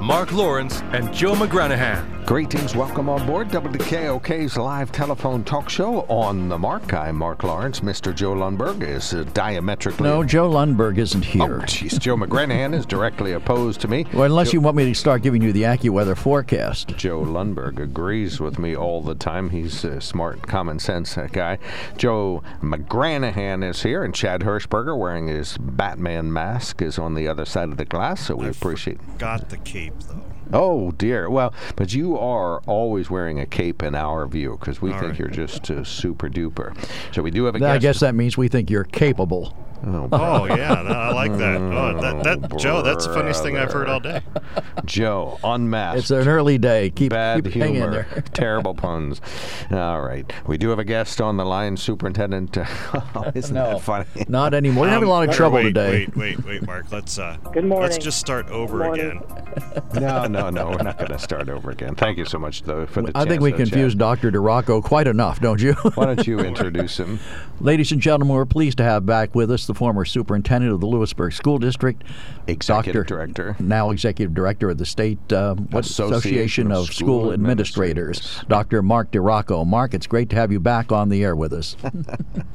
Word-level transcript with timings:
Mark 0.00 0.30
Lawrence 0.32 0.82
and 0.92 1.12
Joe 1.12 1.34
McGranahan. 1.34 2.16
Greetings, 2.26 2.74
welcome 2.74 3.08
on 3.08 3.24
board 3.24 3.48
WKOK's 3.48 4.56
live 4.56 4.90
telephone 4.90 5.44
talk 5.44 5.68
show 5.68 6.00
on 6.08 6.48
the 6.48 6.58
mark. 6.58 6.92
I'm 6.92 7.14
Mark 7.14 7.44
Lawrence. 7.44 7.80
Mr. 7.80 8.12
Joe 8.12 8.34
Lundberg 8.34 8.82
is 8.82 9.14
uh, 9.14 9.22
diametrically. 9.32 10.08
No, 10.08 10.24
Joe 10.24 10.50
Lundberg 10.50 10.98
isn't 10.98 11.24
here. 11.24 11.60
Oh, 11.62 11.64
jeez. 11.66 12.00
Joe 12.00 12.16
McGranahan 12.16 12.74
is 12.74 12.84
directly 12.84 13.32
opposed 13.32 13.80
to 13.82 13.88
me. 13.88 14.04
Well, 14.16 14.24
unless 14.24 14.48
Joe, 14.48 14.54
you 14.54 14.60
want 14.62 14.76
me 14.76 14.86
to 14.86 14.94
start 14.94 15.22
giving 15.22 15.42
you 15.42 15.52
the 15.52 15.62
AccuWeather 15.62 16.16
forecast. 16.16 16.88
Joe 16.96 17.22
Lundberg 17.22 17.78
agrees 17.78 18.40
with 18.40 18.58
me 18.58 18.74
all 18.74 19.02
the 19.02 19.14
time. 19.14 19.50
He's 19.50 19.84
a 19.84 20.00
smart, 20.00 20.42
common 20.42 20.78
sense 20.78 21.16
guy. 21.32 21.58
Joe 21.96 22.42
McGranahan 22.62 23.68
is 23.68 23.82
here, 23.82 24.02
and 24.02 24.14
Chad 24.14 24.40
Hirschberger, 24.40 24.98
wearing 24.98 25.28
his 25.28 25.58
Batman 25.58 26.32
mask, 26.32 26.82
is 26.82 26.98
on 26.98 27.14
the 27.14 27.28
other 27.28 27.44
side 27.44 27.68
of 27.68 27.76
the 27.76 27.84
glass, 27.84 28.26
so 28.26 28.36
we 28.36 28.46
I 28.46 28.50
appreciate 28.50 28.98
Got 29.18 29.48
the 29.50 29.58
cape, 29.90 30.00
though. 30.08 30.22
Oh 30.52 30.92
dear. 30.92 31.28
Well, 31.28 31.52
but 31.74 31.92
you 31.92 32.16
are 32.16 32.60
always 32.66 33.10
wearing 33.10 33.40
a 33.40 33.46
cape 33.46 33.82
in 33.82 33.96
our 33.96 34.26
view 34.26 34.56
because 34.60 34.80
we 34.80 34.92
All 34.92 34.98
think 35.00 35.10
right. 35.12 35.18
you're 35.18 35.28
just 35.28 35.68
uh, 35.72 35.82
super 35.82 36.28
duper. 36.28 36.76
So 37.12 37.20
we 37.22 37.32
do 37.32 37.44
have 37.46 37.56
a 37.56 37.58
I 37.58 37.72
guest. 37.78 37.82
guess 37.82 38.00
that 38.00 38.14
means 38.14 38.38
we 38.38 38.46
think 38.46 38.70
you're 38.70 38.84
capable. 38.84 39.56
Oh, 39.84 40.08
Oh 40.12 40.44
yeah, 40.46 40.82
no, 40.82 40.90
I 40.94 41.12
like 41.12 41.32
that. 41.38 41.56
Oh, 41.60 42.00
that, 42.00 42.22
that 42.40 42.56
Joe, 42.58 42.82
that's 42.82 43.06
the 43.06 43.12
funniest 43.12 43.42
thing 43.42 43.56
I've 43.58 43.72
heard 43.72 43.88
all 43.88 44.00
day. 44.00 44.20
Joe, 44.84 45.38
unmasked. 45.44 45.98
It's 45.98 46.10
an 46.10 46.28
early 46.28 46.58
day. 46.58 46.90
Keep, 46.90 47.10
Bad 47.10 47.44
keep 47.44 47.52
hanging 47.54 47.74
humor, 47.76 47.90
there. 48.10 48.22
terrible 48.32 48.74
puns. 48.74 49.20
All 49.70 50.00
right, 50.00 50.30
we 50.46 50.56
do 50.56 50.70
have 50.70 50.78
a 50.78 50.84
guest 50.84 51.20
on 51.20 51.36
the 51.36 51.44
line, 51.44 51.76
Superintendent. 51.76 52.56
oh, 52.58 53.30
isn't 53.34 53.54
No, 53.54 53.72
that 53.74 53.82
funny? 53.82 54.06
not 54.28 54.54
anymore. 54.54 54.84
We're 54.84 54.90
having 54.90 55.08
a 55.08 55.12
lot 55.12 55.24
of 55.24 55.28
Um, 55.30 55.34
trouble 55.34 55.56
wait, 55.56 55.64
today. 55.64 55.90
Wait, 55.90 56.16
wait, 56.16 56.44
wait, 56.46 56.66
Mark. 56.66 56.90
Let's 56.90 57.18
uh, 57.18 57.36
Good 57.52 57.64
morning. 57.64 57.90
let's 57.90 58.02
just 58.02 58.18
start 58.18 58.48
over 58.48 58.92
again. 58.92 59.20
no, 59.94 60.26
no, 60.26 60.50
no. 60.50 60.70
We're 60.70 60.82
not 60.82 60.98
going 60.98 61.10
to 61.10 61.18
start 61.18 61.48
over 61.48 61.70
again. 61.70 61.94
Thank 61.94 62.18
you 62.18 62.24
so 62.24 62.38
much, 62.38 62.62
though, 62.62 62.86
for 62.86 63.02
the. 63.02 63.12
I 63.14 63.24
think 63.24 63.42
we 63.42 63.52
confused 63.52 63.98
Dr. 63.98 64.30
DeRocco 64.32 64.82
quite 64.82 65.06
enough, 65.06 65.40
don't 65.40 65.60
you? 65.60 65.74
Why 65.94 66.06
don't 66.06 66.26
you 66.26 66.38
introduce 66.40 66.98
him? 66.98 67.18
Ladies 67.60 67.92
and 67.92 68.00
gentlemen, 68.00 68.34
we're 68.36 68.44
pleased 68.46 68.78
to 68.78 68.84
have 68.84 69.04
back 69.06 69.34
with 69.34 69.50
us 69.50 69.65
the 69.66 69.74
former 69.74 70.04
superintendent 70.04 70.72
of 70.72 70.80
the 70.80 70.86
Lewisburg 70.86 71.32
School 71.32 71.58
District, 71.58 72.02
Executive 72.46 73.06
Dr. 73.06 73.14
Director. 73.16 73.56
now 73.58 73.90
executive 73.90 74.34
director 74.34 74.70
of 74.70 74.78
the 74.78 74.86
state 74.86 75.18
uh, 75.32 75.56
Association 75.72 76.12
Association 76.14 76.72
of 76.72 76.76
of 76.88 76.94
School 76.94 77.20
School 77.20 77.32
Administrators, 77.32 78.18
Administrators. 78.18 78.48
Dr. 78.48 78.82
Mark 78.82 79.10
DeRocco. 79.10 79.66
Mark, 79.66 79.94
it's 79.94 80.06
great 80.06 80.30
to 80.30 80.36
have 80.36 80.52
you 80.52 80.60
back 80.60 80.92
on 80.92 81.08
the 81.08 81.24
air 81.24 81.36
with 81.36 81.52
us. 81.52 81.76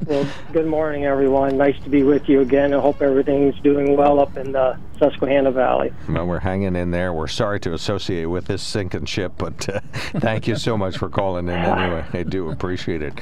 Well, 0.08 0.28
good 0.52 0.66
morning, 0.66 1.06
everyone. 1.06 1.58
Nice 1.58 1.80
to 1.84 1.89
be 1.89 2.02
with 2.04 2.28
you 2.28 2.42
again. 2.42 2.73
I 2.73 2.82
hope 2.82 3.02
everything's 3.02 3.58
doing 3.62 3.95
well 3.95 4.20
up 4.20 4.36
in 4.36 4.52
the 4.52 4.78
Susquehanna 4.98 5.52
Valley. 5.52 5.93
Well, 6.10 6.26
we're 6.26 6.39
hanging 6.39 6.76
in 6.76 6.92
there. 6.92 7.14
We're 7.14 7.28
sorry 7.28 7.60
to 7.61 7.73
associate 7.73 8.26
with 8.26 8.45
this 8.45 8.61
sinking 8.61 9.05
ship, 9.05 9.33
but 9.38 9.70
uh, 9.70 9.80
thank 9.93 10.48
you 10.48 10.55
so 10.55 10.76
much 10.78 10.98
for 10.98 11.08
calling 11.08 11.48
in 11.48 11.55
anyway. 11.55 12.04
I 12.14 12.23
do 12.23 12.49
appreciate 12.49 13.02
it. 13.04 13.14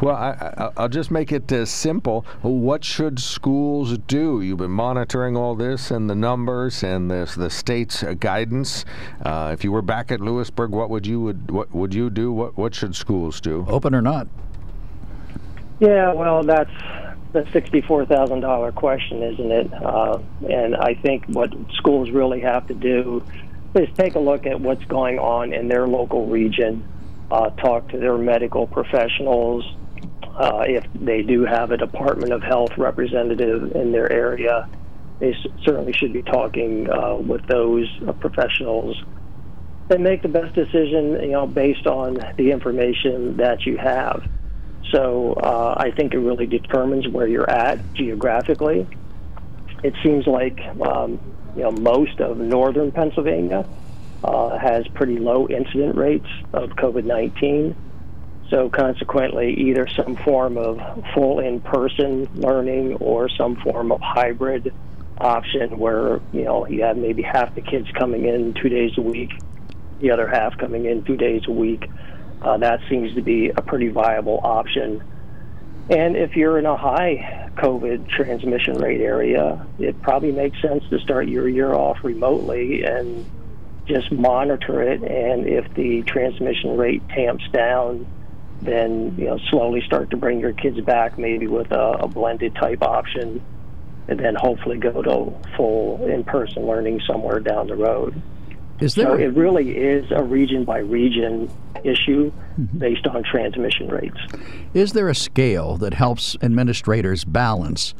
Well, 0.00 0.16
I, 0.16 0.30
I, 0.58 0.70
I'll 0.76 0.88
just 0.88 1.10
make 1.10 1.32
it 1.32 1.50
uh, 1.52 1.64
simple. 1.66 2.26
What 2.42 2.84
should 2.84 3.20
schools 3.34 3.98
do? 3.98 4.40
You've 4.40 4.58
been 4.58 4.70
monitoring 4.70 5.36
all 5.36 5.54
this 5.56 5.90
and 5.90 6.08
the 6.08 6.14
numbers 6.14 6.82
and 6.82 7.10
the, 7.10 7.30
the 7.36 7.50
state's 7.50 8.02
uh, 8.02 8.14
guidance. 8.14 8.84
Uh, 9.24 9.50
if 9.52 9.64
you 9.64 9.72
were 9.72 9.82
back 9.82 10.12
at 10.12 10.20
Lewisburg, 10.20 10.70
what 10.70 10.88
would 10.88 11.06
you 11.06 11.20
would 11.20 11.50
what 11.50 11.74
would 11.74 11.92
you 11.92 12.10
do? 12.10 12.32
What 12.32 12.56
what 12.56 12.74
should 12.74 12.94
schools 12.94 13.40
do? 13.40 13.66
Open 13.68 13.94
or 13.94 14.00
not? 14.00 14.28
Yeah, 15.80 16.12
well, 16.12 16.44
that's 16.44 16.70
the 17.32 17.46
sixty-four 17.52 18.06
thousand 18.06 18.40
dollar 18.40 18.70
question, 18.70 19.22
isn't 19.22 19.50
it? 19.50 19.74
Uh, 19.74 20.20
and 20.48 20.76
I 20.76 20.94
think 20.94 21.24
what 21.26 21.52
schools 21.74 22.10
really 22.10 22.40
have 22.40 22.68
to 22.68 22.74
do 22.74 23.24
is 23.74 23.88
take 23.98 24.14
a 24.14 24.20
look 24.20 24.46
at 24.46 24.60
what's 24.60 24.84
going 24.84 25.18
on 25.18 25.52
in 25.52 25.66
their 25.66 25.88
local 25.88 26.26
region, 26.26 26.88
uh, 27.32 27.50
talk 27.50 27.88
to 27.88 27.98
their 27.98 28.16
medical 28.16 28.68
professionals. 28.68 29.64
Uh, 30.36 30.64
if 30.66 30.84
they 30.94 31.22
do 31.22 31.44
have 31.44 31.70
a 31.70 31.76
Department 31.76 32.32
of 32.32 32.42
Health 32.42 32.72
representative 32.76 33.72
in 33.74 33.92
their 33.92 34.10
area, 34.10 34.68
they 35.20 35.30
s- 35.30 35.46
certainly 35.64 35.92
should 35.92 36.12
be 36.12 36.22
talking 36.22 36.88
uh, 36.90 37.16
with 37.16 37.46
those 37.46 37.88
uh, 38.06 38.12
professionals 38.12 38.96
and 39.90 40.02
make 40.02 40.22
the 40.22 40.28
best 40.28 40.54
decision, 40.54 41.18
you 41.22 41.32
know, 41.32 41.46
based 41.46 41.86
on 41.86 42.18
the 42.36 42.50
information 42.50 43.36
that 43.36 43.66
you 43.66 43.76
have. 43.76 44.22
So 44.92 45.34
uh, 45.34 45.74
I 45.76 45.90
think 45.90 46.14
it 46.14 46.18
really 46.18 46.46
determines 46.46 47.08
where 47.08 47.26
you're 47.26 47.48
at 47.50 47.94
geographically. 47.94 48.88
It 49.82 49.94
seems 50.02 50.26
like 50.26 50.58
um, 50.86 51.20
you 51.54 51.62
know 51.62 51.72
most 51.72 52.20
of 52.20 52.38
northern 52.38 52.92
Pennsylvania 52.92 53.68
uh, 54.22 54.58
has 54.58 54.86
pretty 54.94 55.18
low 55.18 55.46
incident 55.48 55.96
rates 55.96 56.28
of 56.52 56.70
COVID-19. 56.70 57.76
So 58.54 58.70
consequently, 58.70 59.52
either 59.54 59.88
some 59.88 60.14
form 60.14 60.58
of 60.58 60.78
full 61.12 61.40
in-person 61.40 62.28
learning 62.36 62.94
or 63.00 63.28
some 63.28 63.56
form 63.56 63.90
of 63.90 64.00
hybrid 64.00 64.72
option 65.18 65.76
where 65.76 66.20
you 66.32 66.44
know 66.44 66.64
you 66.68 66.84
have 66.84 66.96
maybe 66.96 67.20
half 67.20 67.52
the 67.56 67.62
kids 67.62 67.88
coming 67.98 68.26
in 68.26 68.54
two 68.54 68.68
days 68.68 68.92
a 68.96 69.00
week, 69.00 69.32
the 69.98 70.12
other 70.12 70.28
half 70.28 70.56
coming 70.56 70.84
in 70.84 71.02
two 71.02 71.16
days 71.16 71.42
a 71.48 71.50
week. 71.50 71.90
Uh, 72.42 72.56
that 72.58 72.78
seems 72.88 73.12
to 73.16 73.22
be 73.22 73.48
a 73.48 73.60
pretty 73.60 73.88
viable 73.88 74.38
option. 74.44 75.02
And 75.90 76.16
if 76.16 76.36
you're 76.36 76.56
in 76.56 76.66
a 76.66 76.76
high 76.76 77.50
COVID 77.56 78.08
transmission 78.08 78.78
rate 78.78 79.00
area, 79.00 79.66
it 79.80 80.00
probably 80.00 80.30
makes 80.30 80.62
sense 80.62 80.84
to 80.90 81.00
start 81.00 81.26
your 81.26 81.48
year 81.48 81.74
off 81.74 82.04
remotely 82.04 82.84
and 82.84 83.28
just 83.86 84.12
monitor 84.12 84.80
it. 84.80 85.02
And 85.02 85.44
if 85.44 85.74
the 85.74 86.02
transmission 86.02 86.76
rate 86.76 87.02
tamps 87.08 87.44
down, 87.52 88.06
then 88.64 89.14
you 89.18 89.26
know 89.26 89.38
slowly 89.50 89.82
start 89.82 90.10
to 90.10 90.16
bring 90.16 90.40
your 90.40 90.52
kids 90.52 90.80
back, 90.80 91.18
maybe 91.18 91.46
with 91.46 91.70
a, 91.72 91.98
a 92.00 92.08
blended 92.08 92.54
type 92.54 92.82
option, 92.82 93.42
and 94.08 94.18
then 94.18 94.34
hopefully 94.34 94.78
go 94.78 95.02
to 95.02 95.56
full 95.56 96.04
in-person 96.06 96.66
learning 96.66 97.00
somewhere 97.06 97.40
down 97.40 97.66
the 97.66 97.76
road. 97.76 98.20
Is 98.80 98.94
there? 98.94 99.06
So 99.06 99.14
it 99.14 99.34
really 99.34 99.76
is 99.76 100.10
a 100.10 100.22
region 100.22 100.64
by 100.64 100.78
region 100.78 101.50
issue 101.84 102.32
mm-hmm. 102.58 102.78
based 102.78 103.06
on 103.06 103.22
transmission 103.22 103.88
rates. 103.88 104.18
Is 104.72 104.92
there 104.92 105.08
a 105.08 105.14
scale 105.14 105.76
that 105.76 105.94
helps 105.94 106.36
administrators 106.42 107.24
balance 107.24 107.94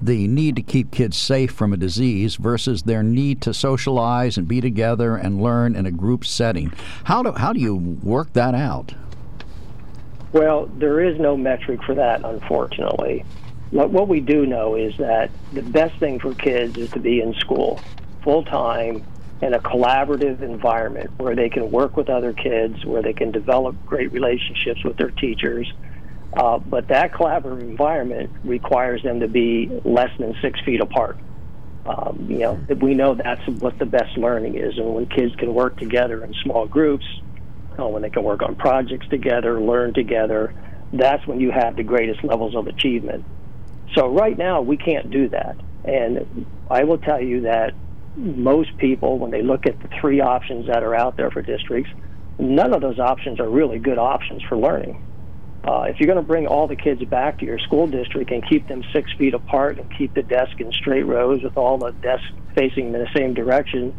the 0.00 0.28
need 0.28 0.56
to 0.56 0.62
keep 0.62 0.90
kids 0.90 1.16
safe 1.16 1.50
from 1.50 1.72
a 1.72 1.76
disease 1.76 2.36
versus 2.36 2.82
their 2.82 3.02
need 3.02 3.40
to 3.42 3.52
socialize 3.52 4.36
and 4.36 4.46
be 4.46 4.60
together 4.60 5.16
and 5.16 5.42
learn 5.42 5.74
in 5.74 5.86
a 5.86 5.90
group 5.90 6.24
setting? 6.24 6.72
How 7.04 7.22
do, 7.22 7.32
how 7.32 7.52
do 7.52 7.60
you 7.60 7.74
work 7.76 8.32
that 8.34 8.54
out? 8.54 8.94
Well, 10.32 10.66
there 10.66 11.00
is 11.00 11.18
no 11.18 11.36
metric 11.36 11.80
for 11.86 11.94
that, 11.94 12.20
unfortunately. 12.24 13.24
What, 13.70 14.08
we 14.08 14.20
do 14.20 14.46
know 14.46 14.76
is 14.76 14.94
that 14.98 15.30
the 15.52 15.62
best 15.62 15.98
thing 16.00 16.20
for 16.20 16.34
kids 16.34 16.76
is 16.76 16.90
to 16.90 17.00
be 17.00 17.20
in 17.20 17.34
school 17.34 17.82
full 18.24 18.44
time 18.44 19.04
in 19.40 19.54
a 19.54 19.60
collaborative 19.60 20.42
environment 20.42 21.10
where 21.18 21.36
they 21.36 21.48
can 21.48 21.70
work 21.70 21.96
with 21.96 22.10
other 22.10 22.32
kids, 22.32 22.84
where 22.84 23.02
they 23.02 23.12
can 23.12 23.30
develop 23.30 23.76
great 23.84 24.12
relationships 24.12 24.80
with 24.84 24.96
their 24.96 25.10
teachers. 25.10 25.70
Uh, 26.36 26.58
but 26.58 26.88
that 26.88 27.12
collaborative 27.14 27.60
environment 27.60 28.30
requires 28.42 29.02
them 29.02 29.20
to 29.20 29.28
be 29.28 29.80
less 29.84 30.10
than 30.18 30.34
six 30.42 30.60
feet 30.64 30.80
apart. 30.80 31.18
Um, 31.86 32.26
you 32.28 32.38
know, 32.38 32.60
we 32.82 32.94
know 32.94 33.14
that's 33.14 33.46
what 33.60 33.78
the 33.78 33.86
best 33.86 34.16
learning 34.18 34.56
is, 34.56 34.76
and 34.76 34.94
when 34.94 35.06
kids 35.06 35.34
can 35.36 35.54
work 35.54 35.78
together 35.78 36.22
in 36.22 36.34
small 36.42 36.66
groups, 36.66 37.06
know, 37.78 37.88
when 37.88 38.02
they 38.02 38.10
can 38.10 38.24
work 38.24 38.42
on 38.42 38.56
projects 38.56 39.08
together, 39.08 39.60
learn 39.60 39.94
together, 39.94 40.52
that's 40.92 41.26
when 41.26 41.40
you 41.40 41.50
have 41.50 41.76
the 41.76 41.82
greatest 41.82 42.22
levels 42.24 42.54
of 42.54 42.66
achievement. 42.66 43.24
So 43.94 44.08
right 44.08 44.36
now 44.36 44.60
we 44.60 44.76
can't 44.76 45.10
do 45.10 45.28
that, 45.30 45.56
and 45.84 46.46
I 46.70 46.84
will 46.84 46.98
tell 46.98 47.22
you 47.22 47.42
that 47.42 47.74
most 48.16 48.76
people, 48.78 49.18
when 49.18 49.30
they 49.30 49.42
look 49.42 49.66
at 49.66 49.80
the 49.80 49.88
three 50.00 50.20
options 50.20 50.66
that 50.66 50.82
are 50.82 50.94
out 50.94 51.16
there 51.16 51.30
for 51.30 51.40
districts, 51.40 51.90
none 52.38 52.74
of 52.74 52.80
those 52.80 52.98
options 52.98 53.40
are 53.40 53.48
really 53.48 53.78
good 53.78 53.98
options 53.98 54.42
for 54.42 54.56
learning. 54.56 55.02
Uh, 55.64 55.82
if 55.82 55.98
you're 55.98 56.06
going 56.06 56.16
to 56.16 56.26
bring 56.26 56.46
all 56.46 56.66
the 56.66 56.76
kids 56.76 57.02
back 57.04 57.38
to 57.38 57.44
your 57.44 57.58
school 57.58 57.86
district 57.86 58.30
and 58.30 58.46
keep 58.48 58.66
them 58.68 58.82
six 58.92 59.10
feet 59.18 59.34
apart 59.34 59.78
and 59.78 59.92
keep 59.96 60.14
the 60.14 60.22
desk 60.22 60.60
in 60.60 60.72
straight 60.72 61.02
rows 61.02 61.42
with 61.42 61.56
all 61.56 61.78
the 61.78 61.90
desks 62.00 62.26
facing 62.54 62.86
in 62.86 62.92
the 62.92 63.08
same 63.14 63.34
direction 63.34 63.94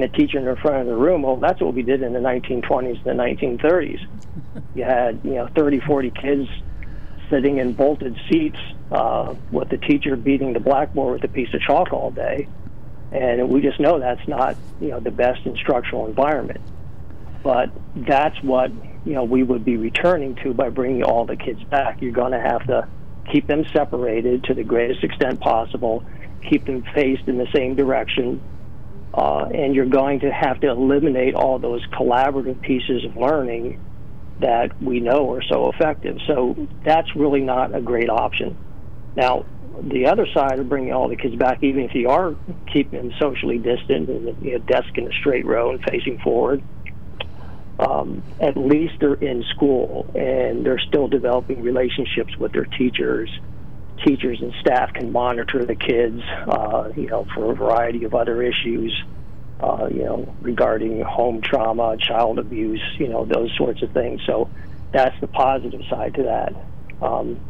and 0.00 0.12
the 0.12 0.16
teacher 0.16 0.38
in 0.38 0.44
the 0.44 0.56
front 0.56 0.80
of 0.82 0.86
the 0.86 0.96
room, 0.96 1.22
well, 1.22 1.36
that's 1.36 1.60
what 1.60 1.74
we 1.74 1.82
did 1.82 2.02
in 2.02 2.12
the 2.12 2.20
1920s 2.20 3.04
and 3.04 3.18
the 3.18 3.22
1930s. 3.22 4.06
You 4.74 4.84
had, 4.84 5.20
you 5.24 5.34
know, 5.34 5.48
30, 5.56 5.80
40 5.80 6.10
kids 6.10 6.48
sitting 7.30 7.58
in 7.58 7.72
bolted 7.72 8.16
seats 8.30 8.58
uh, 8.92 9.34
with 9.50 9.68
the 9.70 9.76
teacher 9.76 10.14
beating 10.16 10.52
the 10.52 10.60
blackboard 10.60 11.14
with 11.14 11.30
a 11.30 11.32
piece 11.32 11.52
of 11.52 11.60
chalk 11.60 11.92
all 11.92 12.10
day. 12.10 12.48
And 13.10 13.48
we 13.48 13.60
just 13.60 13.80
know 13.80 13.98
that's 13.98 14.26
not, 14.28 14.56
you 14.80 14.88
know, 14.88 15.00
the 15.00 15.10
best 15.10 15.44
instructional 15.44 16.06
environment. 16.06 16.60
But 17.42 17.70
that's 17.96 18.40
what 18.42 18.70
you 19.04 19.14
know 19.14 19.24
we 19.24 19.42
would 19.42 19.64
be 19.64 19.76
returning 19.76 20.34
to 20.42 20.52
by 20.52 20.68
bringing 20.68 21.02
all 21.04 21.24
the 21.24 21.36
kids 21.36 21.62
back. 21.64 22.02
You're 22.02 22.12
going 22.12 22.32
to 22.32 22.40
have 22.40 22.66
to 22.66 22.88
keep 23.32 23.46
them 23.46 23.64
separated 23.72 24.44
to 24.44 24.54
the 24.54 24.64
greatest 24.64 25.04
extent 25.04 25.40
possible, 25.40 26.04
keep 26.48 26.66
them 26.66 26.84
faced 26.94 27.26
in 27.26 27.38
the 27.38 27.46
same 27.54 27.74
direction, 27.76 28.42
uh, 29.14 29.46
and 29.52 29.74
you're 29.74 29.86
going 29.86 30.20
to 30.20 30.30
have 30.30 30.60
to 30.60 30.68
eliminate 30.68 31.34
all 31.34 31.58
those 31.58 31.84
collaborative 31.88 32.60
pieces 32.60 33.04
of 33.04 33.16
learning 33.16 33.80
that 34.40 34.80
we 34.80 35.00
know 35.00 35.32
are 35.34 35.42
so 35.42 35.70
effective. 35.70 36.18
So 36.26 36.68
that's 36.84 37.14
really 37.16 37.40
not 37.40 37.74
a 37.74 37.80
great 37.80 38.08
option. 38.08 38.56
Now, 39.16 39.46
the 39.82 40.06
other 40.06 40.26
side 40.32 40.58
of 40.58 40.68
bringing 40.68 40.92
all 40.92 41.08
the 41.08 41.16
kids 41.16 41.36
back, 41.36 41.62
even 41.62 41.82
if 41.82 41.94
you 41.94 42.08
are 42.08 42.36
keeping 42.72 43.00
them 43.00 43.12
socially 43.18 43.58
distant 43.58 44.08
and 44.08 44.44
you 44.44 44.52
know, 44.52 44.58
desk 44.58 44.96
in 44.96 45.06
a 45.06 45.12
straight 45.12 45.46
row 45.46 45.70
and 45.70 45.82
facing 45.82 46.18
forward, 46.18 46.62
um, 47.78 48.22
at 48.40 48.56
least 48.56 48.94
they're 49.00 49.14
in 49.14 49.44
school 49.54 50.10
and 50.14 50.66
they're 50.66 50.80
still 50.80 51.08
developing 51.08 51.62
relationships 51.62 52.36
with 52.38 52.52
their 52.52 52.64
teachers. 52.64 53.30
Teachers 54.04 54.40
and 54.40 54.52
staff 54.60 54.92
can 54.92 55.12
monitor 55.12 55.64
the 55.64 55.74
kids, 55.74 56.20
uh, 56.46 56.90
you 56.96 57.06
know, 57.08 57.26
for 57.34 57.52
a 57.52 57.54
variety 57.54 58.04
of 58.04 58.14
other 58.14 58.42
issues, 58.42 58.94
uh, 59.60 59.88
you 59.90 60.04
know, 60.04 60.34
regarding 60.40 61.00
home 61.02 61.40
trauma, 61.40 61.96
child 61.98 62.38
abuse, 62.38 62.82
you 62.98 63.08
know, 63.08 63.24
those 63.24 63.54
sorts 63.56 63.82
of 63.82 63.90
things. 63.92 64.20
So 64.26 64.50
that's 64.92 65.18
the 65.20 65.26
positive 65.26 65.82
side 65.90 66.14
to 66.14 66.22
that. 66.24 66.54
Um, 67.02 67.40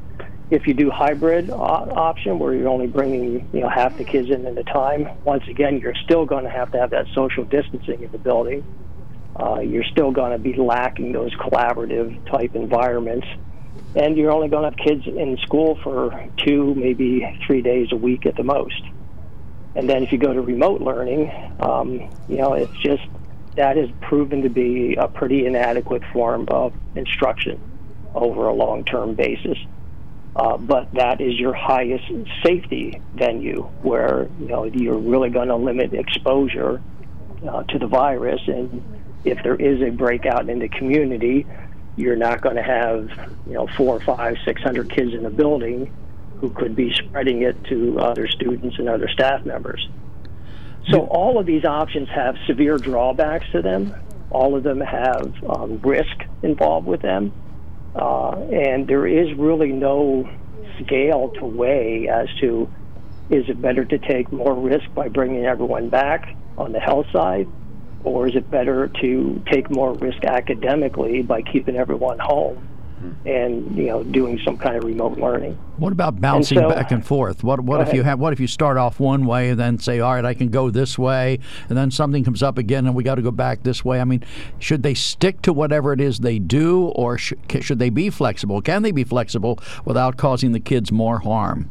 if 0.50 0.67
you 0.67 0.73
do 0.73 0.91
hybrid 0.91 1.50
uh, 1.50 1.55
option 1.55 2.39
where 2.39 2.55
you're 2.55 2.69
only 2.69 2.87
bringing 2.87 3.47
you 3.53 3.61
know 3.61 3.69
half 3.69 3.99
the 3.99 4.05
kids 4.05 4.31
in 4.31 4.47
at 4.47 4.56
a 4.56 4.65
time, 4.65 5.09
once 5.25 5.47
again 5.49 5.79
you're 5.79 5.95
still 6.05 6.25
going 6.25 6.45
to 6.45 6.50
have 6.50 6.73
to 6.73 6.79
have 6.79 6.91
that 6.91 7.06
social 7.15 7.45
distancing 7.45 8.03
in 8.03 8.11
the 8.11 8.19
building 8.19 8.65
uh, 9.39 9.61
you're 9.61 9.85
still 9.85 10.11
going 10.11 10.33
to 10.33 10.39
be 10.39 10.55
lacking 10.55 11.12
those 11.12 11.33
collaborative 11.37 12.25
type 12.31 12.55
environments. 12.55 13.27
And 13.99 14.17
you're 14.17 14.31
only 14.31 14.47
going 14.47 14.62
to 14.62 14.71
have 14.71 14.87
kids 14.87 15.06
in 15.09 15.37
school 15.39 15.77
for 15.83 16.29
two, 16.37 16.73
maybe 16.77 17.37
three 17.45 17.62
days 17.62 17.89
a 17.91 17.97
week 17.97 18.27
at 18.27 18.37
the 18.37 18.45
most. 18.45 18.81
And 19.75 19.91
then 19.91 20.05
if 20.05 20.12
you 20.12 20.19
go 20.19 20.33
to 20.33 20.41
remote 20.41 20.81
learning, 20.81 21.33
um, 21.59 22.09
you 22.29 22.37
know, 22.37 22.55
it's 22.55 22.73
just 22.81 23.03
that 23.56 23.77
has 23.77 23.91
proven 24.00 24.43
to 24.43 24.49
be 24.49 24.95
a 24.95 25.09
pretty 25.09 25.47
inadequate 25.47 26.05
form 26.12 26.47
of 26.49 26.73
instruction 26.95 27.61
over 28.15 28.47
a 28.47 28.55
long 28.55 28.85
term 28.85 29.15
basis. 29.15 29.59
Uh, 30.37 30.56
but 30.56 30.95
that 30.95 31.21
is 31.21 31.35
your 31.35 31.53
highest 31.53 32.05
safety 32.45 33.00
venue 33.17 33.62
where 33.83 34.29
you 34.39 34.47
know 34.47 34.65
you're 34.65 34.97
really 34.97 35.31
going 35.31 35.49
to 35.49 35.56
limit 35.56 35.93
exposure 35.93 36.81
uh, 37.49 37.65
to 37.65 37.79
the 37.81 37.89
virus 37.89 38.41
and 38.47 38.81
if 39.25 39.43
there 39.43 39.56
is 39.56 39.83
a 39.83 39.91
breakout 39.91 40.49
in 40.49 40.59
the 40.59 40.69
community, 40.69 41.47
you're 41.99 42.17
not 42.17 42.41
going 42.41 42.56
to 42.56 42.62
have 42.62 43.11
you 43.47 43.55
know 43.55 43.67
four, 43.77 44.00
five, 44.00 44.37
six 44.45 44.62
hundred 44.62 44.89
kids 44.91 45.12
in 45.12 45.27
a 45.27 45.31
building 45.31 45.93
who 46.41 46.50
could 46.50 46.77
be 46.77 46.95
spreading 46.95 47.43
it 47.43 47.62
to 47.65 47.99
other 47.99 48.29
students 48.29 48.79
and 48.79 48.89
other 48.89 49.09
staff 49.09 49.45
members. 49.45 49.89
So 50.91 51.00
all 51.00 51.39
of 51.39 51.47
these 51.47 51.65
options 51.65 52.09
have 52.09 52.37
severe 52.47 52.79
drawbacks 52.79 53.47
to 53.53 53.61
them. 53.61 53.95
All 54.31 54.55
of 54.55 54.62
them 54.62 54.81
have 54.81 55.35
um, 55.45 55.81
risk 55.81 56.17
involved 56.43 56.87
with 56.87 57.03
them, 57.03 57.33
uh, 57.97 58.37
and 58.37 58.87
there 58.87 59.06
is 59.06 59.37
really 59.37 59.73
no 59.73 60.31
scale 60.85 61.31
to 61.31 61.45
weigh 61.45 62.09
as 62.09 62.29
to 62.41 62.71
is 63.31 63.49
it 63.49 63.61
better 63.61 63.85
to 63.85 63.99
take 63.99 64.33
more 64.33 64.55
risk 64.55 64.87
by 64.95 65.09
bringing 65.09 65.45
everyone 65.45 65.89
back 65.91 66.35
on 66.56 66.73
the 66.73 66.81
health 66.81 67.06
side 67.12 67.49
or 68.05 68.29
is 68.29 68.37
it 68.37 68.50
better 68.50 68.89
to 69.00 69.43
take 69.50 69.71
more 69.71 69.93
risk 69.95 70.25
academically 70.25 71.23
by 71.23 71.43
keeping 71.43 71.77
everyone 71.77 72.19
home 72.19 72.69
hmm. 72.99 73.29
and 73.29 73.77
you 73.77 73.87
know 73.87 74.03
doing 74.03 74.41
some 74.45 74.56
kind 74.56 74.77
of 74.77 74.85
remote 74.85 75.19
learning. 75.19 75.55
What 75.77 75.93
about 75.93 76.21
bouncing 76.21 76.59
so, 76.59 76.69
back 76.69 76.91
and 76.91 77.05
forth? 77.05 77.45
What 77.45 77.61
what 77.61 77.81
if 77.81 77.89
ahead. 77.89 77.97
you 77.97 78.03
have 78.03 78.19
what 78.19 78.33
if 78.33 78.41
you 78.41 78.47
start 78.47 78.77
off 78.77 79.00
one 79.00 79.27
way 79.27 79.50
and 79.50 79.59
then 79.59 79.79
say, 79.79 80.00
all 80.00 80.15
right, 80.15 80.25
I 80.25 80.35
can 80.35 80.49
go 80.49 80.71
this 80.71 80.99
way, 80.99 81.39
and 81.69 81.79
then 81.79 81.91
something 81.91 82.25
comes 82.25 82.43
up 82.43 82.59
again 82.59 82.87
and 82.87 82.95
we 82.95 83.03
got 83.03 83.17
to 83.17 83.23
go 83.23 83.31
back 83.31 83.62
this 83.62 83.85
way? 83.85 84.00
I 84.00 84.05
mean, 84.05 84.25
should 84.59 84.83
they 84.83 84.95
stick 84.95 85.43
to 85.43 85.53
whatever 85.53 85.93
it 85.93 86.00
is 86.00 86.19
they 86.19 86.39
do, 86.39 86.87
or 86.89 87.19
sh- 87.19 87.35
should 87.61 87.79
they 87.79 87.91
be 87.91 88.11
flexible? 88.11 88.61
Can 88.61 88.83
they 88.83 88.93
be 88.93 89.05
flexible 89.05 89.59
without 89.85 90.17
causing 90.17 90.53
the 90.53 90.61
kids 90.61 90.91
more 90.93 91.21
harm? 91.21 91.71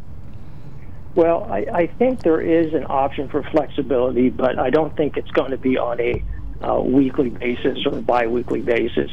Well, 1.17 1.47
I, 1.51 1.65
I 1.73 1.87
think 1.87 2.21
there 2.21 2.39
is 2.39 2.75
an 2.75 2.85
option 2.87 3.27
for 3.27 3.41
flexibility, 3.41 4.29
but 4.29 4.59
I 4.59 4.69
don't 4.69 4.95
think 4.95 5.17
it's 5.17 5.31
going 5.31 5.49
to 5.49 5.57
be 5.57 5.75
on 5.75 5.99
a 5.99 6.23
uh, 6.61 6.79
weekly 6.79 7.31
basis 7.31 7.79
or 7.87 7.99
biweekly 8.01 8.61
basis. 8.61 9.09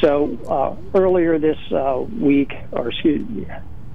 So 0.00 0.36
uh, 0.48 0.98
earlier 0.98 1.38
this 1.38 1.56
uh, 1.70 2.04
week, 2.18 2.52
or 2.72 2.88
excuse 2.88 3.28
me, 3.28 3.46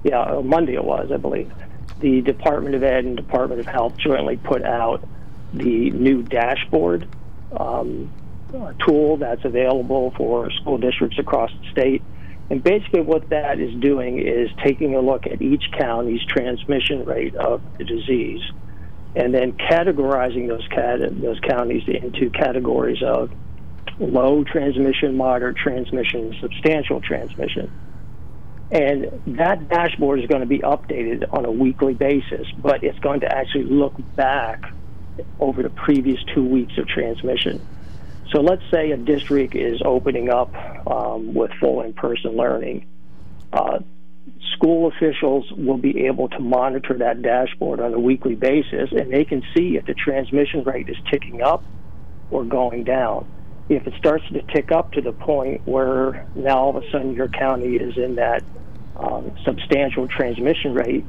yeah, 0.02 0.22
uh, 0.22 0.40
Monday 0.40 0.76
it 0.76 0.84
was, 0.84 1.12
I 1.12 1.18
believe, 1.18 1.52
the 2.00 2.22
Department 2.22 2.74
of 2.74 2.82
Ed 2.82 3.04
and 3.04 3.18
Department 3.18 3.60
of 3.60 3.66
Health 3.66 3.98
jointly 3.98 4.38
put 4.38 4.62
out 4.64 5.06
the 5.52 5.90
new 5.90 6.22
dashboard 6.22 7.06
um, 7.54 8.10
tool 8.78 9.18
that's 9.18 9.44
available 9.44 10.14
for 10.16 10.50
school 10.52 10.78
districts 10.78 11.18
across 11.18 11.50
the 11.60 11.70
state 11.70 12.02
and 12.52 12.62
basically, 12.62 13.00
what 13.00 13.30
that 13.30 13.58
is 13.60 13.74
doing 13.80 14.18
is 14.18 14.50
taking 14.62 14.94
a 14.94 15.00
look 15.00 15.26
at 15.26 15.40
each 15.40 15.64
county's 15.72 16.22
transmission 16.26 17.06
rate 17.06 17.34
of 17.34 17.62
the 17.78 17.84
disease, 17.84 18.42
and 19.16 19.32
then 19.32 19.52
categorizing 19.52 20.48
those 20.48 20.68
cat- 20.68 21.00
those 21.18 21.40
counties 21.40 21.82
into 21.88 22.28
categories 22.28 23.02
of 23.02 23.30
low 23.98 24.44
transmission, 24.44 25.16
moderate 25.16 25.56
transmission, 25.56 26.36
substantial 26.42 27.00
transmission. 27.00 27.70
And 28.70 29.22
that 29.38 29.70
dashboard 29.70 30.20
is 30.20 30.26
going 30.26 30.42
to 30.42 30.46
be 30.46 30.58
updated 30.58 31.24
on 31.32 31.46
a 31.46 31.50
weekly 31.50 31.94
basis, 31.94 32.46
but 32.58 32.84
it's 32.84 32.98
going 32.98 33.20
to 33.20 33.34
actually 33.34 33.64
look 33.64 33.94
back 34.14 34.62
over 35.40 35.62
the 35.62 35.70
previous 35.70 36.22
two 36.34 36.44
weeks 36.44 36.76
of 36.76 36.86
transmission. 36.86 37.66
So 38.32 38.40
let's 38.40 38.62
say 38.70 38.92
a 38.92 38.96
district 38.96 39.54
is 39.54 39.82
opening 39.84 40.30
up 40.30 40.54
um, 40.86 41.34
with 41.34 41.50
full 41.60 41.82
in 41.82 41.92
person 41.92 42.34
learning. 42.34 42.86
Uh, 43.52 43.80
school 44.54 44.88
officials 44.88 45.50
will 45.52 45.76
be 45.76 46.06
able 46.06 46.28
to 46.30 46.38
monitor 46.38 46.96
that 46.98 47.20
dashboard 47.20 47.80
on 47.80 47.92
a 47.92 47.98
weekly 47.98 48.34
basis 48.34 48.90
and 48.92 49.12
they 49.12 49.24
can 49.24 49.42
see 49.54 49.76
if 49.76 49.84
the 49.84 49.94
transmission 49.94 50.64
rate 50.64 50.88
is 50.88 50.96
ticking 51.10 51.42
up 51.42 51.62
or 52.30 52.44
going 52.44 52.84
down. 52.84 53.30
If 53.68 53.86
it 53.86 53.94
starts 53.98 54.24
to 54.32 54.40
tick 54.54 54.72
up 54.72 54.92
to 54.92 55.02
the 55.02 55.12
point 55.12 55.66
where 55.66 56.26
now 56.34 56.58
all 56.58 56.76
of 56.76 56.82
a 56.82 56.90
sudden 56.90 57.14
your 57.14 57.28
county 57.28 57.76
is 57.76 57.96
in 57.98 58.14
that 58.14 58.42
um, 58.96 59.36
substantial 59.44 60.08
transmission 60.08 60.74
rate, 60.74 61.04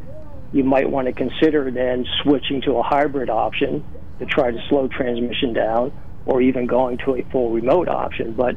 you 0.51 0.63
might 0.63 0.89
want 0.89 1.07
to 1.07 1.13
consider 1.13 1.71
then 1.71 2.05
switching 2.21 2.61
to 2.61 2.73
a 2.73 2.83
hybrid 2.83 3.29
option 3.29 3.83
to 4.19 4.25
try 4.25 4.51
to 4.51 4.57
slow 4.67 4.87
transmission 4.87 5.53
down 5.53 5.91
or 6.25 6.41
even 6.41 6.67
going 6.67 6.97
to 6.99 7.15
a 7.15 7.23
full 7.31 7.51
remote 7.51 7.87
option. 7.87 8.33
But 8.33 8.55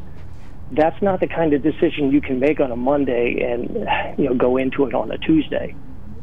that's 0.71 1.01
not 1.03 1.21
the 1.21 1.29
kind 1.29 1.53
of 1.53 1.63
decision 1.63 2.11
you 2.11 2.21
can 2.21 2.41
make 2.41 2.61
on 2.61 2.71
a 2.71 2.77
Monday 2.77 3.41
and 3.43 4.19
you 4.19 4.29
know 4.29 4.35
go 4.35 4.57
into 4.57 4.87
it 4.87 4.95
on 4.95 5.11
a 5.11 5.19
Tuesday. 5.19 5.75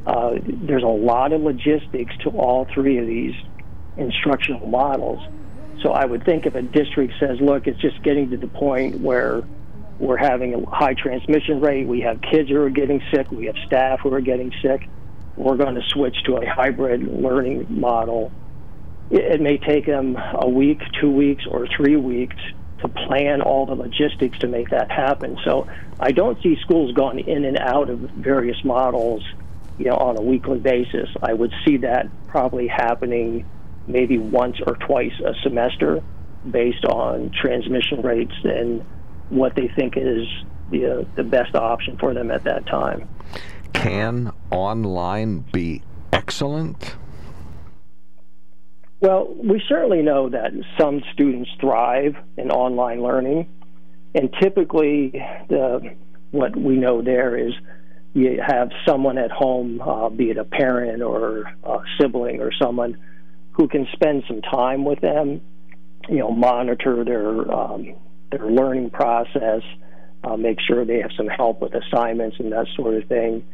Uh, 0.05 0.33
there's 0.43 0.83
a 0.83 0.87
lot 0.87 1.31
of 1.31 1.41
logistics 1.41 2.15
to 2.23 2.29
all 2.29 2.67
three 2.73 2.97
of 2.97 3.07
these 3.07 3.33
instructional 3.95 4.67
models. 4.67 5.21
So 5.81 5.91
I 5.91 6.05
would 6.05 6.25
think 6.25 6.45
if 6.45 6.55
a 6.55 6.61
district 6.61 7.13
says, 7.19 7.39
"Look, 7.39 7.67
it's 7.67 7.79
just 7.79 8.01
getting 8.03 8.29
to 8.31 8.37
the 8.37 8.47
point 8.47 8.99
where 8.99 9.43
we're 9.99 10.17
having 10.17 10.53
a 10.53 10.69
high 10.69 10.93
transmission 10.93 11.61
rate, 11.61 11.87
we 11.87 12.01
have 12.01 12.19
kids 12.21 12.49
who 12.49 12.61
are 12.61 12.69
getting 12.69 13.01
sick, 13.13 13.31
we 13.31 13.45
have 13.45 13.55
staff 13.65 14.01
who 14.01 14.13
are 14.13 14.21
getting 14.21 14.51
sick, 14.61 14.89
we're 15.35 15.55
going 15.55 15.75
to 15.75 15.81
switch 15.89 16.15
to 16.25 16.37
a 16.37 16.45
hybrid 16.49 17.03
learning 17.03 17.65
model 17.69 18.31
it 19.13 19.41
may 19.41 19.57
take 19.57 19.85
them 19.85 20.17
a 20.33 20.49
week, 20.49 20.81
two 20.99 21.11
weeks, 21.11 21.45
or 21.49 21.67
three 21.67 21.95
weeks 21.95 22.35
to 22.79 22.87
plan 22.87 23.41
all 23.41 23.65
the 23.65 23.75
logistics 23.75 24.39
to 24.39 24.47
make 24.47 24.69
that 24.69 24.91
happen. 24.91 25.37
So 25.45 25.67
I 25.99 26.11
don't 26.11 26.41
see 26.41 26.57
schools 26.61 26.93
going 26.93 27.19
in 27.19 27.45
and 27.45 27.57
out 27.59 27.89
of 27.89 27.99
various 27.99 28.63
models, 28.63 29.23
you 29.77 29.85
know, 29.85 29.95
on 29.95 30.17
a 30.17 30.21
weekly 30.21 30.59
basis. 30.59 31.09
I 31.21 31.33
would 31.33 31.53
see 31.65 31.77
that 31.77 32.07
probably 32.27 32.67
happening 32.67 33.45
maybe 33.87 34.17
once 34.17 34.57
or 34.65 34.75
twice 34.75 35.13
a 35.23 35.33
semester 35.43 36.01
based 36.49 36.83
on 36.85 37.31
transmission 37.39 38.01
rates 38.01 38.33
and 38.43 38.83
what 39.29 39.55
they 39.55 39.67
think 39.67 39.95
is 39.95 40.27
the, 40.71 40.85
uh, 40.85 41.03
the 41.15 41.23
best 41.23 41.55
option 41.55 41.97
for 41.97 42.13
them 42.13 42.31
at 42.31 42.43
that 42.45 42.65
time. 42.65 43.07
Can 43.73 44.31
online 44.51 45.39
be 45.51 45.83
excellent? 46.11 46.95
Well, 49.03 49.35
we 49.35 49.61
certainly 49.67 50.01
know 50.01 50.29
that 50.29 50.53
some 50.79 51.01
students 51.11 51.49
thrive 51.59 52.15
in 52.37 52.49
online 52.51 53.01
learning, 53.01 53.49
and 54.15 54.33
typically, 54.41 55.11
the 55.49 55.93
what 56.31 56.55
we 56.55 56.77
know 56.77 57.01
there 57.01 57.35
is 57.35 57.51
you 58.13 58.41
have 58.41 58.69
someone 58.87 59.17
at 59.17 59.29
home, 59.29 59.81
uh, 59.81 60.07
be 60.07 60.29
it 60.29 60.37
a 60.37 60.45
parent 60.45 61.01
or 61.01 61.51
a 61.65 61.79
sibling 61.99 62.39
or 62.39 62.53
someone 62.53 62.97
who 63.51 63.67
can 63.67 63.89
spend 63.91 64.23
some 64.25 64.41
time 64.41 64.85
with 64.85 65.01
them, 65.01 65.41
you 66.07 66.19
know, 66.19 66.31
monitor 66.31 67.03
their 67.03 67.53
um, 67.53 67.95
their 68.31 68.49
learning 68.49 68.89
process, 68.89 69.63
uh, 70.23 70.37
make 70.37 70.59
sure 70.65 70.85
they 70.85 71.01
have 71.01 71.11
some 71.17 71.27
help 71.27 71.59
with 71.59 71.73
assignments 71.75 72.37
and 72.39 72.53
that 72.53 72.67
sort 72.77 72.93
of 72.95 73.09
thing. 73.09 73.45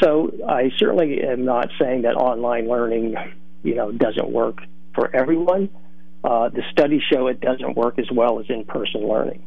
So 0.00 0.30
I 0.48 0.70
certainly 0.78 1.20
am 1.20 1.44
not 1.44 1.70
saying 1.80 2.02
that 2.02 2.14
online 2.14 2.68
learning, 2.68 3.16
you 3.64 3.74
know, 3.74 3.90
doesn't 3.90 4.30
work 4.30 4.58
for 4.94 5.14
everyone. 5.14 5.68
Uh, 6.22 6.48
the 6.48 6.62
studies 6.70 7.02
show 7.12 7.26
it 7.26 7.40
doesn't 7.40 7.76
work 7.76 7.98
as 7.98 8.06
well 8.10 8.40
as 8.40 8.46
in-person 8.48 9.06
learning. 9.06 9.44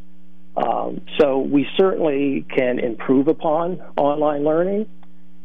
Um, 0.55 1.01
so 1.19 1.39
we 1.39 1.67
certainly 1.77 2.45
can 2.49 2.79
improve 2.79 3.27
upon 3.27 3.79
online 3.95 4.43
learning, 4.43 4.87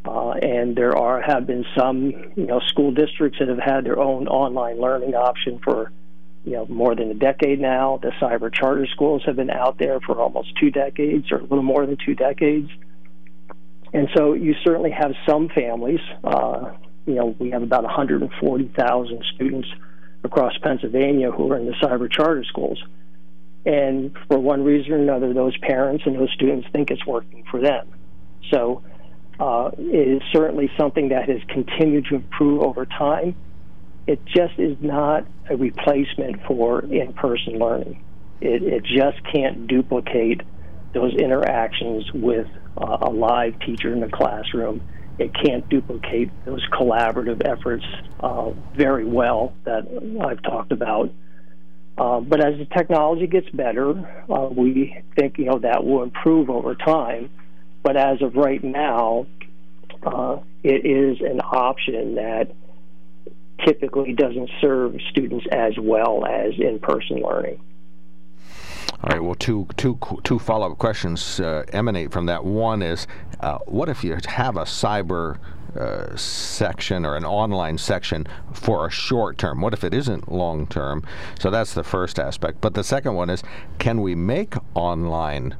uh, 0.05 0.31
and 0.31 0.75
there 0.75 0.97
are 0.97 1.21
have 1.21 1.45
been 1.45 1.65
some 1.77 2.11
you 2.35 2.45
know 2.47 2.59
school 2.67 2.91
districts 2.91 3.39
that 3.39 3.47
have 3.47 3.59
had 3.59 3.83
their 3.83 3.99
own 3.99 4.27
online 4.27 4.79
learning 4.79 5.13
option 5.13 5.59
for 5.63 5.91
you 6.45 6.53
know 6.53 6.65
more 6.67 6.95
than 6.95 7.11
a 7.11 7.13
decade 7.13 7.59
now. 7.59 7.99
The 8.01 8.11
cyber 8.19 8.51
charter 8.51 8.87
schools 8.87 9.21
have 9.25 9.35
been 9.35 9.51
out 9.51 9.77
there 9.77 9.99
for 9.99 10.19
almost 10.19 10.57
two 10.59 10.71
decades, 10.71 11.31
or 11.31 11.37
a 11.37 11.43
little 11.43 11.63
more 11.63 11.85
than 11.85 11.97
two 12.03 12.15
decades. 12.15 12.69
And 13.93 14.09
so 14.15 14.33
you 14.33 14.55
certainly 14.63 14.91
have 14.91 15.13
some 15.27 15.49
families. 15.49 15.99
Uh, 16.23 16.73
you 17.05 17.13
know, 17.13 17.35
we 17.37 17.51
have 17.51 17.61
about 17.61 17.83
140,000 17.83 19.23
students 19.35 19.67
across 20.23 20.57
Pennsylvania 20.61 21.31
who 21.31 21.51
are 21.51 21.57
in 21.57 21.65
the 21.65 21.73
cyber 21.81 22.11
charter 22.11 22.43
schools. 22.43 22.81
And 23.65 24.15
for 24.27 24.39
one 24.39 24.63
reason 24.63 24.93
or 24.93 24.97
another, 24.97 25.33
those 25.33 25.57
parents 25.57 26.03
and 26.05 26.15
those 26.15 26.31
students 26.33 26.67
think 26.73 26.91
it's 26.91 27.05
working 27.05 27.45
for 27.49 27.61
them. 27.61 27.87
So 28.51 28.83
uh, 29.39 29.71
it 29.77 30.07
is 30.07 30.21
certainly 30.31 30.69
something 30.77 31.09
that 31.09 31.29
has 31.29 31.39
continued 31.47 32.05
to 32.05 32.15
improve 32.15 32.61
over 32.61 32.85
time. 32.85 33.35
It 34.05 34.23
just 34.25 34.59
is 34.59 34.77
not 34.81 35.25
a 35.49 35.55
replacement 35.55 36.45
for 36.45 36.81
in 36.81 37.13
person 37.13 37.57
learning. 37.57 38.03
It, 38.41 38.63
it, 38.63 38.83
just 38.83 39.23
can't 39.31 39.67
duplicate 39.67 40.41
those 40.93 41.13
interactions 41.15 42.11
with 42.13 42.47
uh, 42.77 42.97
a 43.01 43.09
live 43.09 43.57
teacher 43.61 43.93
in 43.93 44.01
the 44.01 44.09
classroom. 44.09 44.81
It 45.19 45.31
can't 45.33 45.67
duplicate 45.69 46.31
those 46.45 46.65
collaborative 46.71 47.45
efforts 47.45 47.85
uh, 48.19 48.51
very 48.75 49.05
well 49.05 49.53
that 49.63 49.87
I've 50.21 50.41
talked 50.41 50.71
about 50.71 51.11
uh, 51.97 52.19
but 52.19 52.43
as 52.43 52.57
the 52.57 52.65
technology 52.65 53.27
gets 53.27 53.49
better, 53.51 53.91
uh, 54.29 54.49
we 54.51 55.01
think 55.17 55.37
you 55.37 55.45
know 55.45 55.59
that 55.59 55.83
will 55.83 56.03
improve 56.03 56.49
over 56.49 56.73
time. 56.75 57.29
But 57.83 57.97
as 57.97 58.21
of 58.21 58.35
right 58.35 58.63
now, 58.63 59.27
uh, 60.01 60.37
it 60.63 60.85
is 60.85 61.21
an 61.21 61.39
option 61.41 62.15
that 62.15 62.51
typically 63.65 64.13
doesn't 64.13 64.49
serve 64.59 64.95
students 65.11 65.45
as 65.51 65.73
well 65.77 66.25
as 66.25 66.53
in-person 66.57 67.17
learning. 67.17 67.59
All 69.03 69.09
right. 69.09 69.21
Well, 69.21 69.35
two 69.35 69.67
two 69.75 69.99
two 70.23 70.39
follow-up 70.39 70.77
questions 70.77 71.41
uh, 71.41 71.65
emanate 71.73 72.13
from 72.13 72.25
that. 72.27 72.45
One 72.45 72.81
is, 72.81 73.05
uh, 73.41 73.57
what 73.65 73.89
if 73.89 74.01
you 74.01 74.17
have 74.25 74.55
a 74.55 74.61
cyber 74.61 75.39
uh, 75.77 76.15
section 76.15 77.05
or 77.05 77.17
an 77.17 77.25
online 77.25 77.77
section 77.77 78.25
for 78.53 78.87
a 78.87 78.89
short 78.89 79.37
term? 79.37 79.59
What 79.59 79.73
if 79.73 79.83
it 79.83 79.93
isn't 79.93 80.31
long 80.31 80.67
term? 80.67 81.03
So 81.37 81.49
that's 81.49 81.73
the 81.73 81.83
first 81.83 82.17
aspect. 82.17 82.61
But 82.61 82.75
the 82.75 82.83
second 82.83 83.15
one 83.15 83.29
is 83.29 83.43
can 83.77 84.01
we 84.01 84.15
make 84.15 84.53
online 84.73 85.57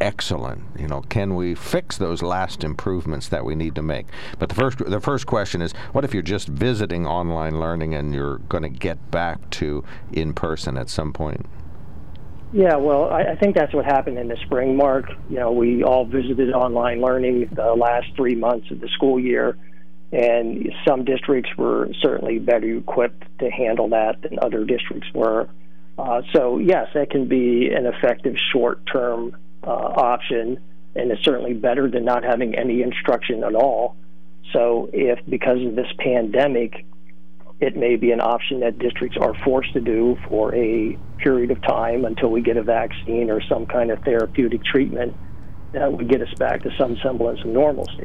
excellent? 0.00 0.64
You 0.76 0.88
know, 0.88 1.02
can 1.02 1.36
we 1.36 1.54
fix 1.54 1.96
those 1.96 2.22
last 2.22 2.64
improvements 2.64 3.28
that 3.28 3.44
we 3.44 3.54
need 3.54 3.76
to 3.76 3.82
make? 3.82 4.08
But 4.40 4.48
the 4.48 4.56
first 4.56 4.78
the 4.78 5.00
first 5.00 5.26
question 5.26 5.62
is 5.62 5.72
what 5.92 6.04
if 6.04 6.12
you're 6.12 6.24
just 6.24 6.48
visiting 6.48 7.06
online 7.06 7.60
learning 7.60 7.94
and 7.94 8.12
you're 8.12 8.38
going 8.38 8.64
to 8.64 8.68
get 8.68 9.12
back 9.12 9.48
to 9.50 9.84
in 10.12 10.34
person 10.34 10.76
at 10.76 10.90
some 10.90 11.12
point? 11.12 11.46
Yeah, 12.52 12.76
well, 12.76 13.08
I, 13.10 13.22
I 13.22 13.36
think 13.36 13.54
that's 13.54 13.72
what 13.72 13.84
happened 13.84 14.18
in 14.18 14.28
the 14.28 14.36
spring, 14.44 14.76
Mark. 14.76 15.06
You 15.28 15.36
know, 15.36 15.52
we 15.52 15.84
all 15.84 16.04
visited 16.04 16.52
online 16.52 17.00
learning 17.00 17.48
the 17.52 17.74
last 17.74 18.08
three 18.16 18.34
months 18.34 18.70
of 18.72 18.80
the 18.80 18.88
school 18.88 19.20
year, 19.20 19.56
and 20.10 20.72
some 20.86 21.04
districts 21.04 21.50
were 21.56 21.88
certainly 22.02 22.40
better 22.40 22.78
equipped 22.78 23.22
to 23.38 23.50
handle 23.50 23.88
that 23.90 24.22
than 24.22 24.38
other 24.42 24.64
districts 24.64 25.08
were. 25.14 25.48
Uh, 25.96 26.22
so, 26.34 26.58
yes, 26.58 26.88
that 26.94 27.10
can 27.10 27.28
be 27.28 27.70
an 27.70 27.86
effective 27.86 28.34
short 28.52 28.84
term 28.92 29.36
uh, 29.62 29.70
option, 29.70 30.58
and 30.96 31.12
it's 31.12 31.22
certainly 31.24 31.52
better 31.52 31.88
than 31.88 32.04
not 32.04 32.24
having 32.24 32.56
any 32.56 32.82
instruction 32.82 33.44
at 33.44 33.54
all. 33.54 33.94
So, 34.52 34.90
if 34.92 35.20
because 35.28 35.64
of 35.64 35.76
this 35.76 35.92
pandemic, 35.98 36.84
it 37.60 37.76
may 37.76 37.96
be 37.96 38.10
an 38.10 38.20
option 38.20 38.60
that 38.60 38.78
districts 38.78 39.16
are 39.20 39.34
forced 39.44 39.72
to 39.74 39.80
do 39.80 40.18
for 40.28 40.54
a 40.54 40.96
period 41.18 41.50
of 41.50 41.60
time 41.62 42.04
until 42.04 42.30
we 42.30 42.40
get 42.40 42.56
a 42.56 42.62
vaccine 42.62 43.30
or 43.30 43.40
some 43.42 43.66
kind 43.66 43.90
of 43.90 44.02
therapeutic 44.02 44.64
treatment 44.64 45.14
that 45.72 45.92
would 45.92 46.08
get 46.08 46.22
us 46.22 46.32
back 46.34 46.62
to 46.62 46.70
some 46.78 46.96
semblance 47.02 47.40
of 47.40 47.46
normalcy. 47.46 48.04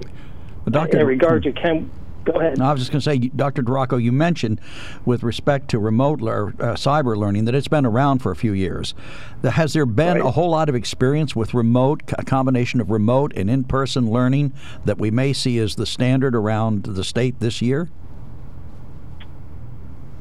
Well, 0.66 0.72
Dr. 0.72 1.00
In 1.00 1.08
regard 1.08 1.44
to 1.44 1.52
can 1.52 1.90
Go 2.26 2.40
ahead. 2.40 2.58
No, 2.58 2.66
I 2.66 2.72
was 2.72 2.82
just 2.82 2.92
going 2.92 3.02
to 3.02 3.04
say, 3.04 3.18
Dr. 3.36 3.62
DeRocco, 3.62 4.02
you 4.02 4.12
mentioned 4.12 4.60
with 5.06 5.22
respect 5.22 5.70
to 5.70 5.80
remote 5.80 6.24
or 6.24 6.50
uh, 6.60 6.74
cyber 6.74 7.16
learning 7.16 7.46
that 7.46 7.54
it's 7.54 7.68
been 7.68 7.86
around 7.86 8.20
for 8.20 8.32
a 8.32 8.36
few 8.36 8.52
years. 8.52 8.96
Has 9.44 9.74
there 9.74 9.86
been 9.86 10.18
right. 10.18 10.26
a 10.26 10.32
whole 10.32 10.50
lot 10.50 10.68
of 10.68 10.74
experience 10.74 11.36
with 11.36 11.54
remote, 11.54 12.02
a 12.18 12.26
combination 12.26 12.82
of 12.82 12.90
remote 12.90 13.32
and 13.36 13.48
in 13.48 13.64
person 13.64 14.10
learning 14.10 14.54
that 14.86 14.98
we 14.98 15.12
may 15.12 15.34
see 15.34 15.60
as 15.60 15.76
the 15.76 15.86
standard 15.86 16.36
around 16.36 16.84
the 16.84 17.04
state 17.04 17.40
this 17.40 17.62
year? 17.62 17.90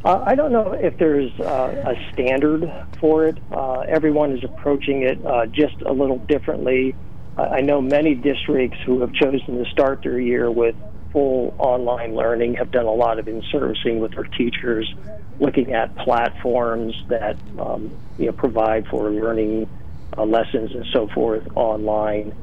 Uh, 0.05 0.23
I 0.27 0.35
don't 0.35 0.53
know 0.53 0.73
if 0.73 0.99
there's 0.99 1.33
uh, 1.41 1.95
a 1.95 2.13
standard 2.13 2.71
for 3.01 3.27
it. 3.27 3.39
Uh, 3.51 3.81
everyone 3.81 4.33
is 4.33 4.45
approaching 4.45 5.03
it 5.03 5.25
uh, 5.25 5.47
just 5.47 5.81
a 5.81 5.93
little 5.93 6.19
differently. 6.19 6.95
I 7.37 7.63
know 7.63 7.81
many 7.81 8.15
districts 8.15 8.79
who 8.85 9.01
have 9.01 9.13
chosen 9.15 9.65
to 9.65 9.71
start 9.71 10.03
their 10.03 10.21
year 10.21 10.51
with 10.51 10.77
full 11.11 11.55
online 11.59 12.15
learning 12.15 12.55
have 12.55 12.71
done 12.71 12.85
a 12.85 12.93
lot 12.93 13.19
of 13.19 13.27
in-servicing 13.27 13.99
with 13.99 14.13
their 14.13 14.25
teachers, 14.25 14.93
looking 15.41 15.73
at 15.73 15.97
platforms 15.97 16.95
that 17.09 17.37
um, 17.59 17.91
you 18.19 18.27
know 18.27 18.33
provide 18.33 18.87
for 18.89 19.11
learning 19.11 19.69
uh, 20.17 20.25
lessons 20.25 20.73
and 20.73 20.85
so 20.93 21.09
forth 21.09 21.45
online. 21.57 22.35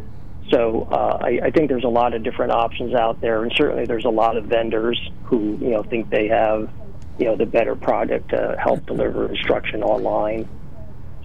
So 0.50 0.88
uh, 0.92 1.20
I, 1.22 1.40
I, 1.44 1.52
think 1.52 1.70
there's 1.70 1.86
a 1.86 1.90
lot 1.90 2.14
of 2.14 2.24
different 2.24 2.52
options 2.52 2.94
out 2.94 3.22
there, 3.22 3.44
and 3.44 3.54
certainly 3.56 3.86
there's 3.86 4.06
a 4.06 4.10
lot 4.10 4.36
of 4.36 4.46
vendors 4.46 5.00
who 5.26 5.58
you 5.62 5.70
know 5.70 5.84
think 5.84 6.10
they 6.10 6.28
have 6.28 6.70
you 7.18 7.26
know 7.26 7.36
the 7.36 7.46
better 7.46 7.76
product 7.76 8.30
to 8.30 8.56
help 8.60 8.86
deliver 8.86 9.30
instruction 9.30 9.84
online. 9.84 10.48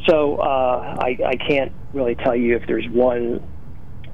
So 0.07 0.37
uh, 0.37 0.97
I, 1.01 1.19
I 1.27 1.37
can't 1.37 1.73
really 1.93 2.15
tell 2.15 2.37
you 2.37 2.57
if 2.57 2.67
there's 2.67 2.89
one 2.89 3.43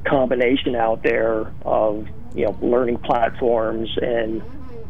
combination 0.07 0.75
out 0.75 1.03
there 1.03 1.53
of 1.65 2.07
you 2.35 2.47
know 2.47 2.59
learning 2.61 2.99
platforms 2.99 3.91
and 4.01 4.43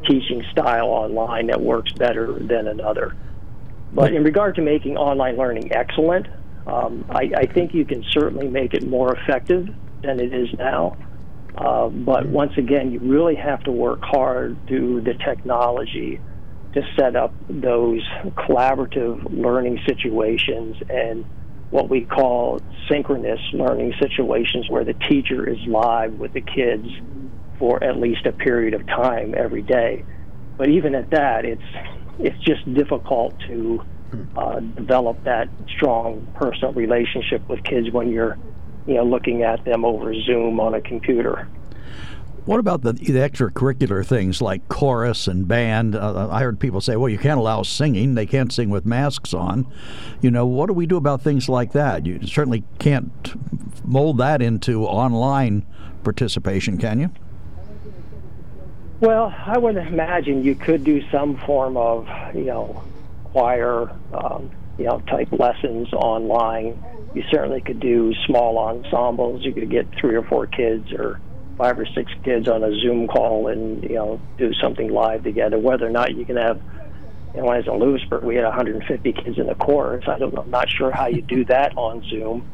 teaching 0.06 0.44
style 0.50 0.88
online 0.88 1.46
that 1.46 1.60
works 1.60 1.92
better 1.92 2.32
than 2.32 2.66
another. 2.66 3.16
But 3.92 4.14
in 4.14 4.24
regard 4.24 4.56
to 4.56 4.62
making 4.62 4.96
online 4.96 5.36
learning 5.36 5.72
excellent, 5.72 6.26
um, 6.66 7.04
I, 7.10 7.30
I, 7.36 7.46
think 7.46 7.74
you 7.74 7.84
can 7.84 8.04
certainly 8.10 8.48
make 8.48 8.72
it 8.74 8.86
more 8.86 9.14
effective 9.14 9.68
than 10.02 10.20
it 10.20 10.32
is 10.32 10.48
now. 10.54 10.96
Uh, 11.56 11.88
but 11.88 12.26
once 12.26 12.56
again, 12.56 12.92
you 12.92 13.00
really 13.00 13.34
have 13.34 13.62
to 13.64 13.72
work 13.72 14.00
hard 14.02 14.56
through 14.66 15.02
the 15.02 15.14
technology 15.14 16.20
to 16.74 16.82
set 16.98 17.16
up 17.16 17.34
those 17.48 18.02
collaborative 18.36 19.24
learning 19.30 19.78
situations 19.86 20.76
and 20.88 21.24
what 21.70 21.88
we 21.88 22.04
call 22.04 22.60
synchronous 22.90 23.40
learning 23.52 23.94
situations 24.00 24.66
where 24.68 24.84
the 24.84 24.94
teacher 24.94 25.48
is 25.48 25.58
live 25.66 26.12
with 26.14 26.32
the 26.32 26.40
kids 26.40 26.86
for 27.58 27.82
at 27.82 27.96
least 27.96 28.26
a 28.26 28.32
period 28.32 28.74
of 28.74 28.86
time 28.86 29.34
every 29.36 29.62
day. 29.62 30.04
But 30.58 30.68
even 30.68 30.94
at 30.94 31.10
that, 31.10 31.44
it's 31.44 31.62
it's 32.18 32.38
just 32.44 32.72
difficult 32.74 33.34
to 33.48 33.82
uh, 34.36 34.60
develop 34.60 35.24
that 35.24 35.48
strong 35.76 36.26
personal 36.34 36.74
relationship 36.74 37.48
with 37.48 37.62
kids 37.64 37.90
when 37.90 38.10
you're 38.10 38.36
you 38.86 38.94
know 38.94 39.04
looking 39.04 39.42
at 39.42 39.64
them 39.64 39.84
over 39.84 40.12
Zoom 40.14 40.60
on 40.60 40.74
a 40.74 40.80
computer. 40.80 41.48
What 42.44 42.58
about 42.58 42.82
the, 42.82 42.92
the 42.92 43.12
extracurricular 43.12 44.04
things 44.04 44.42
like 44.42 44.68
chorus 44.68 45.28
and 45.28 45.46
band? 45.46 45.94
Uh, 45.94 46.28
I 46.28 46.42
heard 46.42 46.58
people 46.58 46.80
say, 46.80 46.96
well, 46.96 47.08
you 47.08 47.18
can't 47.18 47.38
allow 47.38 47.62
singing. 47.62 48.16
They 48.16 48.26
can't 48.26 48.52
sing 48.52 48.68
with 48.68 48.84
masks 48.84 49.32
on. 49.32 49.64
You 50.20 50.32
know, 50.32 50.44
what 50.44 50.66
do 50.66 50.72
we 50.72 50.86
do 50.86 50.96
about 50.96 51.22
things 51.22 51.48
like 51.48 51.70
that? 51.72 52.04
You 52.04 52.26
certainly 52.26 52.64
can't 52.80 53.34
mold 53.86 54.18
that 54.18 54.42
into 54.42 54.84
online 54.84 55.64
participation, 56.02 56.78
can 56.78 56.98
you? 56.98 57.10
Well, 58.98 59.32
I 59.46 59.58
would 59.58 59.76
imagine 59.76 60.42
you 60.42 60.56
could 60.56 60.82
do 60.82 61.08
some 61.10 61.36
form 61.46 61.76
of, 61.76 62.08
you 62.34 62.44
know, 62.44 62.82
choir, 63.24 63.90
um, 64.12 64.50
you 64.78 64.84
know, 64.84 64.98
type 65.06 65.30
lessons 65.30 65.92
online. 65.92 66.82
You 67.14 67.22
certainly 67.30 67.60
could 67.60 67.78
do 67.78 68.14
small 68.26 68.58
ensembles. 68.58 69.44
You 69.44 69.52
could 69.52 69.70
get 69.70 69.86
three 70.00 70.16
or 70.16 70.22
four 70.24 70.48
kids 70.48 70.92
or 70.92 71.20
five 71.56 71.78
or 71.78 71.86
six 71.86 72.10
kids 72.24 72.48
on 72.48 72.64
a 72.64 72.74
Zoom 72.80 73.06
call 73.06 73.48
and 73.48 73.82
you 73.82 73.94
know 73.94 74.20
do 74.38 74.52
something 74.54 74.88
live 74.88 75.22
together. 75.22 75.58
Whether 75.58 75.86
or 75.86 75.90
not 75.90 76.14
you 76.14 76.24
can 76.24 76.36
have, 76.36 76.60
you 77.34 77.40
know, 77.40 77.46
when 77.46 77.54
I 77.54 77.58
was 77.58 77.66
in 77.66 77.78
Lewisburg, 77.78 78.24
we 78.24 78.36
had 78.36 78.44
150 78.44 79.12
kids 79.12 79.38
in 79.38 79.46
the 79.46 79.54
chorus. 79.54 80.04
I 80.06 80.18
don't 80.18 80.34
know, 80.34 80.42
I'm 80.42 80.50
not 80.50 80.68
sure 80.70 80.90
how 80.90 81.06
you 81.06 81.22
do 81.22 81.44
that 81.46 81.76
on 81.76 82.02
Zoom, 82.08 82.48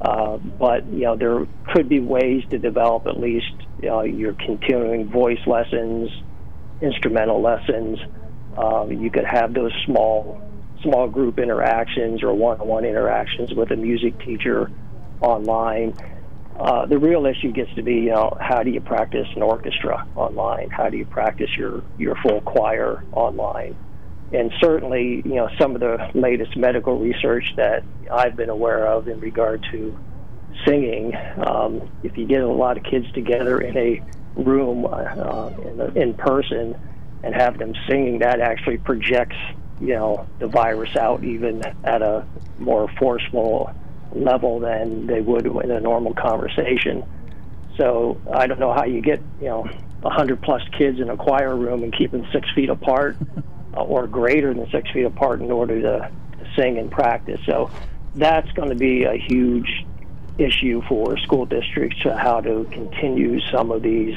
uh, 0.00 0.36
but 0.36 0.86
you 0.86 1.02
know 1.02 1.16
there 1.16 1.46
could 1.72 1.88
be 1.88 2.00
ways 2.00 2.44
to 2.50 2.58
develop 2.58 3.06
at 3.06 3.18
least 3.18 3.52
you 3.82 3.88
know, 3.88 4.02
your 4.02 4.32
continuing 4.34 5.10
voice 5.10 5.44
lessons, 5.46 6.10
instrumental 6.80 7.42
lessons. 7.42 7.98
Um, 8.56 8.92
you 8.92 9.10
could 9.10 9.24
have 9.24 9.54
those 9.54 9.72
small 9.84 10.40
small 10.82 11.08
group 11.08 11.38
interactions 11.38 12.22
or 12.22 12.34
one-on-one 12.34 12.84
interactions 12.84 13.54
with 13.54 13.70
a 13.70 13.76
music 13.76 14.18
teacher 14.20 14.70
online 15.20 15.94
uh, 16.58 16.86
the 16.86 16.98
real 16.98 17.26
issue 17.26 17.52
gets 17.52 17.72
to 17.74 17.82
be, 17.82 17.94
you 17.94 18.10
know, 18.10 18.36
how 18.40 18.62
do 18.62 18.70
you 18.70 18.80
practice 18.80 19.26
an 19.34 19.42
orchestra 19.42 20.06
online? 20.16 20.70
How 20.70 20.90
do 20.90 20.96
you 20.96 21.06
practice 21.06 21.50
your, 21.56 21.82
your 21.98 22.16
full 22.16 22.40
choir 22.42 23.04
online? 23.12 23.76
And 24.32 24.52
certainly, 24.60 25.22
you 25.24 25.34
know, 25.34 25.48
some 25.58 25.74
of 25.74 25.80
the 25.80 26.10
latest 26.14 26.56
medical 26.56 26.98
research 26.98 27.44
that 27.56 27.84
I've 28.10 28.36
been 28.36 28.48
aware 28.48 28.86
of 28.86 29.08
in 29.08 29.20
regard 29.20 29.64
to 29.72 29.98
singing, 30.66 31.14
um, 31.46 31.90
if 32.02 32.16
you 32.16 32.26
get 32.26 32.42
a 32.42 32.48
lot 32.48 32.76
of 32.76 32.84
kids 32.84 33.10
together 33.12 33.60
in 33.60 33.76
a 33.76 34.02
room 34.36 34.86
uh, 34.86 35.48
in, 35.48 35.96
in 35.96 36.14
person 36.14 36.76
and 37.22 37.34
have 37.34 37.58
them 37.58 37.74
singing, 37.88 38.20
that 38.20 38.40
actually 38.40 38.78
projects, 38.78 39.36
you 39.80 39.94
know, 39.94 40.26
the 40.38 40.46
virus 40.46 40.96
out 40.96 41.24
even 41.24 41.62
at 41.84 42.02
a 42.02 42.26
more 42.58 42.88
forceful 42.98 43.72
level 44.14 44.60
than 44.60 45.06
they 45.06 45.20
would 45.20 45.46
in 45.46 45.70
a 45.70 45.80
normal 45.80 46.14
conversation. 46.14 47.04
So 47.76 48.20
I 48.32 48.46
don't 48.46 48.60
know 48.60 48.72
how 48.72 48.84
you 48.84 49.00
get 49.00 49.22
you 49.40 49.46
know 49.46 49.68
a 50.04 50.10
hundred 50.10 50.42
plus 50.42 50.62
kids 50.76 51.00
in 51.00 51.08
a 51.08 51.16
choir 51.16 51.56
room 51.56 51.82
and 51.82 51.96
keep 51.96 52.10
them 52.10 52.26
six 52.32 52.48
feet 52.54 52.68
apart 52.68 53.16
or 53.74 54.06
greater 54.06 54.52
than 54.52 54.68
six 54.70 54.90
feet 54.90 55.04
apart 55.04 55.40
in 55.40 55.50
order 55.50 55.80
to, 55.80 56.10
to 56.38 56.48
sing 56.56 56.78
and 56.78 56.90
practice. 56.90 57.40
So 57.46 57.70
that's 58.14 58.50
going 58.52 58.68
to 58.68 58.74
be 58.74 59.04
a 59.04 59.16
huge 59.16 59.86
issue 60.38 60.82
for 60.88 61.16
school 61.18 61.46
districts 61.46 62.00
to 62.02 62.16
how 62.16 62.40
to 62.40 62.64
continue 62.72 63.40
some 63.50 63.70
of 63.70 63.82
these 63.82 64.16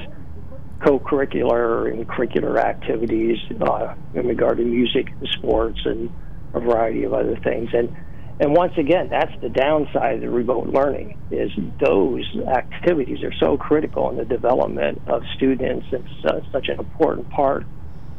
co-curricular 0.82 1.92
and 1.92 2.08
curricular 2.08 2.58
activities 2.58 3.38
uh, 3.62 3.96
in 4.14 4.28
regard 4.28 4.58
to 4.58 4.64
music 4.64 5.10
and 5.10 5.28
sports 5.30 5.80
and 5.86 6.12
a 6.54 6.60
variety 6.60 7.04
of 7.04 7.14
other 7.14 7.38
things. 7.38 7.70
And 7.74 7.96
and 8.40 8.54
once 8.54 8.74
again, 8.78 9.08
that's 9.10 9.32
the 9.42 9.50
downside 9.50 10.16
of 10.16 10.22
the 10.22 10.30
remote 10.30 10.68
learning 10.68 11.18
is 11.32 11.52
those 11.80 12.26
activities 12.48 13.24
are 13.24 13.34
so 13.40 13.58
critical 13.58 14.10
in 14.10 14.18
the 14.18 14.26
development 14.26 15.02
of 15.08 15.24
students. 15.36 15.86
It's 15.92 16.26
uh, 16.26 16.42
such 16.52 16.68
an 16.68 16.80
important 16.80 17.30
part 17.30 17.66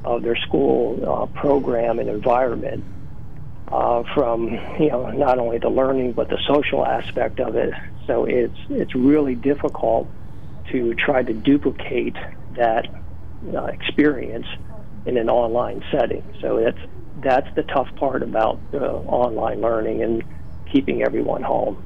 of 0.04 0.22
their 0.22 0.36
school 0.36 1.00
uh, 1.06 1.26
program 1.38 1.98
and 1.98 2.08
environment. 2.08 2.84
Uh, 3.68 4.04
from 4.14 4.44
you 4.78 4.88
know 4.88 5.10
not 5.10 5.40
only 5.40 5.58
the 5.58 5.68
learning 5.68 6.12
but 6.12 6.28
the 6.28 6.38
social 6.46 6.86
aspect 6.86 7.40
of 7.40 7.56
it. 7.56 7.74
So 8.06 8.24
it's 8.24 8.56
it's 8.70 8.94
really 8.94 9.34
difficult 9.34 10.08
to 10.70 10.94
try 10.94 11.22
to 11.22 11.32
duplicate 11.32 12.16
that 12.56 12.86
uh, 13.52 13.64
experience 13.64 14.46
in 15.04 15.16
an 15.16 15.28
online 15.28 15.82
setting. 15.90 16.22
So 16.40 16.58
it's 16.58 16.78
that's 17.16 17.48
the 17.56 17.62
tough 17.62 17.88
part 17.98 18.22
about 18.22 18.60
uh, 18.74 18.78
online 18.78 19.60
learning 19.60 20.02
and 20.02 20.22
keeping 20.70 21.02
everyone 21.02 21.42
home. 21.42 21.82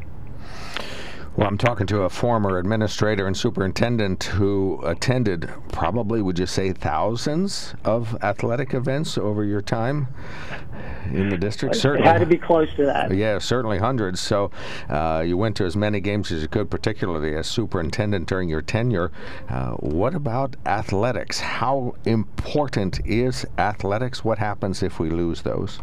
Well, 1.36 1.46
I'm 1.46 1.58
talking 1.58 1.86
to 1.86 2.02
a 2.02 2.10
former 2.10 2.58
administrator 2.58 3.26
and 3.26 3.36
superintendent 3.36 4.24
who 4.24 4.80
attended 4.84 5.48
probably, 5.70 6.22
would 6.22 6.38
you 6.40 6.46
say, 6.46 6.72
thousands 6.72 7.74
of 7.84 8.20
athletic 8.22 8.74
events 8.74 9.16
over 9.16 9.44
your 9.44 9.62
time 9.62 10.08
in 11.06 11.28
the 11.28 11.38
district? 11.38 11.76
Certainly. 11.76 12.08
It 12.08 12.12
had 12.12 12.18
to 12.18 12.26
be 12.26 12.36
close 12.36 12.74
to 12.74 12.84
that. 12.86 13.14
Yeah, 13.14 13.38
certainly 13.38 13.78
hundreds. 13.78 14.20
So 14.20 14.50
uh, 14.88 15.22
you 15.24 15.36
went 15.36 15.56
to 15.58 15.64
as 15.64 15.76
many 15.76 16.00
games 16.00 16.32
as 16.32 16.42
you 16.42 16.48
could, 16.48 16.68
particularly 16.68 17.36
as 17.36 17.46
superintendent 17.46 18.26
during 18.28 18.48
your 18.48 18.60
tenure. 18.60 19.12
Uh, 19.48 19.70
what 19.74 20.16
about 20.16 20.56
athletics? 20.66 21.38
How 21.38 21.94
important 22.04 23.00
is 23.06 23.46
athletics? 23.56 24.24
What 24.24 24.38
happens 24.38 24.82
if 24.82 24.98
we 24.98 25.10
lose 25.10 25.42
those? 25.42 25.78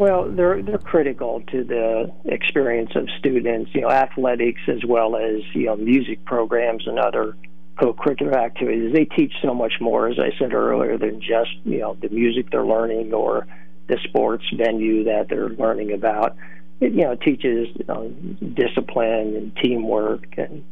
Well, 0.00 0.30
they're 0.30 0.62
they're 0.62 0.78
critical 0.78 1.42
to 1.52 1.62
the 1.62 2.10
experience 2.24 2.92
of 2.94 3.06
students. 3.18 3.70
You 3.74 3.82
know, 3.82 3.90
athletics 3.90 4.62
as 4.66 4.82
well 4.82 5.14
as 5.14 5.42
you 5.52 5.66
know 5.66 5.76
music 5.76 6.24
programs 6.24 6.86
and 6.86 6.98
other 6.98 7.36
co-curricular 7.78 8.34
activities. 8.34 8.94
They 8.94 9.04
teach 9.04 9.34
so 9.42 9.52
much 9.52 9.74
more, 9.78 10.08
as 10.08 10.18
I 10.18 10.30
said 10.38 10.54
earlier, 10.54 10.96
than 10.96 11.20
just 11.20 11.50
you 11.64 11.80
know 11.80 11.98
the 12.00 12.08
music 12.08 12.50
they're 12.50 12.64
learning 12.64 13.12
or 13.12 13.46
the 13.88 13.98
sports 14.04 14.44
venue 14.56 15.04
that 15.04 15.28
they're 15.28 15.50
learning 15.50 15.92
about. 15.92 16.34
It 16.80 16.92
you 16.92 17.02
know 17.02 17.14
teaches 17.16 17.68
know, 17.86 18.08
discipline 18.54 19.36
and 19.36 19.56
teamwork 19.62 20.24
and 20.38 20.64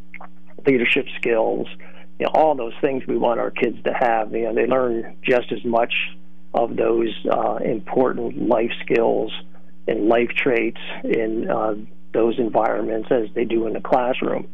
leadership 0.66 1.04
skills. 1.18 1.66
You 2.18 2.24
know, 2.24 2.32
all 2.32 2.54
those 2.54 2.72
things 2.80 3.06
we 3.06 3.18
want 3.18 3.40
our 3.40 3.50
kids 3.50 3.76
to 3.84 3.92
have. 3.92 4.32
You 4.32 4.44
know, 4.44 4.54
they 4.54 4.66
learn 4.66 5.18
just 5.22 5.52
as 5.52 5.62
much 5.66 5.92
of 6.54 6.76
those 6.76 7.14
uh, 7.30 7.56
important 7.64 8.48
life 8.48 8.70
skills 8.84 9.32
and 9.86 10.08
life 10.08 10.30
traits 10.36 10.80
in 11.04 11.50
uh, 11.50 11.74
those 12.12 12.38
environments 12.38 13.08
as 13.10 13.28
they 13.34 13.44
do 13.44 13.66
in 13.66 13.72
the 13.74 13.80
classroom. 13.80 14.48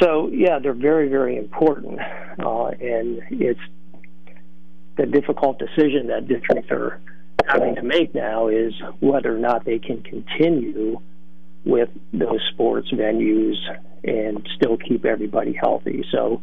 So, 0.00 0.28
yeah, 0.28 0.58
they're 0.58 0.74
very, 0.74 1.08
very 1.08 1.36
important. 1.36 2.00
Uh, 2.38 2.66
and 2.66 3.22
it's 3.30 3.60
the 4.96 5.06
difficult 5.06 5.58
decision 5.58 6.08
that 6.08 6.28
districts 6.28 6.70
are 6.70 7.00
having 7.46 7.74
to 7.76 7.82
make 7.82 8.14
now 8.14 8.48
is 8.48 8.72
whether 9.00 9.34
or 9.34 9.38
not 9.38 9.64
they 9.64 9.78
can 9.78 10.02
continue 10.02 11.00
with 11.64 11.88
those 12.12 12.40
sports 12.52 12.90
venues 12.92 13.56
and 14.04 14.46
still 14.56 14.76
keep 14.76 15.04
everybody 15.04 15.52
healthy. 15.52 16.04
So, 16.12 16.42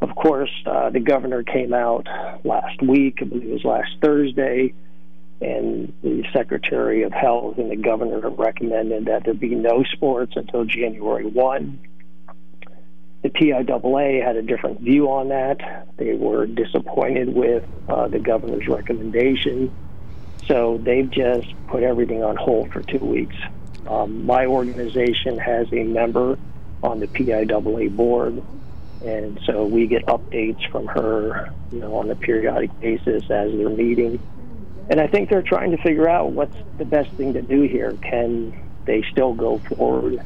of 0.00 0.14
course, 0.14 0.50
uh, 0.66 0.90
the 0.90 1.00
governor 1.00 1.42
came 1.42 1.74
out 1.74 2.06
last 2.44 2.80
week, 2.82 3.18
I 3.20 3.24
believe 3.24 3.48
it 3.48 3.52
was 3.52 3.64
last 3.64 3.90
Thursday, 4.00 4.72
and 5.40 5.92
the 6.02 6.24
Secretary 6.32 7.02
of 7.02 7.12
Health 7.12 7.58
and 7.58 7.70
the 7.70 7.76
governor 7.76 8.20
have 8.22 8.38
recommended 8.38 9.06
that 9.06 9.24
there 9.24 9.34
be 9.34 9.54
no 9.54 9.84
sports 9.92 10.32
until 10.36 10.64
January 10.64 11.26
1. 11.26 11.78
The 13.22 13.28
PIAA 13.28 14.24
had 14.24 14.36
a 14.36 14.42
different 14.42 14.80
view 14.80 15.10
on 15.10 15.28
that. 15.28 15.86
They 15.98 16.14
were 16.14 16.46
disappointed 16.46 17.34
with 17.34 17.64
uh, 17.88 18.08
the 18.08 18.18
governor's 18.18 18.66
recommendation. 18.66 19.70
So 20.46 20.78
they've 20.82 21.10
just 21.10 21.48
put 21.68 21.82
everything 21.82 22.24
on 22.24 22.36
hold 22.36 22.72
for 22.72 22.82
two 22.82 22.98
weeks. 22.98 23.36
Um, 23.86 24.24
my 24.24 24.46
organization 24.46 25.38
has 25.38 25.70
a 25.72 25.84
member 25.84 26.38
on 26.82 27.00
the 27.00 27.06
PIAA 27.06 27.94
board 27.94 28.42
and 29.04 29.40
so 29.46 29.64
we 29.64 29.86
get 29.86 30.04
updates 30.06 30.68
from 30.70 30.86
her, 30.86 31.50
you 31.72 31.80
know, 31.80 31.96
on 31.96 32.10
a 32.10 32.14
periodic 32.14 32.78
basis 32.80 33.22
as 33.30 33.50
they're 33.52 33.70
meeting. 33.70 34.20
And 34.90 35.00
I 35.00 35.06
think 35.06 35.30
they're 35.30 35.42
trying 35.42 35.70
to 35.70 35.78
figure 35.78 36.08
out 36.08 36.32
what's 36.32 36.56
the 36.78 36.84
best 36.84 37.10
thing 37.12 37.34
to 37.34 37.42
do 37.42 37.62
here. 37.62 37.92
Can 38.02 38.52
they 38.84 39.02
still 39.10 39.34
go 39.34 39.58
forward 39.58 40.20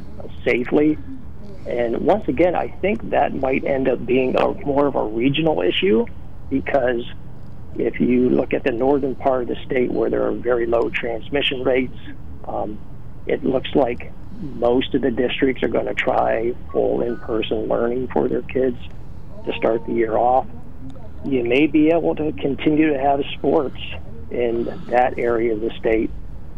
safely? 0.45 0.99
And 1.67 2.01
once 2.01 2.27
again, 2.29 2.55
I 2.55 2.69
think 2.69 3.11
that 3.11 3.35
might 3.35 3.65
end 3.65 3.89
up 3.89 4.05
being 4.05 4.37
a, 4.37 4.55
more 4.67 4.87
of 4.87 4.97
a 4.97 5.05
regional 5.05 5.63
issue 5.63 6.07
because 6.51 7.05
if 7.77 8.01
you 8.01 8.31
look 8.31 8.55
at 8.55 8.65
the 8.65 8.73
northern 8.73 9.15
part 9.15 9.43
of 9.43 9.49
the 9.49 9.57
state 9.65 9.91
where 9.91 10.11
there 10.11 10.27
are 10.27 10.33
very 10.33 10.67
low 10.67 10.91
transmission 10.91 11.63
rates, 11.63 11.97
um, 12.47 12.79
it 13.27 13.45
looks 13.45 13.71
like 13.75 14.13
most 14.45 14.95
of 14.95 15.03
the 15.03 15.11
districts 15.11 15.63
are 15.63 15.69
going 15.69 15.87
to 15.87 15.95
try 15.95 16.53
full 16.73 17.01
in-person 17.01 17.69
learning 17.69 18.09
for 18.13 18.29
their 18.29 18.43
kids 18.43 18.77
to 19.47 19.53
start 19.57 19.85
the 19.87 19.93
year 19.93 20.17
off. 20.17 20.47
You 21.25 21.43
may 21.45 21.67
be 21.67 21.89
able 21.89 22.15
to 22.17 22.33
continue 22.33 22.93
to 22.93 22.99
have 22.99 23.21
sports 23.39 23.81
in 24.31 24.65
that 24.91 25.19
area 25.19 25.55
of 25.55 25.61
the 25.61 25.71
state, 25.79 26.11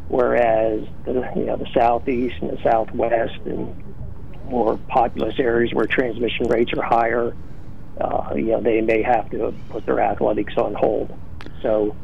whereas 0.08 0.86
the 1.04 1.30
you 1.36 1.44
know 1.44 1.56
the 1.56 1.68
southeast 1.76 2.36
and 2.40 2.50
the 2.50 2.62
southwest 2.62 3.38
and 3.44 3.82
more 4.50 4.78
populous 4.88 5.34
areas 5.38 5.72
where 5.72 5.86
transmission 5.86 6.46
rates 6.48 6.72
are 6.76 6.82
higher, 6.82 7.34
uh, 8.00 8.34
you 8.34 8.46
know, 8.46 8.60
they 8.60 8.80
may 8.80 9.02
have 9.02 9.28
to 9.30 9.54
put 9.70 9.86
their 9.86 10.00
athletics 10.00 10.54
on 10.56 10.74
hold. 10.74 11.16
So, 11.62 11.96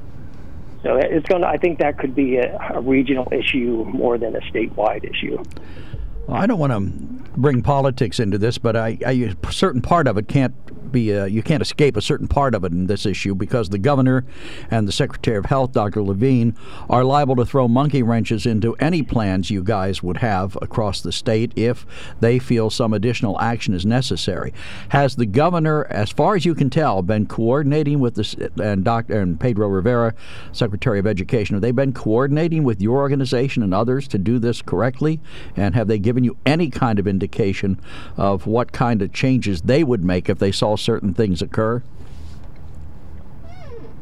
so 0.83 0.97
it's 0.97 1.27
going 1.29 1.43
to. 1.43 1.49
I 1.49 1.59
think 1.59 1.79
that 1.79 1.99
could 1.99 2.15
be 2.15 2.37
a, 2.37 2.59
a 2.75 2.81
regional 2.81 3.29
issue 3.33 3.85
more 3.93 4.19
than 4.19 4.35
a 4.35 4.41
statewide 4.41 5.09
issue. 5.09 5.43
Well, 6.27 6.37
I 6.37 6.47
don't 6.47 6.59
want 6.59 6.73
to 6.73 6.81
bring 7.37 7.63
politics 7.63 8.21
into 8.21 8.39
this, 8.39 8.59
but 8.59 8.77
I, 8.77 8.99
I, 9.07 9.35
a 9.43 9.53
certain 9.53 9.83
part 9.83 10.07
of 10.07 10.19
it 10.19 10.29
can't 10.29 10.55
be 10.91 11.17
uh, 11.17 11.25
you 11.25 11.43
can't 11.43 11.63
escape 11.63 11.97
a 11.97 12.03
certain 12.03 12.29
part 12.29 12.55
of 12.55 12.65
it 12.65 12.73
in 12.73 12.87
this 12.87 13.07
issue 13.07 13.35
because 13.35 13.69
the 13.69 13.79
governor 13.79 14.25
and 14.71 14.89
the 14.89 14.93
secretary 14.93 15.37
of 15.37 15.47
health, 15.47 15.73
Dr. 15.73 16.03
Levine, 16.03 16.57
are 16.89 17.05
liable 17.05 17.37
to 17.37 17.47
throw 17.47 17.69
monkey 17.69 18.03
wrenches 18.03 18.47
into 18.47 18.75
any 18.75 19.03
plans 19.03 19.51
you 19.51 19.63
guys 19.63 20.03
would 20.03 20.19
have 20.19 20.57
across 20.61 21.01
the 21.01 21.13
state 21.13 21.53
if 21.57 21.87
they 22.21 22.39
feel 22.39 22.71
some 22.71 22.93
additional 22.93 23.41
action 23.41 23.75
is 23.75 23.87
necessary. 23.87 24.53
Has 24.91 25.17
the 25.17 25.27
governor, 25.27 25.87
as 25.91 26.11
far 26.11 26.35
as 26.35 26.45
you 26.45 26.55
can 26.55 26.71
tell, 26.71 27.03
been 27.03 27.27
coordinating 27.27 28.01
with 28.01 28.15
the 28.15 28.51
and 28.63 28.85
Dr. 28.85 29.21
and 29.21 29.39
Pedro 29.39 29.69
Rivera, 29.69 30.15
Secretary 30.53 30.99
of 30.99 31.07
Education? 31.07 31.55
Have 31.55 31.63
they 31.63 31.71
been 31.71 31.93
coordinating 31.93 32.65
with 32.65 32.81
your 32.81 32.99
organization 32.99 33.63
and 33.63 33.75
others 33.75 34.09
to 34.09 34.19
do 34.19 34.39
this 34.39 34.63
correctly? 34.63 35.21
And 35.57 35.75
have 35.75 35.89
they 35.89 35.99
given 35.99 36.25
you 36.25 36.37
any 36.47 36.71
kind 36.71 36.99
of 36.99 37.07
indication 37.07 37.81
of 38.17 38.47
what 38.47 38.73
kind 38.73 39.03
of 39.03 39.13
changes 39.13 39.63
they 39.63 39.85
would 39.85 40.05
make 40.05 40.29
if 40.29 40.39
they 40.39 40.53
saw 40.53 40.72
certain 40.77 41.15
things 41.15 41.43
occur? 41.43 41.83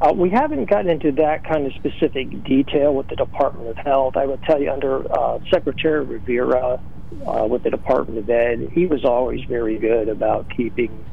Uh, 0.00 0.12
we 0.14 0.30
haven't 0.30 0.64
gotten 0.64 0.90
into 0.90 1.12
that 1.12 1.44
kind 1.44 1.66
of 1.66 1.74
specific 1.74 2.42
detail 2.44 2.94
with 2.94 3.06
the 3.08 3.16
Department 3.16 3.68
of 3.68 3.76
Health. 3.76 4.16
I 4.16 4.24
would 4.24 4.42
tell 4.44 4.60
you, 4.60 4.70
under 4.70 5.12
uh, 5.12 5.40
Secretary 5.50 6.02
Rivera 6.02 6.80
uh, 7.26 7.46
with 7.46 7.64
the 7.64 7.70
Department 7.70 8.18
of 8.18 8.30
Ed, 8.30 8.70
he 8.72 8.86
was 8.86 9.04
always 9.04 9.44
very 9.44 9.76
good 9.78 10.08
about 10.08 10.48
keeping 10.56 11.04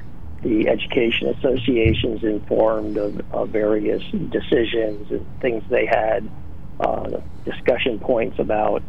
the 0.41 0.69
education 0.69 1.27
associations 1.29 2.23
informed 2.23 2.97
of, 2.97 3.21
of 3.33 3.49
various 3.49 4.03
decisions 4.29 5.11
and 5.11 5.25
things 5.41 5.63
they 5.69 5.85
had 5.85 6.29
uh, 6.79 7.19
discussion 7.43 7.99
points 7.99 8.39
about. 8.39 8.83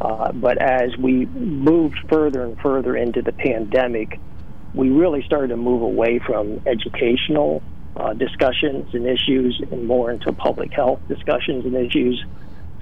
Uh, 0.00 0.32
but 0.32 0.58
as 0.58 0.96
we 0.96 1.26
moved 1.26 1.98
further 2.08 2.44
and 2.44 2.58
further 2.60 2.96
into 2.96 3.20
the 3.20 3.32
pandemic, 3.32 4.18
we 4.74 4.90
really 4.90 5.22
started 5.22 5.48
to 5.48 5.56
move 5.56 5.82
away 5.82 6.18
from 6.18 6.60
educational 6.66 7.62
uh, 7.96 8.12
discussions 8.12 8.92
and 8.92 9.06
issues 9.06 9.60
and 9.70 9.86
more 9.86 10.10
into 10.10 10.32
public 10.32 10.72
health 10.72 11.00
discussions 11.08 11.64
and 11.64 11.74
issues. 11.76 12.22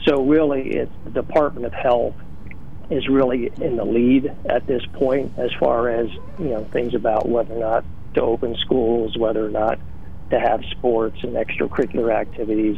So 0.07 0.25
really, 0.27 0.71
it's 0.71 0.93
the 1.05 1.11
Department 1.11 1.67
of 1.67 1.75
Health 1.75 2.15
is 2.91 3.09
really 3.09 3.53
in 3.61 3.77
the 3.77 3.85
lead 3.85 4.33
at 4.49 4.67
this 4.67 4.83
point 4.93 5.33
as 5.39 5.51
far 5.61 5.89
as 5.89 6.09
you 6.39 6.49
know 6.49 6.65
things 6.65 6.95
about 6.95 7.29
whether 7.29 7.55
or 7.55 7.61
not 7.61 7.85
to 8.15 8.23
open 8.23 8.57
schools, 8.57 9.17
whether 9.17 9.45
or 9.45 9.51
not 9.51 9.79
to 10.31 10.41
have 10.41 10.63
sports 10.71 11.19
and 11.23 11.35
extracurricular 11.35 12.13
activities. 12.13 12.77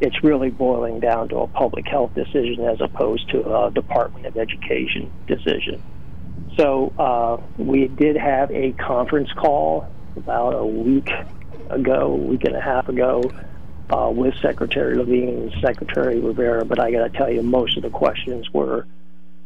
It's 0.00 0.22
really 0.22 0.50
boiling 0.50 1.00
down 1.00 1.28
to 1.28 1.38
a 1.38 1.46
public 1.46 1.86
health 1.86 2.14
decision 2.14 2.64
as 2.64 2.80
opposed 2.80 3.28
to 3.30 3.54
a 3.54 3.70
Department 3.70 4.26
of 4.26 4.36
Education 4.36 5.10
decision. 5.26 5.82
So 6.56 6.92
uh, 6.98 7.40
we 7.56 7.88
did 7.88 8.16
have 8.16 8.50
a 8.50 8.72
conference 8.72 9.32
call 9.32 9.86
about 10.16 10.54
a 10.54 10.66
week 10.66 11.10
ago, 11.68 12.14
week 12.14 12.44
and 12.44 12.56
a 12.56 12.60
half 12.60 12.88
ago, 12.88 13.22
uh, 13.90 14.10
with 14.10 14.34
Secretary 14.40 14.96
Levine 14.96 15.28
and 15.28 15.52
Secretary 15.60 16.18
Rivera. 16.18 16.64
But 16.64 16.80
I 16.80 16.90
got 16.90 17.12
to 17.12 17.18
tell 17.18 17.30
you, 17.30 17.42
most 17.42 17.76
of 17.76 17.82
the 17.82 17.90
questions 17.90 18.52
were 18.52 18.86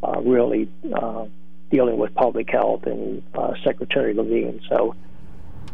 uh, 0.03 0.21
really 0.21 0.69
uh, 0.95 1.27
dealing 1.71 1.99
with 1.99 2.15
public 2.15 2.51
health 2.51 2.87
and 2.87 3.23
uh, 3.35 3.55
Secretary 3.63 4.15
Levine. 4.15 4.61
So 4.69 4.95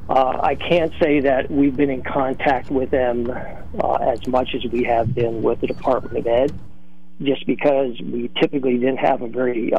uh, 0.09 0.41
I 0.43 0.57
can't 0.57 0.93
say 1.01 1.21
that 1.21 1.51
we've 1.51 1.77
been 1.77 1.91
in 1.91 2.03
contact 2.03 2.71
with 2.71 2.91
them 2.91 3.31
as 4.01 4.27
much 4.27 4.55
as 4.55 4.65
we 4.71 4.85
have 4.85 5.15
been 5.15 5.43
with 5.43 5.61
the 5.61 5.69
Department 5.69 6.19
of 6.19 6.27
Ed, 6.27 6.53
just 7.23 7.47
because 7.47 8.01
we 8.01 8.31
typically 8.41 8.79
didn't 8.79 8.99
have 8.99 9.23
a 9.23 9.29
very 9.29 9.73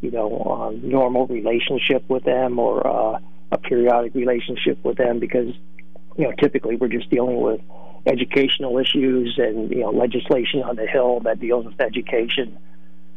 you 0.00 0.10
know, 0.10 0.38
uh, 0.38 0.70
normal 0.86 1.26
relationship 1.26 2.08
with 2.08 2.24
them 2.24 2.58
or 2.58 2.86
uh, 2.86 3.18
a 3.50 3.58
periodic 3.58 4.14
relationship 4.14 4.78
with 4.84 4.96
them 4.96 5.18
because, 5.18 5.54
you 6.16 6.24
know, 6.24 6.32
typically 6.38 6.76
we're 6.76 6.88
just 6.88 7.10
dealing 7.10 7.40
with 7.40 7.60
educational 8.06 8.78
issues 8.78 9.34
and, 9.38 9.70
you 9.70 9.80
know, 9.80 9.90
legislation 9.90 10.62
on 10.62 10.76
the 10.76 10.86
Hill 10.86 11.20
that 11.20 11.40
deals 11.40 11.66
with 11.66 11.80
education. 11.80 12.58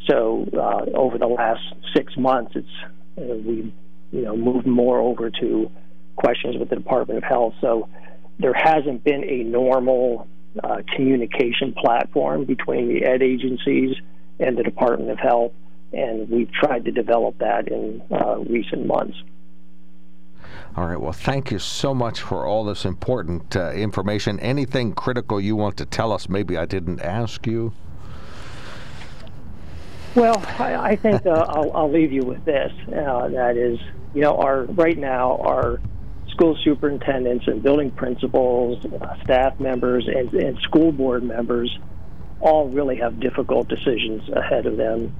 So 0.07 0.49
uh, 0.53 0.97
over 0.97 1.17
the 1.17 1.27
last 1.27 1.61
six 1.95 2.17
months, 2.17 2.53
it's 2.55 2.67
uh, 3.17 3.35
we, 3.35 3.73
you 4.11 4.21
know, 4.21 4.35
moved 4.35 4.65
more 4.65 4.99
over 4.99 5.29
to 5.29 5.71
questions 6.15 6.57
with 6.57 6.69
the 6.69 6.75
Department 6.75 7.17
of 7.19 7.23
Health. 7.23 7.53
So 7.61 7.87
there 8.39 8.53
hasn't 8.53 9.03
been 9.03 9.23
a 9.23 9.43
normal 9.43 10.27
uh, 10.63 10.77
communication 10.95 11.73
platform 11.73 12.45
between 12.45 12.87
the 12.87 13.05
ed 13.05 13.21
agencies 13.21 13.95
and 14.39 14.57
the 14.57 14.63
Department 14.63 15.11
of 15.11 15.19
Health 15.19 15.53
and 15.93 16.29
we've 16.29 16.51
tried 16.51 16.85
to 16.85 16.91
develop 16.91 17.37
that 17.39 17.67
in 17.67 18.01
uh, 18.11 18.37
recent 18.39 18.85
months. 18.85 19.17
All 20.75 20.87
right. 20.87 20.99
Well, 20.99 21.11
thank 21.11 21.51
you 21.51 21.59
so 21.59 21.93
much 21.93 22.21
for 22.21 22.45
all 22.45 22.63
this 22.63 22.85
important 22.85 23.55
uh, 23.55 23.71
information. 23.71 24.39
Anything 24.39 24.93
critical 24.93 25.39
you 25.39 25.55
want 25.55 25.75
to 25.77 25.85
tell 25.85 26.13
us? 26.13 26.29
Maybe 26.29 26.57
I 26.57 26.65
didn't 26.65 27.01
ask 27.01 27.45
you. 27.45 27.73
Well, 30.15 30.43
I, 30.59 30.75
I 30.75 30.95
think 30.95 31.25
uh, 31.25 31.29
I'll, 31.29 31.71
I'll, 31.73 31.91
leave 31.91 32.11
you 32.11 32.23
with 32.23 32.43
this. 32.43 32.71
Uh, 32.87 33.29
that 33.29 33.55
is, 33.55 33.79
you 34.13 34.21
know, 34.21 34.37
our 34.37 34.63
right 34.63 34.97
now 34.97 35.37
our 35.37 35.81
school 36.29 36.57
superintendents 36.63 37.47
and 37.47 37.61
building 37.61 37.91
principals, 37.91 38.85
uh, 38.85 39.23
staff 39.23 39.59
members, 39.59 40.07
and, 40.07 40.33
and 40.33 40.57
school 40.59 40.91
board 40.91 41.23
members 41.23 41.77
all 42.41 42.67
really 42.69 42.97
have 42.97 43.19
difficult 43.19 43.67
decisions 43.69 44.27
ahead 44.29 44.65
of 44.65 44.75
them 44.75 45.13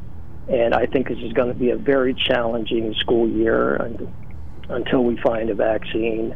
and 0.47 0.73
I 0.73 0.86
think 0.86 1.08
this 1.08 1.19
is 1.19 1.34
going 1.34 1.49
to 1.49 1.58
be 1.58 1.69
a 1.69 1.77
very 1.77 2.13
challenging 2.13 2.93
school 2.95 3.27
year 3.27 3.75
until 4.69 5.04
we 5.04 5.17
find 5.17 5.49
a 5.49 5.56
vaccine. 5.56 6.36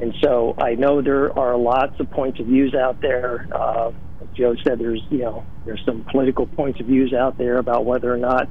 And 0.00 0.14
so 0.22 0.54
I 0.58 0.74
know 0.74 1.02
there 1.02 1.36
are 1.38 1.56
lots 1.56 1.98
of 2.00 2.10
points 2.10 2.40
of 2.40 2.46
views 2.46 2.74
out 2.74 3.00
there. 3.00 3.48
Uh, 3.52 3.92
Joe 4.34 4.56
said 4.64 4.78
there's 4.78 5.02
you 5.10 5.18
know 5.18 5.44
there's 5.64 5.82
some 5.84 6.04
political 6.10 6.46
points 6.46 6.80
of 6.80 6.86
views 6.86 7.12
out 7.12 7.38
there 7.38 7.58
about 7.58 7.84
whether 7.84 8.12
or 8.12 8.16
not 8.16 8.48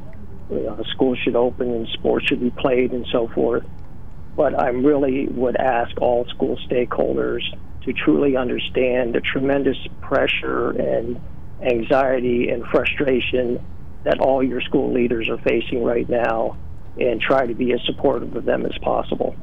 you 0.49 0.61
know, 0.61 0.83
schools 0.91 1.17
should 1.23 1.35
open 1.35 1.71
and 1.71 1.87
sports 1.89 2.27
should 2.27 2.39
be 2.39 2.51
played 2.51 2.91
and 2.91 3.05
so 3.11 3.27
forth. 3.29 3.63
But 4.35 4.59
I 4.59 4.69
really 4.69 5.27
would 5.27 5.57
ask 5.57 5.91
all 6.01 6.25
school 6.29 6.57
stakeholders 6.69 7.41
to 7.83 7.93
truly 7.93 8.37
understand 8.37 9.13
the 9.13 9.21
tremendous 9.21 9.77
pressure 10.01 10.71
and 10.71 11.19
anxiety 11.61 12.49
and 12.49 12.65
frustration 12.65 13.63
that 14.03 14.19
all 14.19 14.43
your 14.43 14.61
school 14.61 14.93
leaders 14.93 15.29
are 15.29 15.37
facing 15.39 15.83
right 15.83 16.07
now 16.09 16.57
and 16.99 17.19
try 17.21 17.45
to 17.45 17.53
be 17.53 17.73
as 17.73 17.79
supportive 17.85 18.35
of 18.35 18.45
them 18.45 18.65
as 18.65 18.77
possible. 18.81 19.35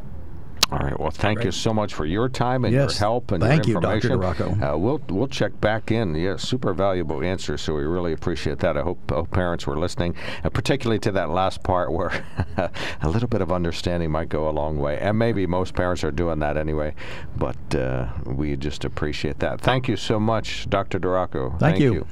All 0.73 0.79
right. 0.79 0.99
Well, 0.99 1.11
thank 1.11 1.39
Great. 1.39 1.47
you 1.47 1.51
so 1.51 1.75
much 1.75 1.95
for 1.95 2.07
your 2.07 2.29
time 2.29 2.65
and 2.65 2.73
yes. 2.73 2.93
your 2.93 2.99
help 3.01 3.33
and 3.33 3.43
thank 3.43 3.67
your 3.67 3.79
information. 3.79 4.13
you, 4.13 4.19
Dr. 4.21 4.65
Uh, 4.65 4.77
we'll 4.77 5.03
we'll 5.09 5.27
check 5.27 5.61
back 5.61 5.91
in. 5.91 6.15
Yeah, 6.15 6.37
super 6.37 6.73
valuable 6.73 7.25
answer. 7.25 7.59
So 7.59 7.75
we 7.75 7.83
really 7.83 8.13
appreciate 8.13 8.61
that. 8.61 8.77
I 8.77 8.83
hope, 8.83 9.11
hope 9.11 9.33
parents 9.33 9.67
were 9.67 9.77
listening, 9.77 10.15
uh, 10.45 10.51
particularly 10.51 11.01
to 11.01 11.13
that 11.13 11.31
last 11.31 11.65
part 11.65 11.93
where 11.93 12.25
a 13.03 13.09
little 13.09 13.29
bit 13.29 13.41
of 13.41 13.51
understanding 13.51 14.13
might 14.13 14.29
go 14.29 14.49
a 14.49 14.53
long 14.53 14.79
way. 14.79 14.97
And 14.99 15.19
maybe 15.19 15.45
most 15.45 15.75
parents 15.75 16.05
are 16.05 16.13
doing 16.13 16.39
that 16.39 16.57
anyway. 16.57 16.95
But 17.37 17.75
uh, 17.75 18.09
we 18.27 18.57
just 18.57 18.85
appreciate 18.85 19.41
that. 19.41 19.61
Thank 19.61 19.89
you 19.89 19.97
so 19.97 20.21
much, 20.21 20.71
Dr. 20.71 21.01
DeRocco. 21.01 21.51
Thank, 21.51 21.61
thank 21.61 21.81
you. 21.81 21.95
you. 21.95 22.07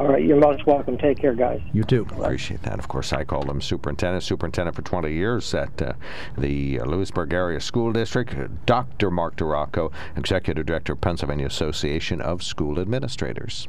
All 0.00 0.08
right, 0.08 0.24
you're 0.24 0.38
most 0.38 0.64
welcome. 0.66 0.96
Take 0.96 1.18
care, 1.18 1.34
guys. 1.34 1.60
You 1.74 1.84
too. 1.84 2.06
Appreciate 2.10 2.62
that. 2.62 2.78
Of 2.78 2.88
course, 2.88 3.12
I 3.12 3.22
called 3.22 3.50
him 3.50 3.60
superintendent, 3.60 4.24
superintendent 4.24 4.74
for 4.74 4.80
20 4.80 5.12
years 5.12 5.52
at 5.52 5.82
uh, 5.82 5.92
the 6.38 6.78
Lewisburg 6.80 7.34
Area 7.34 7.60
School 7.60 7.92
District. 7.92 8.34
Dr. 8.64 9.10
Mark 9.10 9.36
DeRocco, 9.36 9.92
Executive 10.16 10.64
Director 10.64 10.94
of 10.94 11.02
Pennsylvania 11.02 11.44
Association 11.44 12.22
of 12.22 12.42
School 12.42 12.80
Administrators. 12.80 13.68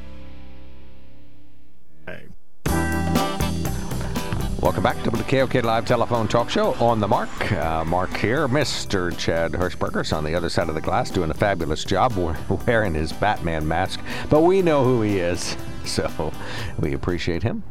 Welcome 4.61 4.83
back 4.83 5.01
to 5.01 5.09
the 5.09 5.23
KOK 5.23 5.63
Live 5.63 5.85
Telephone 5.85 6.27
Talk 6.27 6.47
Show 6.47 6.75
on 6.75 6.99
the 6.99 7.07
mark. 7.07 7.51
Uh, 7.51 7.83
mark 7.83 8.15
here, 8.15 8.47
Mr. 8.47 9.17
Chad 9.17 9.53
Hirschberger's 9.53 10.13
on 10.13 10.23
the 10.23 10.35
other 10.35 10.49
side 10.49 10.69
of 10.69 10.75
the 10.75 10.81
glass 10.81 11.09
doing 11.09 11.31
a 11.31 11.33
fabulous 11.33 11.83
job 11.83 12.13
wearing 12.67 12.93
his 12.93 13.11
Batman 13.11 13.67
mask, 13.67 13.99
but 14.29 14.41
we 14.41 14.61
know 14.61 14.83
who 14.83 15.01
he 15.01 15.17
is, 15.17 15.57
so 15.85 16.31
we 16.77 16.93
appreciate 16.93 17.41
him 17.41 17.63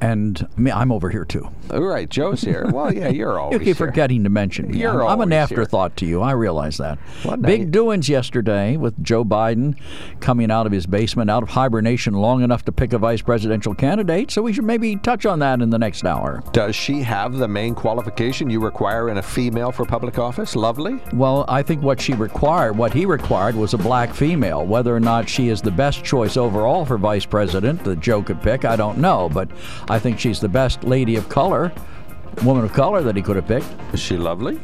and 0.00 0.46
me, 0.56 0.70
I'm 0.70 0.92
over 0.92 1.10
here 1.10 1.24
too. 1.24 1.48
All 1.70 1.82
right, 1.82 2.08
Joe's 2.08 2.42
here. 2.42 2.66
Well, 2.72 2.92
yeah, 2.92 3.08
you're 3.08 3.38
always. 3.40 3.54
you 3.54 3.58
keep 3.58 3.76
here. 3.76 3.86
forgetting 3.86 4.24
to 4.24 4.30
mention 4.30 4.70
me. 4.70 4.78
You're 4.78 5.02
I'm, 5.02 5.12
I'm 5.12 5.20
an 5.22 5.32
afterthought 5.32 5.92
here. 5.92 6.06
to 6.06 6.06
you. 6.06 6.20
I 6.22 6.32
realize 6.32 6.76
that. 6.78 6.98
Big 7.42 7.70
doings 7.70 8.08
yesterday 8.08 8.76
with 8.76 9.02
Joe 9.02 9.24
Biden 9.24 9.76
coming 10.20 10.50
out 10.50 10.66
of 10.66 10.72
his 10.72 10.86
basement, 10.86 11.30
out 11.30 11.42
of 11.42 11.50
hibernation 11.50 12.14
long 12.14 12.42
enough 12.42 12.64
to 12.66 12.72
pick 12.72 12.92
a 12.92 12.98
vice 12.98 13.22
presidential 13.22 13.74
candidate. 13.74 14.30
So 14.30 14.42
we 14.42 14.52
should 14.52 14.64
maybe 14.64 14.96
touch 14.96 15.26
on 15.26 15.38
that 15.40 15.60
in 15.60 15.70
the 15.70 15.78
next 15.78 16.04
hour. 16.04 16.42
Does 16.52 16.74
she 16.76 17.02
have 17.02 17.34
the 17.34 17.48
main 17.48 17.74
qualification 17.74 18.50
you 18.50 18.60
require 18.60 19.08
in 19.08 19.18
a 19.18 19.22
female 19.22 19.72
for 19.72 19.84
public 19.84 20.18
office? 20.18 20.54
Lovely. 20.56 21.00
Well, 21.12 21.44
I 21.48 21.62
think 21.62 21.82
what 21.82 22.00
she 22.00 22.14
required, 22.14 22.76
what 22.76 22.92
he 22.92 23.06
required, 23.06 23.54
was 23.54 23.74
a 23.74 23.78
black 23.78 24.14
female. 24.14 24.64
Whether 24.66 24.94
or 24.94 25.00
not 25.00 25.28
she 25.28 25.48
is 25.48 25.60
the 25.62 25.70
best 25.70 26.04
choice 26.04 26.36
overall 26.36 26.84
for 26.84 26.98
vice 26.98 27.24
president 27.26 27.82
that 27.84 28.00
Joe 28.00 28.22
could 28.22 28.40
pick, 28.42 28.64
I 28.64 28.76
don't 28.76 28.98
know. 28.98 29.28
But 29.32 29.50
I 29.88 29.98
think 29.98 30.18
she's 30.18 30.40
the 30.40 30.48
best 30.48 30.84
lady 30.84 31.16
of 31.16 31.28
color, 31.28 31.72
woman 32.44 32.64
of 32.64 32.72
color 32.72 33.02
that 33.02 33.16
he 33.16 33.22
could 33.22 33.36
have 33.36 33.46
picked. 33.46 33.66
Is 33.92 34.00
she 34.00 34.16
lovely? 34.16 34.60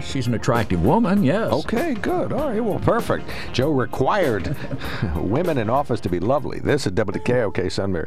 She's 0.00 0.26
an 0.26 0.34
attractive 0.34 0.84
woman, 0.84 1.22
yes. 1.22 1.52
Okay, 1.52 1.94
good. 1.94 2.32
All 2.32 2.48
right, 2.50 2.60
well, 2.62 2.80
perfect. 2.80 3.28
Joe 3.52 3.70
required 3.70 4.56
women 5.16 5.58
in 5.58 5.70
office 5.70 6.00
to 6.00 6.08
be 6.08 6.18
lovely. 6.18 6.58
This 6.58 6.86
is 6.86 6.92
WKOK 6.92 7.70
Sunbury. 7.70 8.06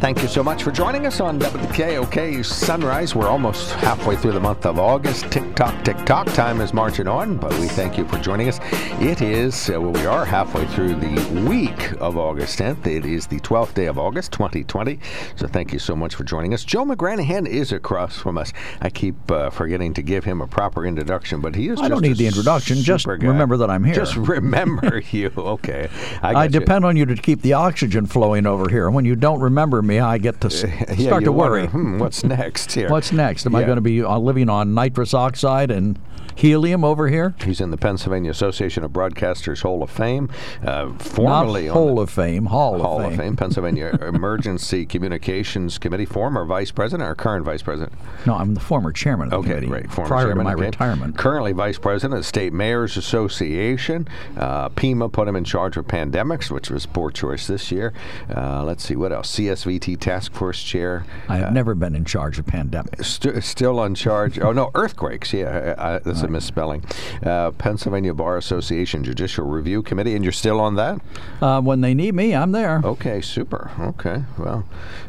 Thank 0.00 0.22
you 0.22 0.28
so 0.28 0.44
much 0.44 0.62
for 0.62 0.70
joining 0.70 1.06
us 1.06 1.18
on 1.18 1.40
WKOK 1.40 2.44
Sunrise. 2.44 3.16
We're 3.16 3.26
almost 3.26 3.72
halfway 3.72 4.14
through 4.14 4.30
the 4.30 4.38
month 4.40 4.64
of 4.64 4.78
August. 4.78 5.24
Tick 5.32 5.56
tock, 5.56 5.84
tick 5.84 5.96
tock. 6.06 6.28
Time 6.34 6.60
is 6.60 6.72
marching 6.72 7.08
on, 7.08 7.36
but 7.36 7.50
we 7.58 7.66
thank 7.66 7.98
you 7.98 8.06
for 8.06 8.16
joining 8.20 8.48
us. 8.48 8.60
It 9.02 9.22
is, 9.22 9.68
uh, 9.68 9.80
well, 9.80 9.90
we 9.90 10.06
are 10.06 10.24
halfway 10.24 10.66
through 10.68 10.94
the 10.94 11.44
week 11.48 12.00
of 12.00 12.16
August 12.16 12.60
10th. 12.60 12.86
It 12.86 13.04
is 13.04 13.26
the 13.26 13.40
12th 13.40 13.74
day 13.74 13.86
of 13.86 13.98
August, 13.98 14.30
2020. 14.30 15.00
So 15.34 15.48
thank 15.48 15.72
you 15.72 15.80
so 15.80 15.96
much 15.96 16.14
for 16.14 16.22
joining 16.22 16.54
us. 16.54 16.62
Joe 16.62 16.84
McGranahan 16.84 17.48
is 17.48 17.72
across 17.72 18.16
from 18.16 18.38
us. 18.38 18.52
I 18.80 18.90
keep 18.90 19.28
uh, 19.32 19.50
forgetting 19.50 19.94
to 19.94 20.02
give 20.02 20.22
him 20.22 20.40
a 20.40 20.46
proper 20.46 20.86
introduction, 20.86 21.40
but 21.40 21.56
he 21.56 21.70
is 21.70 21.80
I 21.80 21.88
don't 21.88 22.02
need 22.02 22.18
the 22.18 22.28
introduction. 22.28 22.76
Just 22.78 23.04
guy. 23.04 23.14
remember 23.14 23.56
that 23.56 23.68
I'm 23.68 23.82
here. 23.82 23.96
Just 23.96 24.14
remember 24.14 25.02
you. 25.10 25.32
Okay. 25.36 25.90
I, 26.22 26.34
I 26.34 26.46
depend 26.46 26.84
on 26.84 26.96
you 26.96 27.04
to 27.04 27.16
keep 27.16 27.42
the 27.42 27.54
oxygen 27.54 28.06
flowing 28.06 28.46
over 28.46 28.68
here. 28.68 28.88
When 28.90 29.04
you 29.04 29.16
don't 29.16 29.40
remember 29.40 29.82
me, 29.88 29.98
I 29.98 30.18
get 30.18 30.40
to 30.42 30.50
start 30.50 30.96
yeah, 30.96 31.18
to 31.18 31.32
worry. 31.32 31.62
Wonder, 31.62 31.78
hmm, 31.78 31.98
what's 31.98 32.22
next 32.38 32.72
here? 32.72 32.88
what's 32.88 33.10
next? 33.10 33.46
Am 33.46 33.52
yeah. 33.52 33.58
I 33.58 33.62
going 33.64 33.76
to 33.76 33.82
be 33.82 34.02
uh, 34.02 34.18
living 34.18 34.48
on 34.48 34.74
nitrous 34.74 35.14
oxide 35.14 35.70
and 35.72 35.98
helium 36.38 36.84
over 36.84 37.08
here? 37.08 37.34
He's 37.44 37.60
in 37.60 37.70
the 37.70 37.76
Pennsylvania 37.76 38.30
Association 38.30 38.84
of 38.84 38.92
Broadcasters 38.92 39.62
Hall 39.62 39.82
of 39.82 39.90
Fame, 39.90 40.30
uh, 40.62 40.92
formerly 40.94 41.66
Not 41.66 41.74
Hall 41.74 41.98
of 41.98 42.10
Fame, 42.10 42.46
Hall, 42.46 42.78
Hall 42.78 43.00
of 43.00 43.06
Fame, 43.06 43.12
of 43.12 43.18
Fame 43.18 43.36
Pennsylvania 43.36 43.98
Emergency 44.00 44.86
Communications 44.86 45.78
Committee, 45.78 46.04
former 46.04 46.44
Vice 46.44 46.70
President 46.70 47.08
or 47.08 47.16
current 47.16 47.44
Vice 47.44 47.62
President? 47.62 47.92
No, 48.24 48.34
I'm 48.34 48.54
the 48.54 48.60
former 48.60 48.92
Chairman 48.92 49.32
of 49.32 49.40
okay, 49.40 49.48
the 49.48 49.54
committee. 49.62 49.72
right, 49.72 49.92
former 49.92 50.08
prior 50.08 50.26
chairman, 50.26 50.38
to 50.38 50.44
my 50.44 50.54
okay. 50.54 50.66
retirement. 50.66 51.18
Currently 51.18 51.52
Vice 51.52 51.78
President 51.78 52.14
of 52.14 52.20
the 52.20 52.24
State 52.24 52.52
Mayors 52.52 52.96
Association. 52.96 54.06
Uh, 54.36 54.68
PEMA 54.70 55.10
put 55.10 55.26
him 55.26 55.34
in 55.34 55.42
charge 55.42 55.76
of 55.76 55.86
pandemics, 55.86 56.52
which 56.52 56.70
was 56.70 56.86
poor 56.86 57.10
choice 57.10 57.48
this 57.48 57.72
year. 57.72 57.92
Uh, 58.34 58.62
let's 58.62 58.84
see 58.84 58.94
what 58.94 59.12
else. 59.12 59.34
CSVT 59.36 59.98
Task 59.98 60.32
Force 60.32 60.62
Chair. 60.62 61.04
I 61.28 61.38
have 61.38 61.48
uh, 61.48 61.50
never 61.50 61.74
been 61.74 61.96
in 61.96 62.04
charge 62.04 62.38
of 62.38 62.46
pandemics. 62.46 63.04
St- 63.04 63.42
still 63.42 63.80
on 63.80 63.96
charge. 63.96 64.38
oh 64.38 64.52
no, 64.52 64.70
earthquakes. 64.76 65.32
Yeah, 65.32 65.74
I, 65.76 65.98
that's 65.98 66.27
a 66.28 66.30
misspelling. 66.30 66.84
Uh, 67.22 67.50
Pennsylvania 67.52 68.14
Bar 68.14 68.36
Association 68.36 69.02
Judicial 69.02 69.46
Review 69.46 69.82
Committee, 69.82 70.14
and 70.14 70.24
you're 70.24 70.32
still 70.32 70.60
on 70.60 70.76
that? 70.76 71.00
Uh, 71.40 71.60
when 71.60 71.80
they 71.80 71.94
need 71.94 72.14
me, 72.14 72.34
I'm 72.34 72.52
there. 72.52 72.80
Okay, 72.84 73.20
super. 73.20 73.70
Okay, 73.80 74.22
well, 74.38 74.64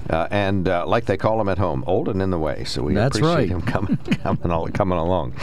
uh, 0.10 0.28
and 0.32 0.68
uh, 0.68 0.86
like 0.88 1.06
they 1.06 1.18
call 1.18 1.40
him 1.40 1.50
at 1.50 1.58
home, 1.60 1.84
old 1.86 2.10
and 2.10 2.22
in 2.22 2.32
the 2.32 2.40
way. 2.40 2.64
So 2.64 2.82
we 2.82 2.96
That's 2.96 3.18
appreciate 3.18 3.36
right. 3.36 3.50
him 3.50 3.62
coming, 3.62 3.98
coming, 4.24 4.52
all, 4.52 4.68
coming 4.70 4.98
along. 4.98 5.34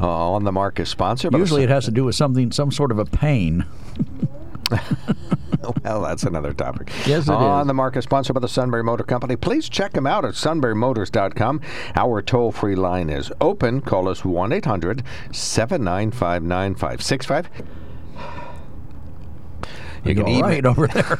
Uh, 0.00 0.32
on 0.32 0.44
the 0.44 0.52
mark 0.52 0.80
is 0.80 0.88
sponsored. 0.88 1.34
Usually, 1.34 1.62
it 1.62 1.68
has 1.68 1.84
to 1.84 1.90
do 1.90 2.04
with 2.04 2.14
something, 2.14 2.50
some 2.50 2.72
sort 2.72 2.90
of 2.90 2.98
a 2.98 3.04
pain. 3.04 3.64
well, 5.84 6.02
that's 6.02 6.24
another 6.24 6.52
topic. 6.52 6.90
Yes, 7.06 7.28
it 7.28 7.32
On 7.32 7.62
is. 7.62 7.66
the 7.66 7.74
market, 7.74 8.02
sponsored 8.02 8.34
by 8.34 8.40
the 8.40 8.48
Sunbury 8.48 8.82
Motor 8.82 9.04
Company. 9.04 9.36
Please 9.36 9.68
check 9.68 9.92
them 9.92 10.06
out 10.06 10.24
at 10.24 10.34
sunburymotors.com. 10.34 11.60
Our 11.96 12.22
toll 12.22 12.52
free 12.52 12.74
line 12.74 13.10
is 13.10 13.30
open. 13.40 13.80
Call 13.80 14.08
us 14.08 14.24
1 14.24 14.52
800 14.52 15.02
795 15.32 16.42
9565. 16.42 17.50
You 20.08 20.14
can 20.14 20.26
all 20.26 20.42
right 20.42 20.64
over 20.64 20.86
there. 20.86 21.18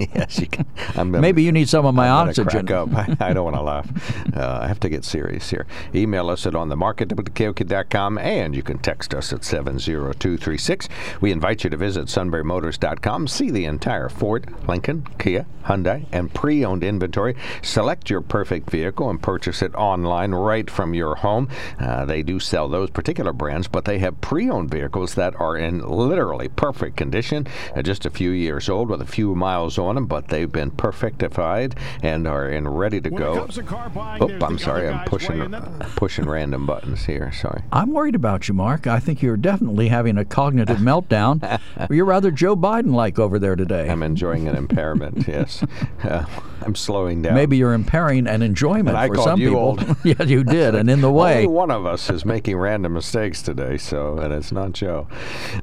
yes, 0.14 0.38
you 0.38 0.46
can. 0.46 0.66
I'm, 0.96 1.10
Maybe 1.10 1.42
you 1.42 1.52
need 1.52 1.68
some 1.68 1.86
of 1.86 1.94
my 1.94 2.08
I'm 2.08 2.28
oxygen. 2.28 2.66
Crack 2.66 2.70
up. 2.70 2.94
I, 2.94 3.16
I 3.28 3.32
don't 3.32 3.44
want 3.44 3.56
to 3.56 3.62
laugh. 3.62 4.36
Uh, 4.36 4.60
I 4.62 4.68
have 4.68 4.80
to 4.80 4.88
get 4.88 5.04
serious 5.04 5.50
here. 5.50 5.66
Email 5.94 6.30
us 6.30 6.46
at 6.46 6.54
onthemarket.com 6.54 8.18
and 8.18 8.56
you 8.56 8.62
can 8.62 8.78
text 8.78 9.14
us 9.14 9.32
at 9.32 9.44
70236. 9.44 10.88
We 11.20 11.32
invite 11.32 11.64
you 11.64 11.70
to 11.70 11.76
visit 11.76 12.06
sunburymotors.com, 12.06 13.28
see 13.28 13.50
the 13.50 13.64
entire 13.64 14.08
Ford, 14.08 14.52
Lincoln, 14.66 15.06
Kia, 15.18 15.46
Hyundai, 15.64 16.06
and 16.12 16.32
pre 16.32 16.64
owned 16.64 16.84
inventory. 16.84 17.36
Select 17.62 18.10
your 18.10 18.20
perfect 18.20 18.70
vehicle 18.70 19.10
and 19.10 19.22
purchase 19.22 19.62
it 19.62 19.74
online 19.74 20.32
right 20.32 20.70
from 20.70 20.94
your 20.94 21.16
home. 21.16 21.48
Uh, 21.78 22.04
they 22.04 22.22
do 22.22 22.40
sell 22.40 22.68
those 22.68 22.90
particular 22.90 23.32
brands, 23.32 23.68
but 23.68 23.84
they 23.84 23.98
have 23.98 24.20
pre 24.20 24.48
owned 24.48 24.70
vehicles 24.70 25.14
that 25.14 25.38
are 25.40 25.56
in 25.56 25.80
literally 25.86 26.48
perfect 26.48 26.96
condition. 26.96 27.46
Uh, 27.74 27.82
just 27.82 28.06
a 28.06 28.10
few 28.10 28.21
years 28.30 28.68
old 28.68 28.88
with 28.88 29.00
a 29.02 29.06
few 29.06 29.34
miles 29.34 29.78
on 29.78 29.94
them, 29.96 30.06
but 30.06 30.28
they've 30.28 30.50
been 30.50 30.70
perfectified 30.70 31.74
and 32.02 32.26
are 32.26 32.48
in 32.48 32.68
ready 32.68 33.00
to 33.00 33.10
When 33.10 33.18
go. 33.22 33.32
it 33.34 33.38
comes 33.38 33.54
to 33.56 33.62
car 33.62 33.88
buying, 33.90 34.22
Oh, 34.22 34.28
there's 34.28 34.42
I'm 34.42 34.58
sorry, 34.58 34.88
I'm 34.88 35.04
pushing 35.06 35.50
way, 35.50 35.58
pushing 35.96 36.28
random 36.28 36.66
buttons 36.66 37.04
here. 37.04 37.32
Sorry. 37.32 37.62
I'm 37.72 37.90
worried 37.92 38.14
about 38.14 38.48
you, 38.48 38.54
Mark. 38.54 38.86
I 38.86 39.00
think 39.00 39.22
you're 39.22 39.36
definitely 39.36 39.88
having 39.88 40.16
a 40.18 40.24
cognitive 40.24 40.78
meltdown. 40.78 41.60
You're 41.90 42.04
rather 42.04 42.30
Joe 42.30 42.56
Biden 42.56 42.94
like 42.94 43.18
over 43.18 43.38
there 43.38 43.56
today. 43.56 43.88
I'm 43.88 44.02
enjoying 44.02 44.48
an 44.48 44.56
impairment. 44.56 45.26
yes, 45.28 45.64
uh, 46.04 46.24
I'm 46.64 46.74
slowing 46.74 47.22
down. 47.22 47.34
Maybe 47.34 47.56
you're 47.56 47.72
impairing 47.74 48.26
an 48.26 48.42
enjoyment 48.42 48.90
And 48.90 48.98
I 48.98 49.08
for 49.08 49.14
called 49.16 49.28
some 49.28 49.40
you 49.40 49.48
people. 49.48 49.60
old. 49.62 49.96
yeah, 50.04 50.22
you 50.22 50.44
did, 50.44 50.74
and 50.74 50.88
in 50.88 51.00
the 51.00 51.10
way. 51.10 51.36
Only 51.36 51.46
one 51.48 51.70
of 51.70 51.86
us 51.86 52.08
is 52.10 52.24
making 52.24 52.56
random 52.56 52.92
mistakes 52.94 53.42
today, 53.42 53.76
so 53.76 54.18
and 54.18 54.32
it's 54.32 54.52
not 54.52 54.72
Joe. 54.72 55.08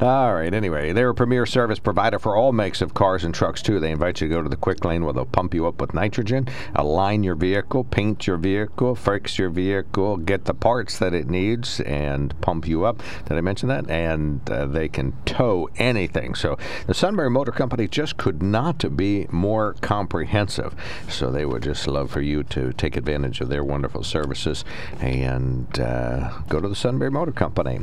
All 0.02 0.34
right. 0.34 0.54
Anyway, 0.54 0.91
they're 0.91 1.10
a 1.10 1.15
premier 1.15 1.45
service 1.45 1.80
provider 1.80 2.19
for 2.19 2.36
all 2.36 2.48
all 2.49 2.53
makes 2.53 2.81
of 2.81 2.95
cars 2.95 3.23
and 3.23 3.35
trucks 3.35 3.62
too. 3.62 3.79
They 3.79 3.91
invite 3.91 4.21
you 4.21 4.27
to 4.27 4.33
go 4.33 4.41
to 4.41 4.49
the 4.49 4.55
quick 4.55 4.83
lane 4.83 5.03
where 5.05 5.13
they'll 5.13 5.23
pump 5.23 5.53
you 5.53 5.67
up 5.67 5.79
with 5.79 5.93
nitrogen, 5.93 6.47
align 6.73 7.21
your 7.21 7.35
vehicle, 7.35 7.83
paint 7.83 8.25
your 8.25 8.38
vehicle, 8.38 8.95
fix 8.95 9.38
your 9.38 9.51
vehicle, 9.51 10.17
get 10.17 10.45
the 10.45 10.55
parts 10.55 10.97
that 10.97 11.13
it 11.13 11.29
needs, 11.29 11.79
and 11.81 12.33
pump 12.41 12.67
you 12.67 12.85
up. 12.85 13.03
Did 13.27 13.38
I 13.38 13.41
mention 13.41 13.69
that? 13.69 13.88
And 13.88 14.49
uh, 14.49 14.65
they 14.65 14.88
can 14.88 15.13
tow 15.25 15.69
anything. 15.77 16.33
So 16.33 16.57
the 16.88 16.95
Sunbury 16.95 17.29
Motor 17.29 17.51
Company 17.51 17.88
just 17.88 18.17
could 18.17 18.41
not 18.41 18.97
be 18.97 19.27
more 19.29 19.75
comprehensive. 19.81 20.73
So 21.07 21.29
they 21.29 21.45
would 21.45 21.62
just 21.62 21.85
love 21.85 22.09
for 22.09 22.21
you 22.21 22.41
to 22.45 22.73
take 22.73 22.97
advantage 22.97 23.41
of 23.41 23.49
their 23.49 23.63
wonderful 23.63 24.03
services 24.03 24.65
and 24.99 25.79
uh, 25.79 26.31
go 26.49 26.59
to 26.59 26.67
the 26.67 26.75
Sunbury 26.75 27.12
Motor 27.12 27.31
Company. 27.31 27.81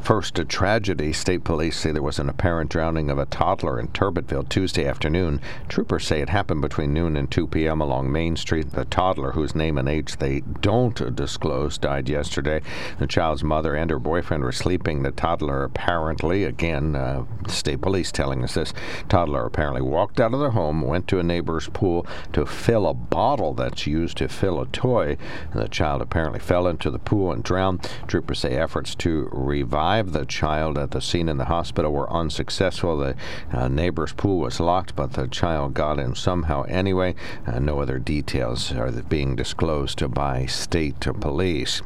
First, 0.00 0.38
a 0.38 0.46
tragedy. 0.46 1.12
State 1.12 1.44
police 1.44 1.76
say 1.76 1.92
there 1.92 2.02
was 2.02 2.18
an 2.18 2.30
apparent 2.30 2.70
drowning 2.70 3.10
of 3.10 3.18
a 3.18 3.26
toddler 3.26 3.78
in 3.78 3.87
Turbotville 3.92 4.48
Tuesday 4.48 4.86
afternoon. 4.86 5.40
Troopers 5.68 6.06
say 6.06 6.20
it 6.20 6.28
happened 6.28 6.60
between 6.60 6.92
noon 6.92 7.16
and 7.16 7.30
2 7.30 7.46
p.m. 7.46 7.80
along 7.80 8.10
Main 8.10 8.36
Street. 8.36 8.72
The 8.72 8.84
toddler, 8.84 9.32
whose 9.32 9.54
name 9.54 9.78
and 9.78 9.88
age 9.88 10.16
they 10.16 10.40
don't 10.60 11.14
disclose, 11.14 11.78
died 11.78 12.08
yesterday. 12.08 12.60
The 12.98 13.06
child's 13.06 13.44
mother 13.44 13.74
and 13.74 13.90
her 13.90 13.98
boyfriend 13.98 14.42
were 14.42 14.52
sleeping. 14.52 15.02
The 15.02 15.10
toddler 15.10 15.64
apparently, 15.64 16.44
again, 16.44 16.94
uh, 16.94 17.24
state 17.46 17.80
police 17.80 18.12
telling 18.12 18.44
us 18.44 18.54
this, 18.54 18.72
toddler 19.08 19.44
apparently 19.44 19.82
walked 19.82 20.20
out 20.20 20.34
of 20.34 20.40
their 20.40 20.50
home, 20.50 20.82
went 20.82 21.08
to 21.08 21.18
a 21.18 21.22
neighbor's 21.24 21.68
pool 21.68 22.06
to 22.32 22.46
fill 22.46 22.86
a 22.86 22.94
bottle 22.94 23.54
that's 23.54 23.86
used 23.86 24.18
to 24.18 24.28
fill 24.28 24.60
a 24.60 24.66
toy. 24.66 25.16
The 25.54 25.68
child 25.68 26.02
apparently 26.02 26.40
fell 26.40 26.66
into 26.66 26.90
the 26.90 26.98
pool 26.98 27.32
and 27.32 27.42
drowned. 27.42 27.88
Troopers 28.06 28.40
say 28.40 28.56
efforts 28.56 28.94
to 28.96 29.28
revive 29.32 30.12
the 30.12 30.26
child 30.26 30.78
at 30.78 30.90
the 30.90 31.00
scene 31.00 31.28
in 31.28 31.38
the 31.38 31.46
hospital 31.46 31.92
were 31.92 32.12
unsuccessful. 32.12 32.96
The 32.96 33.16
uh, 33.52 33.68
neighbor's 33.78 34.12
pool 34.12 34.38
was 34.38 34.58
locked, 34.58 34.96
but 34.96 35.12
the 35.12 35.28
child 35.28 35.72
got 35.72 36.00
in 36.00 36.14
somehow 36.14 36.64
anyway. 36.64 37.14
Uh, 37.46 37.60
no 37.60 37.80
other 37.80 37.98
details 37.98 38.72
are 38.72 38.90
being 38.90 39.36
disclosed 39.36 40.02
by 40.12 40.46
state 40.46 41.00
police. 41.20 41.80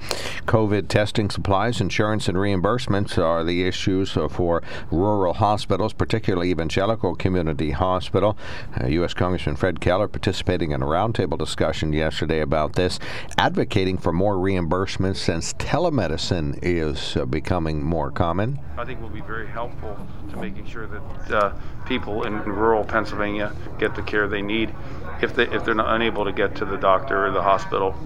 COVID 0.47 0.89
testing 0.89 1.29
supplies, 1.29 1.81
insurance, 1.81 2.29
and 2.29 2.39
reimbursements 2.39 3.19
are 3.19 3.45
the 3.45 3.65
issues 3.65 4.13
for 4.13 4.63
rural 4.91 5.35
hospitals, 5.35 5.93
particularly 5.93 6.51
Evangelical 6.51 7.15
Community 7.15 7.73
Hospital. 7.73 8.39
Uh, 8.81 8.87
U.S. 8.87 9.13
Congressman 9.13 9.57
Fred 9.57 9.81
Keller 9.81 10.09
participating 10.09 10.71
in 10.73 10.83
a 10.83 10.87
roundtable 10.87 11.37
discussion 11.39 11.93
yesterday 11.93 12.41
about 12.41 12.73
this, 12.73 12.99
advocating 13.37 13.99
for 13.99 14.13
more 14.13 14.37
reimbursements 14.37 15.17
since 15.17 15.53
telemedicine 15.55 16.59
is 16.63 17.17
uh, 17.17 17.27
becoming 17.27 17.83
more 17.83 18.11
common. 18.11 18.59
I 18.79 18.85
think 18.87 19.01
will 19.03 19.11
be 19.11 19.21
very 19.21 19.47
helpful 19.47 19.97
to 20.31 20.37
making 20.39 20.67
sure 20.67 20.87
that 20.87 21.31
uh, 21.31 21.53
people 21.85 22.25
in 22.25 22.43
rural 22.43 22.85
Pennsylvania 22.85 23.53
get 23.79 23.95
the 23.95 24.03
care 24.03 24.29
they 24.29 24.43
need 24.43 24.75
if 25.21 25.35
they 25.35 25.45
if 25.45 25.65
they're 25.65 25.75
not 25.75 25.95
unable 25.95 26.25
to 26.25 26.33
get 26.33 26.57
to 26.57 26.65
the 26.65 26.77
doctor 26.77 27.27
or 27.27 27.31
the 27.31 27.43
hospital 27.43 27.97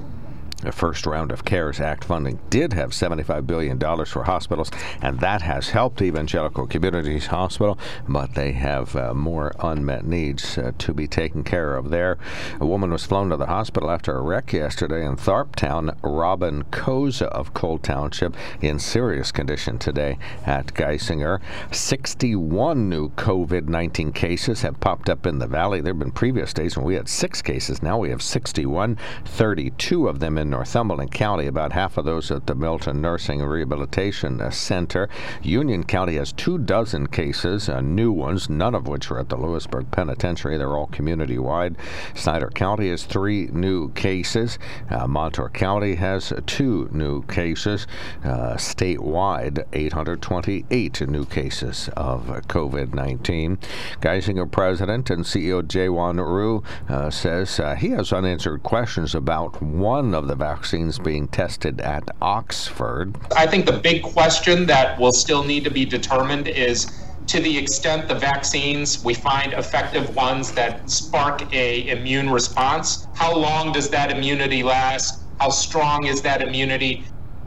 the 0.63 0.73
first 0.73 1.07
round 1.07 1.31
of 1.31 1.45
CARES 1.45 1.81
Act 1.81 2.05
funding 2.05 2.39
did 2.49 2.73
have 2.73 2.91
$75 2.91 3.47
billion 3.47 3.79
for 3.79 4.25
hospitals, 4.25 4.71
and 5.03 5.21
that 5.21 5.43
has 5.43 5.71
helped 5.71 6.01
Evangelical 6.01 6.67
Communities 6.67 7.27
Hospital, 7.27 7.79
but 8.09 8.35
they 8.35 8.53
have 8.53 8.97
uh, 8.97 9.13
more 9.13 9.53
unmet 9.61 10.07
needs 10.07 10.57
uh, 10.57 10.73
to 10.79 10.95
be 10.95 11.07
taken 11.07 11.45
care 11.45 11.77
of 11.77 11.91
there. 11.91 12.17
A 12.59 12.67
woman 12.67 12.91
was 12.91 13.05
flown 13.05 13.29
to 13.31 13.37
the 13.37 13.47
hospital 13.47 13.91
after 13.91 14.17
a 14.17 14.21
wreck 14.23 14.53
yesterday 14.53 15.05
in 15.05 15.17
Tharptown. 15.17 15.97
Robin 16.03 16.65
Koza 16.65 17.27
of 17.27 17.53
Coal 17.53 17.79
Township 17.79 18.35
in 18.61 18.79
serious 18.79 19.31
condition 19.31 19.79
today 19.79 20.19
at 20.47 20.75
Geisinger. 20.75 21.41
61 21.71 22.89
new 22.89 23.11
COVID 23.11 23.69
19 23.69 24.13
cases 24.13 24.63
have 24.63 24.81
popped 24.81 25.11
up 25.11 25.27
in 25.27 25.39
the 25.39 25.47
valley. 25.47 25.81
There 25.81 25.93
have 25.93 25.99
been 25.99 26.13
previous 26.13 26.53
days 26.53 26.77
when 26.77 26.87
we 26.87 26.95
had 26.95 27.09
six 27.09 27.43
cases. 27.43 27.83
Now 27.83 27.99
we 27.99 28.11
have 28.11 28.23
61, 28.23 28.99
32 29.25 30.09
of 30.09 30.21
them 30.21 30.39
in 30.39 30.46
in 30.47 30.51
Northumberland 30.51 31.11
County, 31.11 31.49
about 31.49 31.73
half 31.73 31.99
of 31.99 32.05
those 32.05 32.31
at 32.31 32.47
the 32.47 32.55
Milton 32.55 33.01
Nursing 33.01 33.41
and 33.41 33.51
Rehabilitation 33.51 34.41
Center. 34.53 35.09
Union 35.43 35.83
County 35.83 36.15
has 36.15 36.33
two 36.33 36.57
dozen 36.57 37.09
cases, 37.09 37.69
uh, 37.69 37.81
new 37.81 38.13
ones, 38.13 38.49
none 38.49 38.75
of 38.75 38.87
which 38.87 39.11
are 39.11 39.19
at 39.19 39.29
the 39.29 39.37
Lewisburg 39.37 39.91
Penitentiary. 39.91 40.57
They're 40.57 40.77
all 40.77 40.87
community 40.87 41.37
wide. 41.37 41.75
Snyder 42.15 42.49
County 42.51 42.91
has 42.91 43.03
three 43.03 43.49
new 43.49 43.91
cases. 43.93 44.59
Uh, 44.89 45.09
Montour 45.09 45.49
County 45.49 45.97
has 45.97 46.33
two 46.47 46.89
new 46.93 47.23
cases. 47.23 47.89
Uh, 48.25 48.55
statewide, 48.55 49.67
828 49.73 51.09
new 51.09 51.25
cases 51.25 51.91
of 51.97 52.27
COVID 52.47 52.95
19. 52.95 53.59
Geisinger 54.01 54.49
President 54.49 55.11
and 55.11 55.25
CEO 55.25 55.61
Jaewon 55.63 56.19
Ryu 56.25 56.63
uh, 56.89 57.11
says 57.11 57.59
uh, 57.59 57.75
he 57.75 57.89
has 57.91 58.13
unanswered 58.13 58.63
questions 58.63 59.13
about 59.13 59.61
one 59.61 60.15
of 60.15 60.29
the 60.29 60.36
vaccines 60.37 60.99
being 60.99 61.29
tested 61.29 61.81
at 61.81 62.05
Oxford. 62.21 63.17
I 63.37 63.47
think 63.47 63.67
the 63.67 63.79
big 63.79 64.03
question 64.03 64.67
that 64.67 64.99
will 65.01 65.13
still 65.13 65.43
need 65.43 65.65
to 65.65 65.71
be 65.71 65.85
determined 65.85 66.49
is 66.49 66.87
to 67.27 67.41
the 67.41 67.59
extent 67.59 68.07
the 68.09 68.15
vaccines 68.15 69.05
we 69.05 69.15
find 69.15 69.53
effective 69.53 70.15
ones 70.15 70.53
that 70.53 70.89
spark 70.89 71.53
a 71.53 71.89
immune 71.89 72.31
response 72.31 73.07
how 73.15 73.35
long 73.35 73.73
does 73.73 73.91
that 73.91 74.11
immunity 74.11 74.63
last 74.63 75.25
how 75.41 75.49
strong 75.49 76.07
is 76.07 76.23
that 76.23 76.41
immunity 76.41 77.05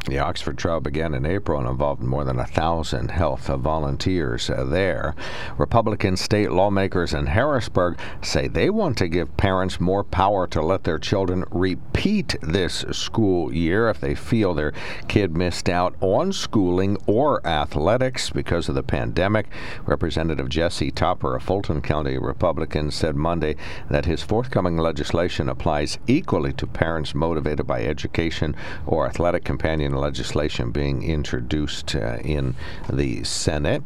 the 0.09 0.19
Oxford 0.19 0.57
trial 0.57 0.79
began 0.79 1.13
in 1.13 1.25
April 1.25 1.59
and 1.59 1.69
involved 1.69 2.01
more 2.01 2.23
than 2.23 2.39
a 2.39 2.45
thousand 2.45 3.11
health 3.11 3.47
volunteers 3.47 4.47
there. 4.47 5.15
Republican 5.57 6.17
state 6.17 6.51
lawmakers 6.51 7.13
in 7.13 7.27
Harrisburg 7.27 7.97
say 8.21 8.47
they 8.47 8.69
want 8.69 8.97
to 8.97 9.07
give 9.07 9.37
parents 9.37 9.79
more 9.79 10.03
power 10.03 10.47
to 10.47 10.61
let 10.61 10.83
their 10.83 10.99
children 10.99 11.45
repeat 11.51 12.35
this 12.41 12.83
school 12.91 13.53
year 13.53 13.89
if 13.89 14.01
they 14.01 14.15
feel 14.15 14.53
their 14.53 14.73
kid 15.07 15.35
missed 15.35 15.69
out 15.69 15.95
on 16.01 16.33
schooling 16.33 16.97
or 17.05 17.45
athletics 17.45 18.29
because 18.29 18.67
of 18.67 18.75
the 18.75 18.83
pandemic. 18.83 19.47
Representative 19.85 20.49
Jesse 20.49 20.91
Topper, 20.91 21.35
a 21.35 21.41
Fulton 21.41 21.81
County 21.81 22.17
Republican, 22.17 22.91
said 22.91 23.15
Monday 23.15 23.55
that 23.89 24.05
his 24.05 24.23
forthcoming 24.23 24.77
legislation 24.77 25.47
applies 25.49 25.99
equally 26.07 26.53
to 26.53 26.65
parents 26.65 27.13
motivated 27.13 27.67
by 27.67 27.83
education 27.83 28.55
or 28.87 29.05
athletic 29.05 29.43
companion 29.43 29.98
legislation 29.99 30.71
being 30.71 31.03
introduced 31.03 31.95
uh, 31.95 32.17
in 32.23 32.55
the 32.91 33.23
Senate. 33.23 33.83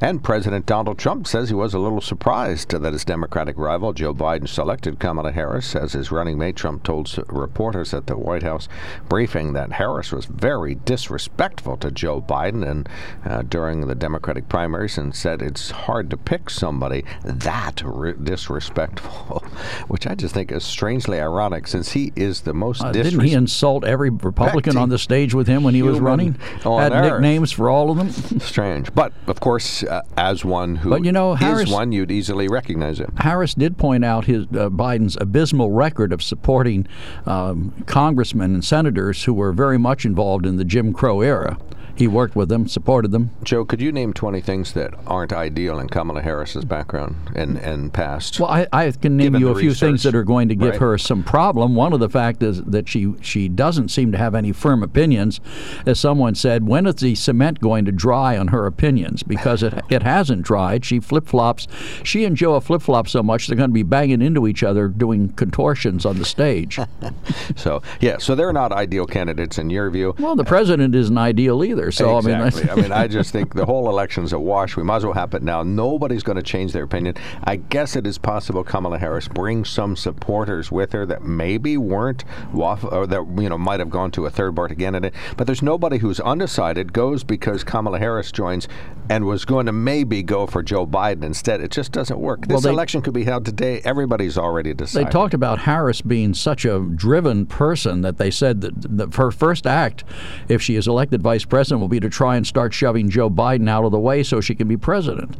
And 0.00 0.22
President 0.22 0.66
Donald 0.66 0.98
Trump 0.98 1.26
says 1.26 1.48
he 1.48 1.54
was 1.54 1.74
a 1.74 1.78
little 1.78 2.00
surprised 2.00 2.70
that 2.70 2.92
his 2.92 3.04
Democratic 3.04 3.56
rival, 3.56 3.92
Joe 3.92 4.14
Biden, 4.14 4.48
selected 4.48 4.98
Kamala 4.98 5.32
Harris 5.32 5.74
as 5.74 5.92
his 5.92 6.10
running 6.10 6.38
mate. 6.38 6.56
Trump 6.56 6.82
told 6.82 7.14
reporters 7.28 7.92
at 7.92 8.06
the 8.06 8.16
White 8.16 8.42
House 8.42 8.68
briefing 9.08 9.52
that 9.52 9.72
Harris 9.72 10.12
was 10.12 10.26
very 10.26 10.74
disrespectful 10.74 11.76
to 11.78 11.90
Joe 11.90 12.20
Biden 12.20 12.68
and 12.68 12.88
uh, 13.24 13.42
during 13.42 13.86
the 13.86 13.94
Democratic 13.94 14.48
primaries 14.48 14.98
and 14.98 15.14
said 15.14 15.42
it's 15.42 15.70
hard 15.70 16.10
to 16.10 16.16
pick 16.16 16.50
somebody 16.50 17.04
that 17.24 17.82
re- 17.84 18.14
disrespectful, 18.22 19.38
which 19.88 20.06
I 20.06 20.14
just 20.14 20.34
think 20.34 20.52
is 20.52 20.64
strangely 20.64 21.20
ironic 21.20 21.66
since 21.66 21.92
he 21.92 22.12
is 22.16 22.42
the 22.42 22.54
most 22.54 22.82
uh, 22.82 22.92
Didn't 22.92 23.20
he 23.20 23.32
insult 23.32 23.84
every 23.84 24.10
Republican 24.10 24.76
on 24.76 24.88
the 24.88 24.98
stage 24.98 25.33
with 25.34 25.46
him 25.46 25.62
when 25.62 25.74
he 25.74 25.82
was 25.82 26.00
running. 26.00 26.34
Had 26.62 26.92
earth. 26.92 27.12
nicknames 27.12 27.52
for 27.52 27.68
all 27.68 27.90
of 27.90 27.96
them. 27.96 28.10
Strange, 28.40 28.94
but 28.94 29.12
of 29.26 29.40
course, 29.40 29.82
uh, 29.82 30.02
as 30.16 30.44
one 30.44 30.76
who 30.76 30.90
but 30.90 31.04
you 31.04 31.12
know, 31.12 31.34
Harris, 31.34 31.68
is 31.68 31.74
one, 31.74 31.92
you'd 31.92 32.10
easily 32.10 32.48
recognize 32.48 33.00
him. 33.00 33.14
Harris 33.18 33.54
did 33.54 33.76
point 33.78 34.04
out 34.04 34.24
his 34.26 34.44
uh, 34.46 34.68
Biden's 34.70 35.16
abysmal 35.20 35.70
record 35.70 36.12
of 36.12 36.22
supporting 36.22 36.86
um, 37.26 37.72
congressmen 37.86 38.54
and 38.54 38.64
senators 38.64 39.24
who 39.24 39.34
were 39.34 39.52
very 39.52 39.78
much 39.78 40.04
involved 40.04 40.46
in 40.46 40.56
the 40.56 40.64
Jim 40.64 40.92
Crow 40.92 41.20
era. 41.20 41.58
He 41.96 42.08
worked 42.08 42.34
with 42.34 42.48
them, 42.48 42.66
supported 42.66 43.12
them. 43.12 43.30
Joe, 43.44 43.64
could 43.64 43.80
you 43.80 43.92
name 43.92 44.12
20 44.12 44.40
things 44.40 44.72
that 44.72 44.94
aren't 45.06 45.32
ideal 45.32 45.78
in 45.78 45.88
Kamala 45.88 46.22
Harris's 46.22 46.64
background 46.64 47.16
and, 47.36 47.56
and 47.58 47.92
past? 47.92 48.40
Well, 48.40 48.50
I, 48.50 48.66
I 48.72 48.90
can 48.90 49.16
name 49.16 49.36
you 49.36 49.50
a 49.50 49.54
few 49.54 49.70
research. 49.70 49.88
things 49.88 50.02
that 50.02 50.14
are 50.14 50.24
going 50.24 50.48
to 50.48 50.56
give 50.56 50.70
right. 50.70 50.80
her 50.80 50.98
some 50.98 51.22
problem. 51.22 51.76
One 51.76 51.92
of 51.92 52.00
the 52.00 52.08
fact 52.08 52.42
is 52.42 52.62
that 52.64 52.88
she, 52.88 53.14
she 53.20 53.48
doesn't 53.48 53.90
seem 53.90 54.10
to 54.10 54.18
have 54.18 54.34
any 54.34 54.50
firm 54.50 54.82
opinions. 54.82 55.40
As 55.86 56.00
someone 56.00 56.34
said, 56.34 56.66
when 56.66 56.86
is 56.86 56.96
the 56.96 57.14
cement 57.14 57.60
going 57.60 57.84
to 57.84 57.92
dry 57.92 58.36
on 58.36 58.48
her 58.48 58.66
opinions? 58.66 59.22
Because 59.22 59.62
it, 59.62 59.74
it 59.88 60.02
hasn't 60.02 60.42
dried. 60.42 60.84
She 60.84 60.98
flip 60.98 61.28
flops. 61.28 61.68
She 62.02 62.24
and 62.24 62.36
Joe 62.36 62.58
flip 62.58 62.82
flop 62.82 63.08
so 63.08 63.22
much 63.22 63.46
they're 63.46 63.56
going 63.56 63.70
to 63.70 63.74
be 63.74 63.84
banging 63.84 64.20
into 64.20 64.48
each 64.48 64.64
other 64.64 64.88
doing 64.88 65.28
contortions 65.34 66.04
on 66.04 66.18
the 66.18 66.24
stage. 66.24 66.80
so, 67.56 67.82
yeah, 68.00 68.18
so 68.18 68.34
they're 68.34 68.52
not 68.52 68.72
ideal 68.72 69.06
candidates 69.06 69.58
in 69.58 69.70
your 69.70 69.90
view. 69.90 70.14
Well, 70.18 70.34
the 70.34 70.44
president 70.44 70.94
isn't 70.94 71.16
ideal 71.16 71.62
either. 71.62 71.83
Either. 71.84 71.92
So 71.92 72.18
exactly. 72.18 72.62
I 72.62 72.66
mean, 72.66 72.78
I 72.78 72.82
mean, 72.82 72.92
I 72.92 73.06
just 73.08 73.30
think 73.32 73.54
the 73.54 73.64
whole 73.66 73.88
election's 73.88 74.32
a 74.32 74.38
wash. 74.38 74.76
We 74.76 74.82
might 74.82 74.96
as 74.96 75.04
well 75.04 75.14
have 75.14 75.34
it 75.34 75.42
now. 75.42 75.62
Nobody's 75.62 76.22
going 76.22 76.36
to 76.36 76.42
change 76.42 76.72
their 76.72 76.84
opinion. 76.84 77.14
I 77.44 77.56
guess 77.56 77.96
it 77.96 78.06
is 78.06 78.18
possible 78.18 78.64
Kamala 78.64 78.98
Harris 78.98 79.28
brings 79.28 79.68
some 79.68 79.96
supporters 79.96 80.70
with 80.70 80.92
her 80.92 81.06
that 81.06 81.22
maybe 81.22 81.76
weren't 81.76 82.24
or 82.54 83.06
that 83.06 83.26
you 83.38 83.48
know 83.48 83.58
might 83.58 83.80
have 83.80 83.90
gone 83.90 84.10
to 84.12 84.26
a 84.26 84.30
third 84.30 84.54
party 84.56 84.74
candidate. 84.74 85.14
But 85.36 85.46
there's 85.46 85.62
nobody 85.62 85.98
who's 85.98 86.20
undecided 86.20 86.92
goes 86.92 87.24
because 87.24 87.64
Kamala 87.64 87.98
Harris 87.98 88.30
joins 88.32 88.68
and 89.10 89.26
was 89.26 89.44
going 89.44 89.66
to 89.66 89.72
maybe 89.72 90.22
go 90.22 90.46
for 90.46 90.62
Joe 90.62 90.86
Biden 90.86 91.24
instead. 91.24 91.60
It 91.60 91.70
just 91.70 91.92
doesn't 91.92 92.18
work. 92.18 92.46
This 92.46 92.54
Well, 92.54 92.60
they- 92.62 92.70
election 92.70 93.02
could 93.02 93.12
be 93.14 93.24
held 93.24 93.44
today. 93.44 93.80
Everybody's 93.84 94.38
already 94.38 94.72
decided. 94.72 95.08
They 95.08 95.10
talked 95.10 95.34
about 95.34 95.60
Harris 95.60 96.00
being 96.00 96.32
such 96.34 96.64
a 96.64 96.78
driven 96.80 97.44
person 97.46 98.00
that 98.00 98.16
they 98.18 98.30
said 98.30 98.62
that, 98.62 98.72
that 98.96 99.14
her 99.16 99.30
first 99.30 99.66
act, 99.66 100.04
if 100.48 100.62
she 100.62 100.76
is 100.76 100.88
elected 100.88 101.22
vice 101.22 101.44
president, 101.44 101.73
will 101.80 101.88
be 101.88 102.00
to 102.00 102.08
try 102.08 102.36
and 102.36 102.46
start 102.46 102.72
shoving 102.74 103.08
Joe 103.10 103.28
Biden 103.30 103.68
out 103.68 103.84
of 103.84 103.92
the 103.92 103.98
way 103.98 104.22
so 104.22 104.40
she 104.40 104.54
can 104.54 104.68
be 104.68 104.76
president. 104.76 105.36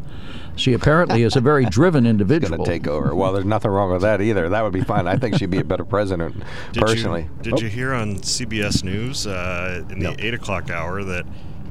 She 0.57 0.72
apparently 0.72 1.22
is 1.24 1.35
a 1.37 1.41
very 1.41 1.64
driven 1.70 2.07
individual. 2.07 2.57
going 2.59 2.64
to 2.64 2.70
take 2.70 2.87
over. 2.87 3.14
Well, 3.14 3.32
there's 3.32 3.45
nothing 3.45 3.70
wrong 3.72 3.93
with 3.93 4.03
that 4.03 4.20
either. 4.20 4.49
That 4.49 4.62
would 4.62 4.72
be 4.72 4.82
fine. 4.82 5.07
I 5.09 5.16
think 5.16 5.37
she'd 5.37 5.51
be 5.51 5.59
a 5.59 5.64
better 5.64 5.85
president, 5.85 6.43
Did 6.72 6.80
personally. 6.82 7.22
You, 7.39 7.43
did 7.43 7.55
Oh. 7.55 7.59
you 7.59 7.68
hear 7.68 7.93
on 7.93 8.16
CBS 8.16 8.85
News 8.85 9.26
uh, 9.26 9.85
in 9.91 9.99
the 9.99 10.14
8 10.18 10.35
o'clock 10.35 10.70
hour 10.70 11.03
that 11.03 11.26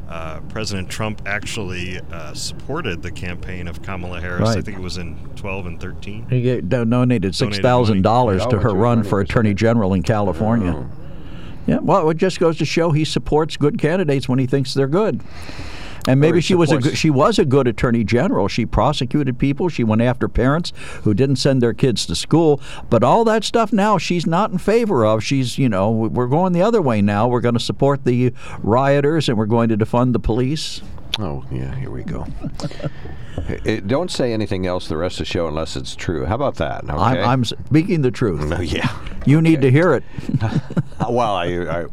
uh, 0.09 0.41
President 0.49 0.89
Trump 0.89 1.21
actually 1.25 1.99
uh, 2.11 2.33
supported 2.33 3.01
the 3.01 3.09
campaign 3.11 3.69
of 3.69 3.81
Kamala 3.81 4.19
Harris? 4.19 4.49
I 4.49 4.61
think 4.61 4.77
it 4.77 4.83
was 4.83 4.97
in 4.97 5.15
12 5.37 5.65
and 5.65 5.79
13. 5.79 6.27
He 6.29 6.59
donated 6.61 7.33
six 7.35 7.59
thousand 7.59 8.01
dollars 8.01 8.41
Oh, 8.45 8.49
to 8.49 8.59
her 8.59 8.73
run 8.73 9.03
for 9.03 9.09
for 9.09 9.19
attorney 9.21 9.53
general 9.53 9.93
in 9.93 10.03
California. 10.03 10.73
Oh. 10.75 10.89
Yeah, 11.65 11.79
well, 11.79 12.09
it 12.09 12.17
just 12.17 12.39
goes 12.39 12.57
to 12.57 12.65
show 12.65 12.91
he 12.91 13.05
supports 13.05 13.57
good 13.57 13.77
candidates 13.77 14.27
when 14.27 14.39
he 14.39 14.45
thinks 14.45 14.73
they're 14.73 14.87
good. 14.87 15.21
And 16.07 16.19
maybe 16.19 16.39
he 16.39 16.41
she 16.41 16.55
was 16.55 16.71
a 16.71 16.95
she 16.95 17.09
was 17.09 17.39
a 17.39 17.45
good 17.45 17.67
attorney 17.67 18.03
general. 18.03 18.47
She 18.47 18.65
prosecuted 18.65 19.39
people. 19.39 19.69
She 19.69 19.83
went 19.83 20.01
after 20.01 20.27
parents 20.27 20.73
who 21.03 21.13
didn't 21.13 21.37
send 21.37 21.61
their 21.61 21.73
kids 21.73 22.05
to 22.07 22.15
school. 22.15 22.59
But 22.89 23.03
all 23.03 23.23
that 23.25 23.43
stuff 23.43 23.71
now 23.71 23.97
she's 23.97 24.27
not 24.27 24.51
in 24.51 24.57
favor 24.57 25.05
of. 25.05 25.23
She's 25.23 25.57
you 25.57 25.69
know 25.69 25.91
we're 25.91 26.27
going 26.27 26.51
the 26.51 26.61
other 26.61 26.81
way 26.81 27.01
now. 27.01 27.27
We're 27.27 27.41
going 27.41 27.53
to 27.53 27.59
support 27.59 28.03
the 28.03 28.33
rioters 28.61 29.29
and 29.29 29.37
we're 29.37 29.45
going 29.45 29.69
to 29.69 29.77
defund 29.77 30.11
the 30.13 30.19
police. 30.19 30.81
Oh, 31.19 31.45
yeah, 31.51 31.75
here 31.75 31.91
we 31.91 32.03
go. 32.03 32.25
Eh, 33.65 33.81
don't 33.85 34.09
say 34.09 34.33
anything 34.33 34.65
else 34.65 34.87
the 34.87 34.97
rest 34.97 35.15
of 35.15 35.19
the 35.19 35.31
show 35.31 35.47
unless 35.47 35.75
it's 35.75 35.95
true. 35.95 36.25
How 36.25 36.35
about 36.35 36.55
that? 36.55 36.83
Okay. 36.85 36.93
I'm, 36.93 37.29
I'm 37.29 37.45
speaking 37.45 38.01
the 38.01 38.11
truth. 38.11 38.51
Oh, 38.51 38.61
yeah. 38.61 38.89
You 39.25 39.41
need 39.41 39.61
to 39.61 39.71
hear 39.71 39.93
it. 39.93 40.03
Well, 41.09 41.35
I, 41.35 41.45
I, 41.45 41.85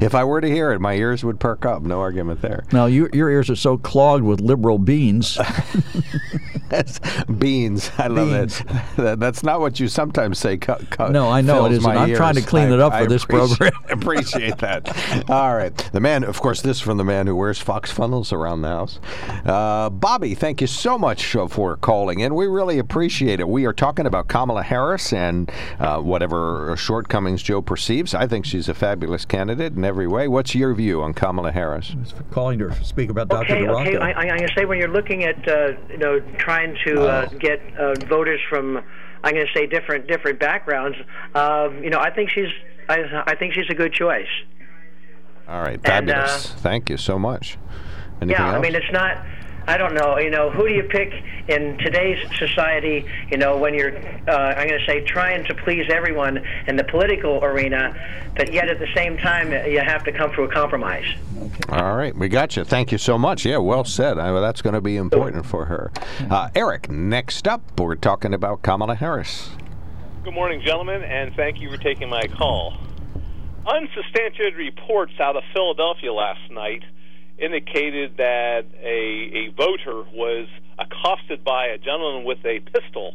if 0.00 0.14
I 0.14 0.24
were 0.24 0.40
to 0.40 0.48
hear 0.48 0.72
it, 0.72 0.80
my 0.80 0.94
ears 0.94 1.24
would 1.24 1.38
perk 1.38 1.66
up. 1.66 1.82
No 1.82 2.00
argument 2.00 2.40
there. 2.40 2.64
Now 2.72 2.86
your 2.86 3.10
your 3.12 3.30
ears 3.30 3.50
are 3.50 3.56
so 3.56 3.76
clogged 3.76 4.24
with 4.24 4.40
liberal 4.40 4.78
beans. 4.78 5.38
That's 6.68 6.98
beans. 7.26 7.90
I 7.96 8.08
love 8.08 8.28
Beans. 8.28 8.60
it. 8.60 8.66
That, 8.96 9.20
that's 9.20 9.44
not 9.44 9.60
what 9.60 9.78
you 9.78 9.86
sometimes 9.86 10.38
say. 10.38 10.58
No, 10.98 11.28
I 11.28 11.40
know 11.40 11.66
it 11.66 11.72
isn't. 11.72 11.88
I'm 11.88 12.12
trying 12.14 12.34
to 12.34 12.42
clean 12.42 12.70
I- 12.70 12.74
it 12.74 12.80
up 12.80 12.92
for 12.92 13.06
this 13.06 13.24
program. 13.24 13.70
appreciate 13.88 14.58
that. 14.58 15.30
All 15.30 15.54
right. 15.54 15.76
The 15.92 16.00
man, 16.00 16.24
of 16.24 16.40
course, 16.40 16.62
this 16.62 16.80
from 16.80 16.96
the 16.96 17.04
man 17.04 17.28
who 17.28 17.36
wears 17.36 17.60
fox 17.60 17.92
funnels 17.92 18.32
around 18.32 18.55
the 18.62 18.68
house. 18.68 19.00
Uh, 19.44 19.90
Bobby, 19.90 20.34
thank 20.34 20.60
you 20.60 20.66
so 20.66 20.98
much 20.98 21.34
uh, 21.36 21.48
for 21.48 21.76
calling 21.76 22.20
in. 22.20 22.34
We 22.34 22.46
really 22.46 22.78
appreciate 22.78 23.40
it. 23.40 23.48
We 23.48 23.64
are 23.66 23.72
talking 23.72 24.06
about 24.06 24.28
Kamala 24.28 24.62
Harris 24.62 25.12
and 25.12 25.50
uh, 25.78 26.00
whatever 26.00 26.74
shortcomings 26.76 27.42
Joe 27.42 27.62
perceives. 27.62 28.14
I 28.14 28.26
think 28.26 28.44
she's 28.44 28.68
a 28.68 28.74
fabulous 28.74 29.24
candidate 29.24 29.74
in 29.74 29.84
every 29.84 30.06
way. 30.06 30.28
What's 30.28 30.54
your 30.54 30.74
view 30.74 31.02
on 31.02 31.14
Kamala 31.14 31.52
Harris? 31.52 31.94
Calling 32.30 32.58
to 32.60 32.84
speak 32.84 33.10
about 33.10 33.28
Dr. 33.28 33.54
Okay, 33.54 33.68
okay. 33.68 33.92
DeRocco. 33.92 34.00
I, 34.00 34.12
I, 34.12 34.20
I'm 34.20 34.36
going 34.36 34.48
to 34.48 34.54
say 34.54 34.64
when 34.64 34.78
you're 34.78 34.88
looking 34.88 35.24
at 35.24 35.48
uh, 35.48 35.72
you 35.88 35.98
know 35.98 36.20
trying 36.38 36.76
to 36.86 37.02
uh, 37.02 37.26
get 37.38 37.60
uh, 37.78 37.94
voters 38.06 38.40
from 38.48 38.82
I'm 39.24 39.34
going 39.34 39.46
to 39.46 39.52
say 39.52 39.66
different 39.66 40.06
different 40.06 40.38
backgrounds. 40.38 40.96
Um, 41.34 41.82
you 41.82 41.90
know, 41.90 41.98
I 41.98 42.10
think 42.10 42.30
she's 42.30 42.50
I, 42.88 43.24
I 43.26 43.34
think 43.34 43.54
she's 43.54 43.68
a 43.70 43.74
good 43.74 43.92
choice. 43.92 44.28
All 45.48 45.60
right, 45.60 45.80
And, 45.84 46.10
uh, 46.10 46.26
fabulous. 46.26 46.52
Thank 46.54 46.90
you 46.90 46.96
so 46.96 47.18
much. 47.18 47.56
Anything 48.20 48.30
yeah, 48.30 48.48
else? 48.48 48.56
I 48.56 48.60
mean 48.60 48.74
it's 48.74 48.92
not. 48.92 49.18
I 49.68 49.76
don't 49.76 49.94
know. 49.94 50.16
You 50.18 50.30
know, 50.30 50.48
who 50.50 50.68
do 50.68 50.74
you 50.74 50.84
pick 50.84 51.12
in 51.48 51.76
today's 51.78 52.18
society? 52.38 53.04
You 53.30 53.36
know, 53.36 53.56
when 53.56 53.74
you're, 53.74 53.96
uh, 54.28 54.54
I'm 54.54 54.68
going 54.68 54.78
to 54.78 54.86
say, 54.86 55.00
trying 55.00 55.44
to 55.46 55.54
please 55.54 55.90
everyone 55.90 56.40
in 56.68 56.76
the 56.76 56.84
political 56.84 57.42
arena, 57.42 57.92
but 58.36 58.52
yet 58.52 58.68
at 58.68 58.78
the 58.78 58.86
same 58.94 59.16
time 59.18 59.50
you 59.50 59.80
have 59.80 60.04
to 60.04 60.12
come 60.12 60.32
to 60.34 60.42
a 60.42 60.48
compromise. 60.48 61.06
All 61.68 61.96
right, 61.96 62.16
we 62.16 62.28
got 62.28 62.56
you. 62.56 62.62
Thank 62.62 62.92
you 62.92 62.98
so 62.98 63.18
much. 63.18 63.44
Yeah, 63.44 63.58
well 63.58 63.84
said. 63.84 64.18
I, 64.20 64.38
that's 64.40 64.62
going 64.62 64.74
to 64.74 64.80
be 64.80 64.96
important 64.96 65.44
for 65.44 65.64
her. 65.64 65.90
Uh, 66.30 66.48
Eric, 66.54 66.88
next 66.88 67.48
up, 67.48 67.80
we're 67.80 67.96
talking 67.96 68.34
about 68.34 68.62
Kamala 68.62 68.94
Harris. 68.94 69.50
Good 70.22 70.34
morning, 70.34 70.60
gentlemen, 70.60 71.02
and 71.02 71.34
thank 71.34 71.60
you 71.60 71.70
for 71.70 71.76
taking 71.76 72.08
my 72.08 72.28
call. 72.28 72.78
Unsubstantiated 73.66 74.54
reports 74.54 75.14
out 75.18 75.34
of 75.34 75.42
Philadelphia 75.52 76.12
last 76.12 76.50
night 76.52 76.84
indicated 77.38 78.16
that 78.16 78.64
a, 78.82 79.30
a 79.34 79.52
voter 79.56 80.04
was 80.12 80.48
accosted 80.78 81.44
by 81.44 81.66
a 81.66 81.78
gentleman 81.78 82.24
with 82.24 82.44
a 82.44 82.60
pistol, 82.60 83.14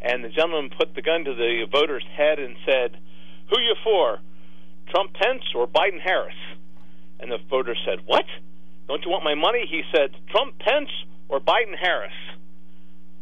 and 0.00 0.24
the 0.24 0.28
gentleman 0.28 0.70
put 0.76 0.94
the 0.94 1.02
gun 1.02 1.24
to 1.24 1.34
the 1.34 1.66
voter's 1.70 2.04
head 2.16 2.38
and 2.38 2.56
said, 2.64 2.98
Who 3.50 3.60
you 3.60 3.74
for? 3.82 4.18
Trump 4.88 5.14
Pence 5.14 5.42
or 5.54 5.66
Biden 5.66 6.00
Harris? 6.00 6.34
And 7.18 7.30
the 7.30 7.38
voter 7.50 7.74
said, 7.84 8.00
What? 8.06 8.26
Don't 8.86 9.04
you 9.04 9.10
want 9.10 9.24
my 9.24 9.34
money? 9.34 9.66
He 9.68 9.82
said, 9.92 10.10
Trump 10.30 10.58
Pence 10.58 10.90
or 11.28 11.40
Biden 11.40 11.76
Harris? 11.80 12.12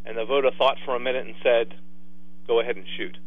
And 0.05 0.17
the 0.17 0.25
voter 0.25 0.51
thought 0.55 0.77
for 0.85 0.95
a 0.95 0.99
minute 0.99 1.25
and 1.25 1.35
said, 1.41 1.73
Go 2.45 2.59
ahead 2.59 2.75
and 2.75 2.85
shoot. 2.97 3.17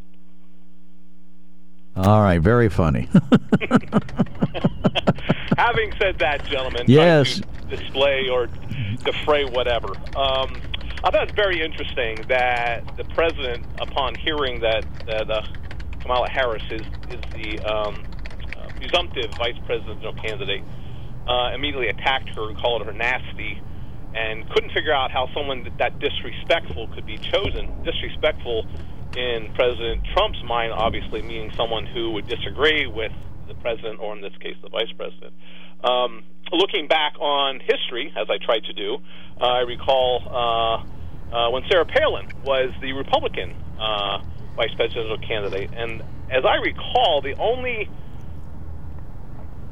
All 1.95 2.21
right, 2.21 2.39
very 2.41 2.69
funny. 2.69 3.09
Having 5.57 5.91
said 5.99 6.17
that, 6.19 6.45
gentlemen, 6.45 6.83
Yes. 6.87 7.41
display 7.69 8.29
or 8.29 8.47
defray 9.03 9.43
whatever. 9.45 9.89
Um, 10.15 10.61
I 11.03 11.11
thought 11.11 11.23
it's 11.23 11.33
very 11.35 11.61
interesting 11.61 12.17
that 12.29 12.83
the 12.97 13.03
president, 13.05 13.65
upon 13.79 14.15
hearing 14.15 14.61
that 14.61 14.85
that 15.05 15.29
uh, 15.29 15.41
Kamala 16.01 16.29
Harris 16.29 16.63
is 16.71 16.81
is 17.09 17.21
the 17.33 17.59
um, 17.61 18.03
uh, 18.57 18.67
presumptive 18.77 19.31
vice 19.37 19.57
presidential 19.65 20.13
candidate, 20.13 20.63
uh, 21.27 21.51
immediately 21.53 21.89
attacked 21.89 22.29
her 22.29 22.47
and 22.49 22.57
called 22.57 22.85
her 22.85 22.93
nasty, 22.93 23.61
and 24.15 24.49
couldn't 24.51 24.71
figure 24.71 24.93
out 24.93 25.11
how 25.11 25.27
someone 25.33 25.63
that- 25.63 25.77
that 25.77 25.99
disrespectful 25.99 26.87
could 26.89 27.05
be 27.05 27.17
chosen. 27.17 27.69
Disrespectful 27.83 28.65
in 29.15 29.51
President 29.55 30.03
Trump's 30.13 30.43
mind, 30.43 30.71
obviously 30.71 31.21
meaning 31.21 31.51
someone 31.57 31.85
who 31.85 32.11
would 32.11 32.27
disagree 32.27 32.87
with 32.87 33.11
the 33.47 33.55
president, 33.55 33.99
or 33.99 34.15
in 34.15 34.21
this 34.21 34.35
case, 34.39 34.55
the 34.61 34.69
vice 34.69 34.91
president. 34.95 35.33
Um, 35.83 36.23
looking 36.51 36.87
back 36.87 37.13
on 37.19 37.59
history, 37.59 38.13
as 38.15 38.27
I 38.29 38.37
tried 38.43 38.63
to 38.65 38.73
do, 38.73 38.97
uh, 39.39 39.45
I 39.45 39.59
recall 39.61 40.21
uh, 40.29 41.35
uh, 41.35 41.49
when 41.51 41.63
Sarah 41.69 41.85
Palin 41.85 42.27
was 42.43 42.71
the 42.81 42.93
Republican 42.93 43.55
uh, 43.79 44.19
vice 44.55 44.73
presidential 44.75 45.17
candidate, 45.19 45.71
and 45.75 46.01
as 46.29 46.43
I 46.45 46.55
recall, 46.57 47.21
the 47.21 47.35
only 47.39 47.89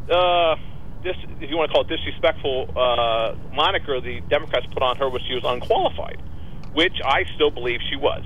uh, 0.10 0.56
dis, 1.04 1.16
if 1.42 1.50
you 1.50 1.58
want 1.58 1.70
to 1.70 1.74
call 1.74 1.84
it 1.84 1.90
disrespectful 1.90 2.72
uh, 2.76 3.36
moniker 3.54 4.00
the 4.02 4.22
Democrats 4.30 4.66
put 4.74 4.82
on 4.82 4.98
her 4.98 5.10
was 5.10 5.22
she 5.28 5.36
was 5.36 5.44
unqualified, 5.46 6.22
which 6.74 6.96
I 7.04 7.24
still 7.36 7.52
believe 7.52 7.80
she 7.90 7.96
was. 7.96 8.24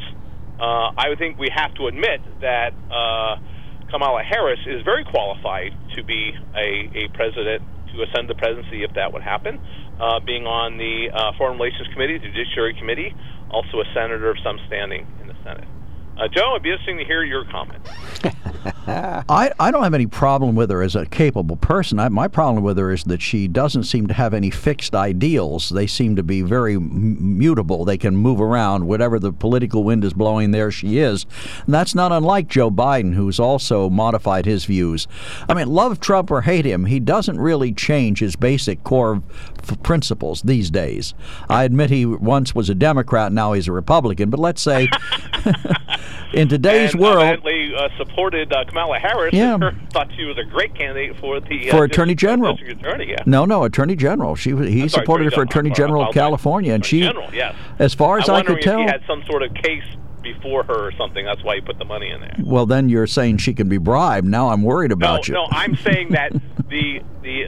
Uh, 0.61 0.93
I 0.95 1.15
think 1.17 1.39
we 1.39 1.49
have 1.49 1.73
to 1.75 1.87
admit 1.87 2.21
that 2.41 2.73
uh, 2.93 3.41
Kamala 3.89 4.21
Harris 4.21 4.59
is 4.67 4.83
very 4.83 5.03
qualified 5.03 5.73
to 5.95 6.03
be 6.03 6.33
a, 6.53 6.85
a 6.93 7.07
president 7.15 7.63
to 7.91 8.03
ascend 8.03 8.29
the 8.29 8.35
presidency 8.35 8.83
if 8.83 8.93
that 8.93 9.11
would 9.11 9.23
happen. 9.23 9.59
Uh, 9.99 10.19
being 10.19 10.45
on 10.45 10.77
the 10.77 11.09
uh, 11.09 11.31
Foreign 11.37 11.57
Relations 11.57 11.87
Committee, 11.93 12.19
the 12.19 12.27
Judiciary 12.27 12.75
Committee, 12.75 13.13
also 13.49 13.81
a 13.81 13.85
senator 13.93 14.29
of 14.29 14.37
some 14.43 14.59
standing 14.67 15.07
in 15.19 15.27
the 15.27 15.35
Senate. 15.43 15.67
Uh, 16.15 16.27
Joe, 16.27 16.51
it'd 16.51 16.63
be 16.63 16.69
interesting 16.69 16.97
to 16.97 17.05
hear 17.05 17.23
your 17.23 17.43
comments. 17.45 17.89
I, 18.87 19.51
I 19.59 19.71
don't 19.71 19.83
have 19.83 19.93
any 19.93 20.07
problem 20.07 20.55
with 20.55 20.69
her 20.69 20.81
as 20.81 20.95
a 20.95 21.05
capable 21.05 21.55
person. 21.55 21.99
I, 21.99 22.09
my 22.09 22.27
problem 22.27 22.63
with 22.63 22.77
her 22.77 22.91
is 22.91 23.03
that 23.05 23.21
she 23.21 23.47
doesn't 23.47 23.83
seem 23.83 24.07
to 24.07 24.13
have 24.13 24.33
any 24.33 24.49
fixed 24.49 24.93
ideals. 24.93 25.69
They 25.69 25.87
seem 25.87 26.15
to 26.15 26.23
be 26.23 26.41
very 26.41 26.75
m- 26.75 27.37
mutable. 27.37 27.85
They 27.85 27.97
can 27.97 28.15
move 28.15 28.39
around. 28.39 28.87
Whatever 28.87 29.19
the 29.19 29.31
political 29.31 29.83
wind 29.83 30.03
is 30.03 30.13
blowing, 30.13 30.51
there 30.51 30.71
she 30.71 30.99
is. 30.99 31.25
And 31.65 31.73
that's 31.73 31.95
not 31.95 32.11
unlike 32.11 32.47
Joe 32.47 32.69
Biden, 32.69 33.15
who's 33.15 33.39
also 33.39 33.89
modified 33.89 34.45
his 34.45 34.65
views. 34.65 35.07
I 35.49 35.53
mean, 35.53 35.67
love 35.67 35.99
Trump 35.99 36.29
or 36.29 36.41
hate 36.41 36.65
him, 36.65 36.85
he 36.85 36.99
doesn't 36.99 37.39
really 37.39 37.73
change 37.73 38.19
his 38.19 38.35
basic 38.35 38.83
core 38.83 39.23
f- 39.59 39.81
principles 39.81 40.41
these 40.43 40.69
days. 40.69 41.13
I 41.49 41.63
admit 41.63 41.89
he 41.89 42.05
once 42.05 42.53
was 42.53 42.69
a 42.69 42.75
Democrat, 42.75 43.31
now 43.31 43.53
he's 43.53 43.67
a 43.67 43.71
Republican, 43.71 44.29
but 44.29 44.39
let's 44.39 44.61
say. 44.61 44.89
in 46.33 46.47
today's 46.47 46.93
and 46.93 47.01
world, 47.01 47.45
uh, 47.45 47.89
supported 47.97 48.50
uh, 48.51 48.65
Kamala 48.65 48.99
Harris. 48.99 49.33
Yeah. 49.33 49.57
thought 49.91 50.09
she 50.15 50.25
was 50.25 50.37
a 50.37 50.43
great 50.43 50.75
candidate 50.75 51.17
for 51.19 51.39
the 51.39 51.69
uh, 51.69 51.77
For 51.77 51.83
Attorney 51.85 52.15
General. 52.15 52.55
Attorney, 52.55 53.09
yeah. 53.09 53.23
no, 53.25 53.45
no, 53.45 53.63
Attorney 53.63 53.95
General. 53.95 54.35
She 54.35 54.51
he 54.51 54.55
I'm 54.83 54.89
sorry, 54.89 54.89
supported 54.89 55.25
her 55.25 55.31
for 55.31 55.43
Attorney 55.43 55.69
I'm 55.69 55.75
General 55.75 56.03
of 56.07 56.13
California, 56.13 56.73
and 56.73 56.85
she, 56.85 57.01
General, 57.01 57.33
yes. 57.33 57.55
as 57.79 57.93
far 57.93 58.19
as 58.19 58.29
I'm 58.29 58.35
I 58.35 58.43
could 58.43 58.61
tell, 58.61 58.79
if 58.81 58.85
he 58.85 58.91
had 58.91 59.01
some 59.07 59.23
sort 59.29 59.43
of 59.43 59.53
case 59.53 59.83
before 60.21 60.63
her 60.63 60.87
or 60.87 60.91
something. 60.93 61.25
That's 61.25 61.43
why 61.43 61.55
he 61.55 61.61
put 61.61 61.79
the 61.79 61.85
money 61.85 62.09
in 62.09 62.21
there. 62.21 62.35
well, 62.43 62.65
then 62.65 62.89
you're 62.89 63.07
saying 63.07 63.37
she 63.37 63.53
can 63.53 63.67
be 63.69 63.77
bribed. 63.77 64.27
Now 64.27 64.49
I'm 64.49 64.61
worried 64.63 64.89
No, 64.91 64.93
about 64.93 65.27
you. 65.27 65.33
no, 65.33 65.47
I'm 65.51 65.75
saying 65.87 66.09
that 66.11 66.31
the 66.69 67.01
the 67.23 67.45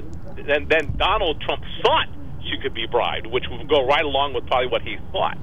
then 0.47 0.67
then 0.67 0.95
Donald 0.97 1.39
Trump 1.41 1.63
thought 1.83 2.07
she 2.49 2.57
could 2.61 2.73
be 2.73 2.85
bribed, 2.87 3.27
which 3.27 3.45
would 3.49 3.69
go 3.69 3.85
right 3.85 4.03
along 4.03 4.33
with 4.33 4.45
probably 4.47 4.67
what 4.67 4.81
he 4.81 4.97
thought. 5.11 5.37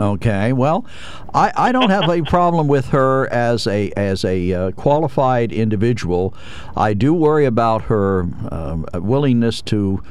Okay, 0.00 0.54
well, 0.54 0.86
I, 1.34 1.52
I 1.54 1.72
don't 1.72 1.90
have 1.90 2.08
a 2.08 2.22
problem 2.22 2.66
with 2.66 2.88
her 2.88 3.30
as 3.30 3.66
a 3.66 3.92
as 3.92 4.24
a 4.24 4.52
uh, 4.52 4.70
qualified 4.72 5.52
individual. 5.52 6.34
I 6.74 6.94
do 6.94 7.12
worry 7.12 7.44
about 7.44 7.82
her 7.82 8.20
um, 8.50 8.86
willingness 8.94 9.60
to 9.62 10.02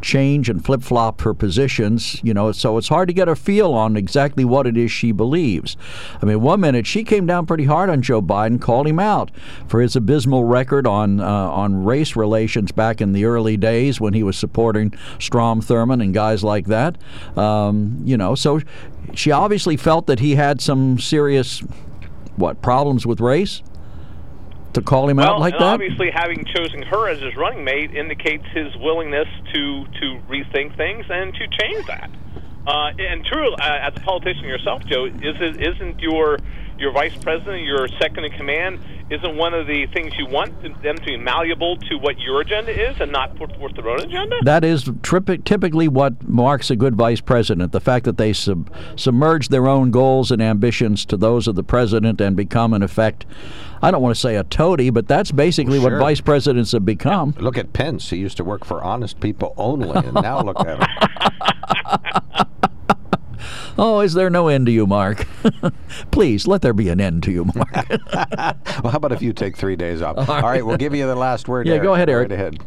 change 0.00 0.48
and 0.48 0.64
flip 0.64 0.82
flop 0.82 1.20
her 1.22 1.34
positions. 1.34 2.20
You 2.22 2.32
know, 2.32 2.52
so 2.52 2.78
it's 2.78 2.88
hard 2.88 3.08
to 3.08 3.14
get 3.14 3.28
a 3.28 3.36
feel 3.36 3.72
on 3.74 3.96
exactly 3.96 4.44
what 4.44 4.66
it 4.66 4.76
is 4.76 4.90
she 4.90 5.12
believes. 5.12 5.76
I 6.22 6.26
mean, 6.26 6.40
one 6.40 6.60
minute 6.60 6.86
she 6.86 7.04
came 7.04 7.26
down 7.26 7.46
pretty 7.46 7.64
hard 7.64 7.90
on 7.90 8.02
Joe 8.02 8.22
Biden, 8.22 8.60
called 8.60 8.86
him 8.86 8.98
out 8.98 9.30
for 9.66 9.80
his 9.80 9.96
abysmal 9.96 10.44
record 10.44 10.86
on 10.86 11.20
uh, 11.20 11.26
on 11.26 11.84
race 11.84 12.16
relations 12.16 12.72
back 12.72 13.00
in 13.00 13.12
the 13.12 13.24
early 13.24 13.56
days 13.56 14.00
when 14.00 14.14
he 14.14 14.22
was 14.22 14.36
supporting 14.36 14.94
Strom 15.18 15.60
Thurmond 15.60 16.02
and 16.02 16.14
guys 16.14 16.44
like 16.44 16.66
that. 16.66 16.96
Um, 17.36 18.00
you 18.04 18.16
know, 18.16 18.34
so 18.34 18.60
she 19.18 19.30
obviously 19.30 19.76
felt 19.76 20.06
that 20.06 20.20
he 20.20 20.34
had 20.34 20.60
some 20.60 20.98
serious 20.98 21.60
what 22.36 22.60
problems 22.62 23.06
with 23.06 23.20
race 23.20 23.62
to 24.74 24.82
call 24.82 25.08
him 25.08 25.16
well, 25.16 25.34
out 25.34 25.40
like 25.40 25.54
that. 25.54 25.62
obviously, 25.62 26.10
having 26.10 26.44
chosen 26.44 26.82
her 26.82 27.08
as 27.08 27.20
his 27.20 27.34
running 27.34 27.64
mate 27.64 27.94
indicates 27.94 28.44
his 28.52 28.76
willingness 28.76 29.28
to 29.52 29.86
to 30.00 30.20
rethink 30.28 30.76
things 30.76 31.06
and 31.08 31.34
to 31.34 31.46
change 31.48 31.86
that. 31.86 32.10
Uh, 32.66 32.90
and 32.98 33.24
true, 33.24 33.52
uh, 33.54 33.78
as 33.82 33.96
a 33.96 34.00
politician 34.00 34.44
yourself, 34.44 34.84
Joe, 34.84 35.06
is 35.06 35.40
it, 35.40 35.62
isn't 35.62 36.00
your 36.00 36.38
your 36.78 36.92
vice 36.92 37.16
president, 37.16 37.62
your 37.62 37.88
second 38.00 38.24
in 38.24 38.32
command, 38.32 38.80
isn't 39.08 39.36
one 39.36 39.54
of 39.54 39.66
the 39.66 39.86
things 39.94 40.12
you 40.18 40.26
want 40.26 40.60
them 40.82 40.96
to 40.96 41.04
be 41.04 41.16
malleable 41.16 41.76
to 41.76 41.96
what 41.98 42.18
your 42.18 42.40
agenda 42.40 42.72
is 42.90 42.96
and 43.00 43.12
not 43.12 43.36
put 43.36 43.54
forth 43.56 43.74
their 43.74 43.88
own 43.88 44.00
agenda? 44.00 44.36
That 44.42 44.64
is 44.64 44.84
tripi- 44.84 45.44
typically 45.44 45.86
what 45.86 46.26
marks 46.28 46.70
a 46.70 46.76
good 46.76 46.96
vice 46.96 47.20
president 47.20 47.70
the 47.72 47.80
fact 47.80 48.04
that 48.04 48.18
they 48.18 48.32
sub- 48.32 48.70
submerge 48.96 49.48
their 49.48 49.68
own 49.68 49.90
goals 49.92 50.30
and 50.30 50.42
ambitions 50.42 51.04
to 51.06 51.16
those 51.16 51.46
of 51.46 51.54
the 51.54 51.62
president 51.62 52.20
and 52.20 52.36
become, 52.36 52.74
in 52.74 52.82
effect, 52.82 53.26
I 53.80 53.90
don't 53.90 54.02
want 54.02 54.14
to 54.16 54.20
say 54.20 54.36
a 54.36 54.44
toady, 54.44 54.90
but 54.90 55.06
that's 55.06 55.30
basically 55.30 55.78
what 55.78 55.90
Sure. 55.90 55.98
vice 56.00 56.20
presidents 56.20 56.72
have 56.72 56.84
become. 56.84 57.34
Look 57.38 57.56
at 57.58 57.72
Pence. 57.72 58.10
He 58.10 58.16
used 58.16 58.36
to 58.38 58.44
work 58.44 58.64
for 58.64 58.82
honest 58.82 59.20
people 59.20 59.54
only, 59.56 59.90
and 59.90 60.14
now 60.14 60.40
look 60.42 60.58
at 60.60 60.78
him. 60.80 62.46
Oh, 63.78 64.00
is 64.00 64.14
there 64.14 64.30
no 64.30 64.48
end 64.48 64.66
to 64.66 64.72
you, 64.72 64.86
Mark? 64.86 65.26
Please, 66.10 66.46
let 66.46 66.62
there 66.62 66.72
be 66.72 66.88
an 66.88 67.00
end 67.00 67.22
to 67.24 67.30
you, 67.32 67.44
Mark. 67.44 67.70
Well, 68.82 68.92
how 68.92 68.98
about 68.98 69.12
if 69.12 69.22
you 69.22 69.32
take 69.32 69.56
three 69.56 69.76
days 69.76 70.02
off? 70.02 70.28
All 70.28 70.42
right, 70.42 70.64
we'll 70.64 70.76
give 70.76 70.94
you 70.94 71.06
the 71.06 71.14
last 71.14 71.48
word. 71.48 71.66
Yeah, 71.66 71.74
Eric. 71.74 71.84
go 71.84 71.94
ahead, 71.94 72.08
Eric. 72.10 72.30
Right 72.30 72.38
ahead. 72.38 72.58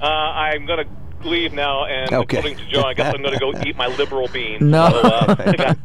Uh, 0.00 0.04
I'm 0.06 0.66
going 0.66 0.84
to 0.84 0.90
leave 1.24 1.52
now, 1.52 1.84
and 1.86 2.12
Okay. 2.12 2.38
according 2.38 2.58
to 2.58 2.66
Joe, 2.70 2.82
I 2.82 2.94
guess 2.94 3.14
I'm 3.14 3.22
going 3.22 3.34
to 3.34 3.40
go 3.40 3.52
eat 3.66 3.76
my 3.76 3.86
liberal 3.88 4.28
beans. 4.28 4.62
No. 4.62 4.88
So, 4.90 5.00
uh, 5.00 5.52
got- 5.56 5.78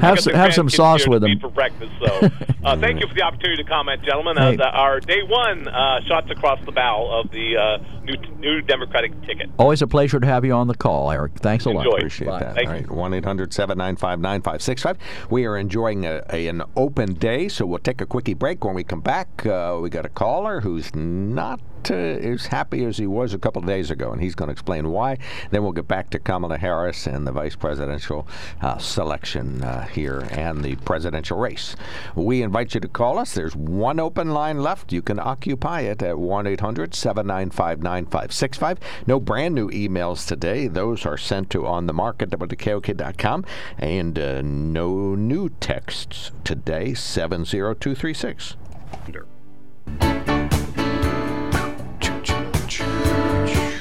have 0.00 0.20
some, 0.20 0.34
have 0.34 0.54
some 0.54 0.68
sauce 0.70 1.06
with 1.06 1.22
them. 1.22 1.38
for 1.38 1.50
breakfast. 1.50 1.92
So, 2.04 2.28
uh, 2.64 2.76
thank 2.78 3.00
you 3.00 3.06
for 3.06 3.14
the 3.14 3.22
opportunity 3.22 3.62
to 3.62 3.68
comment, 3.68 4.02
gentlemen. 4.02 4.36
Hey. 4.36 4.56
uh, 4.56 4.64
our 4.70 5.00
day 5.00 5.22
one 5.22 5.68
uh, 5.68 6.00
shots 6.06 6.30
across 6.30 6.64
the 6.64 6.72
bow 6.72 7.06
of 7.20 7.30
the 7.30 7.56
uh, 7.56 7.78
new 8.02 8.14
new 8.38 8.60
Democratic 8.62 9.12
ticket. 9.22 9.50
Always 9.58 9.82
a 9.82 9.86
pleasure 9.86 10.18
to 10.18 10.26
have 10.26 10.44
you 10.44 10.52
on 10.52 10.66
the 10.66 10.74
call, 10.74 11.10
Eric. 11.10 11.32
Thanks 11.36 11.64
a 11.66 11.70
lot. 11.70 11.86
Appreciate 11.86 12.28
Bye. 12.28 12.40
that. 12.40 12.54
Thank 12.54 12.68
All 12.68 12.74
you. 12.74 12.80
right, 12.82 12.90
1 12.90 13.14
800 13.14 13.52
795 13.52 14.20
9565. 14.20 15.30
We 15.30 15.44
are 15.46 15.56
enjoying 15.56 16.06
a, 16.06 16.22
a- 16.32 16.48
an 16.48 16.62
open 16.76 17.14
day, 17.14 17.48
so 17.48 17.66
we'll 17.66 17.78
take 17.78 18.00
a 18.00 18.06
quickie 18.06 18.34
break. 18.34 18.64
When 18.64 18.74
we 18.74 18.84
come 18.84 19.00
back, 19.02 19.44
uh, 19.46 19.78
we 19.80 19.90
got 19.90 20.06
a 20.06 20.10
caller 20.10 20.60
who's 20.62 20.94
not 20.94 21.60
uh, 21.90 21.94
as 21.94 22.46
happy 22.46 22.84
as 22.84 22.98
he 22.98 23.06
was 23.06 23.34
a 23.34 23.38
couple 23.38 23.60
of 23.60 23.66
days 23.66 23.90
ago, 23.90 24.12
and 24.12 24.22
he's 24.22 24.34
going 24.34 24.48
to 24.48 24.52
explain 24.52 24.90
why. 24.90 25.18
Then 25.50 25.62
we'll 25.62 25.72
get 25.72 25.88
back 25.88 26.10
to 26.10 26.18
Kamala 26.18 26.58
Harris 26.58 27.06
and 27.06 27.26
the 27.26 27.32
vice 27.32 27.56
presidential 27.56 28.26
uh, 28.60 28.78
selection 28.78 29.62
uh, 29.62 29.86
here 29.86 30.26
and 30.30 30.64
the 30.64 30.76
presidential 30.76 31.38
race. 31.38 31.76
We 32.14 32.42
invite 32.42 32.74
you 32.74 32.80
to 32.80 32.88
call 32.88 33.18
us. 33.18 33.34
There's 33.34 33.56
one 33.56 34.00
open 34.00 34.30
line 34.30 34.62
left. 34.62 34.92
You 34.92 35.02
can 35.02 35.18
occupy 35.18 35.82
it 35.82 36.02
at 36.02 36.18
1 36.18 36.46
800 36.46 36.94
795 36.94 37.82
9565. 37.82 38.78
No 39.06 39.20
brand 39.20 39.54
new 39.54 39.70
emails 39.70 40.26
today. 40.26 40.68
Those 40.68 41.06
are 41.06 41.16
sent 41.16 41.50
to 41.50 41.66
on 41.66 41.86
the 41.86 41.92
market 41.92 42.32
at 42.32 42.38
WKOK.com. 42.38 43.44
And 43.78 44.18
uh, 44.18 44.42
no 44.42 45.14
new 45.14 45.48
texts 45.60 46.30
today, 46.44 46.94
70236. 46.94 48.56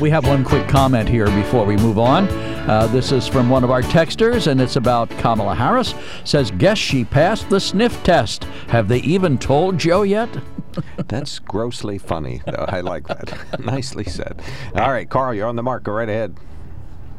We 0.02 0.10
have 0.10 0.26
one 0.26 0.43
quick 0.43 0.68
comment 0.68 1.08
here 1.08 1.28
before 1.28 1.64
we 1.64 1.78
move 1.78 1.99
on. 1.99 2.28
Uh, 2.68 2.88
this 2.88 3.12
is 3.12 3.28
from 3.28 3.52
one 3.52 3.64
of 3.64 3.70
our 3.70 3.84
texters, 3.84 4.47
and 4.47 4.60
it's 4.60 4.76
about 4.76 5.12
Kamala 5.20 5.54
Harris. 5.54 5.93
Says, 6.24 6.49
guess 6.49 6.80
she 6.80 7.06
passed 7.06 7.52
the 7.52 7.60
sniff 7.60 8.02
test. 8.02 8.45
Have 8.70 8.88
they 8.88 8.97
even 9.02 9.38
told 9.38 9.78
Joe 9.78 10.02
yet? 10.02 10.28
That's 11.08 11.38
grossly 11.38 11.99
funny. 11.99 12.41
though. 12.47 12.66
I 12.68 12.82
like 12.82 13.10
that. 13.10 13.60
Nicely 13.60 14.06
said. 14.06 14.41
All 14.74 14.91
right, 14.91 15.08
Carl, 15.08 15.36
you're 15.36 15.47
on 15.47 15.56
the 15.56 15.62
mark. 15.62 15.84
Go 15.84 15.91
right 15.91 16.10
ahead. 16.10 16.36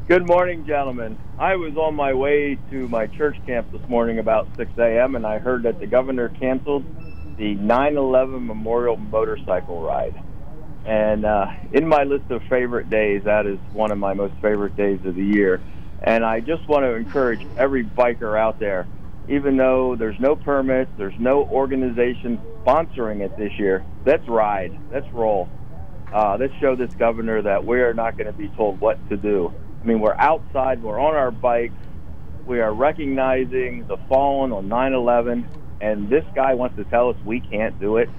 Good 0.09 0.27
morning, 0.27 0.67
gentlemen. 0.67 1.17
I 1.39 1.55
was 1.55 1.77
on 1.77 1.95
my 1.95 2.13
way 2.13 2.59
to 2.73 2.89
my 2.89 3.07
church 3.07 3.37
camp 3.47 3.71
this 3.71 3.89
morning 3.89 4.19
about 4.19 4.49
6 4.57 4.73
a.m., 4.79 5.15
and 5.15 5.25
I 5.25 5.39
heard 5.39 5.63
that 5.63 5.79
the 5.79 5.87
governor 5.87 6.31
canceled 6.31 6.85
the 7.39 7.55
9 7.55 7.97
11 7.97 8.45
Memorial 8.45 8.97
Motorcycle 8.97 9.81
Ride. 9.81 10.21
And 10.85 11.25
uh, 11.25 11.47
in 11.73 11.87
my 11.87 12.05
list 12.05 12.31
of 12.31 12.43
favorite 12.51 12.91
days, 12.91 13.23
that 13.25 13.47
is 13.47 13.59
one 13.73 13.93
of 13.93 13.99
my 13.99 14.15
most 14.15 14.35
favorite 14.43 14.77
days 14.77 14.99
of 15.05 15.15
the 15.15 15.25
year. 15.25 15.61
And 16.03 16.25
I 16.25 16.41
just 16.41 16.69
want 16.69 16.85
to 16.85 16.95
encourage 16.95 17.47
every 17.57 17.85
biker 17.85 18.39
out 18.39 18.59
there, 18.59 18.89
even 19.29 19.57
though 19.57 19.95
there's 19.97 20.19
no 20.19 20.35
permits, 20.35 20.91
there's 20.99 21.19
no 21.19 21.45
organization 21.45 22.41
sponsoring 22.65 23.21
it 23.21 23.37
this 23.37 23.53
year, 23.59 23.85
let's 24.05 24.27
ride, 24.29 24.77
let's 24.93 25.09
roll. 25.13 25.49
Uh, 26.13 26.37
let's 26.39 26.53
show 26.61 26.77
this 26.77 26.93
governor 26.95 27.41
that 27.43 27.65
we 27.65 27.81
are 27.81 27.95
not 27.95 28.17
going 28.19 28.27
to 28.27 28.33
be 28.33 28.49
told 28.49 28.81
what 28.81 28.99
to 29.09 29.17
do. 29.17 29.53
I 29.81 29.87
mean, 29.87 30.01
we're 30.01 30.15
outside, 30.15 30.83
we're 30.83 31.01
on 31.01 31.15
our 31.15 31.31
bikes, 31.31 31.75
we 32.47 32.61
are 32.61 32.73
recognizing 32.73 33.87
the 33.87 33.97
fallen 34.09 34.53
on 34.53 34.69
9 34.69 34.93
11, 34.93 35.49
and 35.81 36.09
this 36.09 36.25
guy 36.35 36.55
wants 36.55 36.77
to 36.77 36.85
tell 36.85 37.09
us 37.09 37.17
we 37.25 37.41
can't 37.41 37.79
do 37.81 37.97
it. 37.97 38.11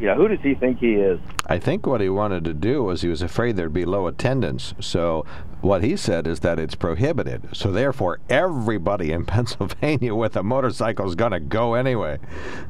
You 0.00 0.06
know, 0.06 0.14
who 0.14 0.28
does 0.28 0.40
he 0.42 0.54
think 0.54 0.78
he 0.78 0.94
is? 0.94 1.20
I 1.46 1.58
think 1.58 1.86
what 1.86 2.00
he 2.00 2.08
wanted 2.08 2.42
to 2.44 2.54
do 2.54 2.82
was 2.82 3.02
he 3.02 3.08
was 3.08 3.20
afraid 3.20 3.56
there'd 3.56 3.74
be 3.74 3.84
low 3.84 4.06
attendance. 4.06 4.72
So 4.80 5.26
what 5.60 5.84
he 5.84 5.94
said 5.94 6.26
is 6.26 6.40
that 6.40 6.58
it's 6.58 6.74
prohibited. 6.74 7.54
So 7.54 7.70
therefore, 7.70 8.18
everybody 8.30 9.12
in 9.12 9.24
Pennsylvania 9.26 10.14
with 10.14 10.36
a 10.36 10.42
motorcycle 10.42 11.06
is 11.06 11.14
going 11.14 11.32
to 11.32 11.40
go 11.40 11.74
anyway. 11.74 12.18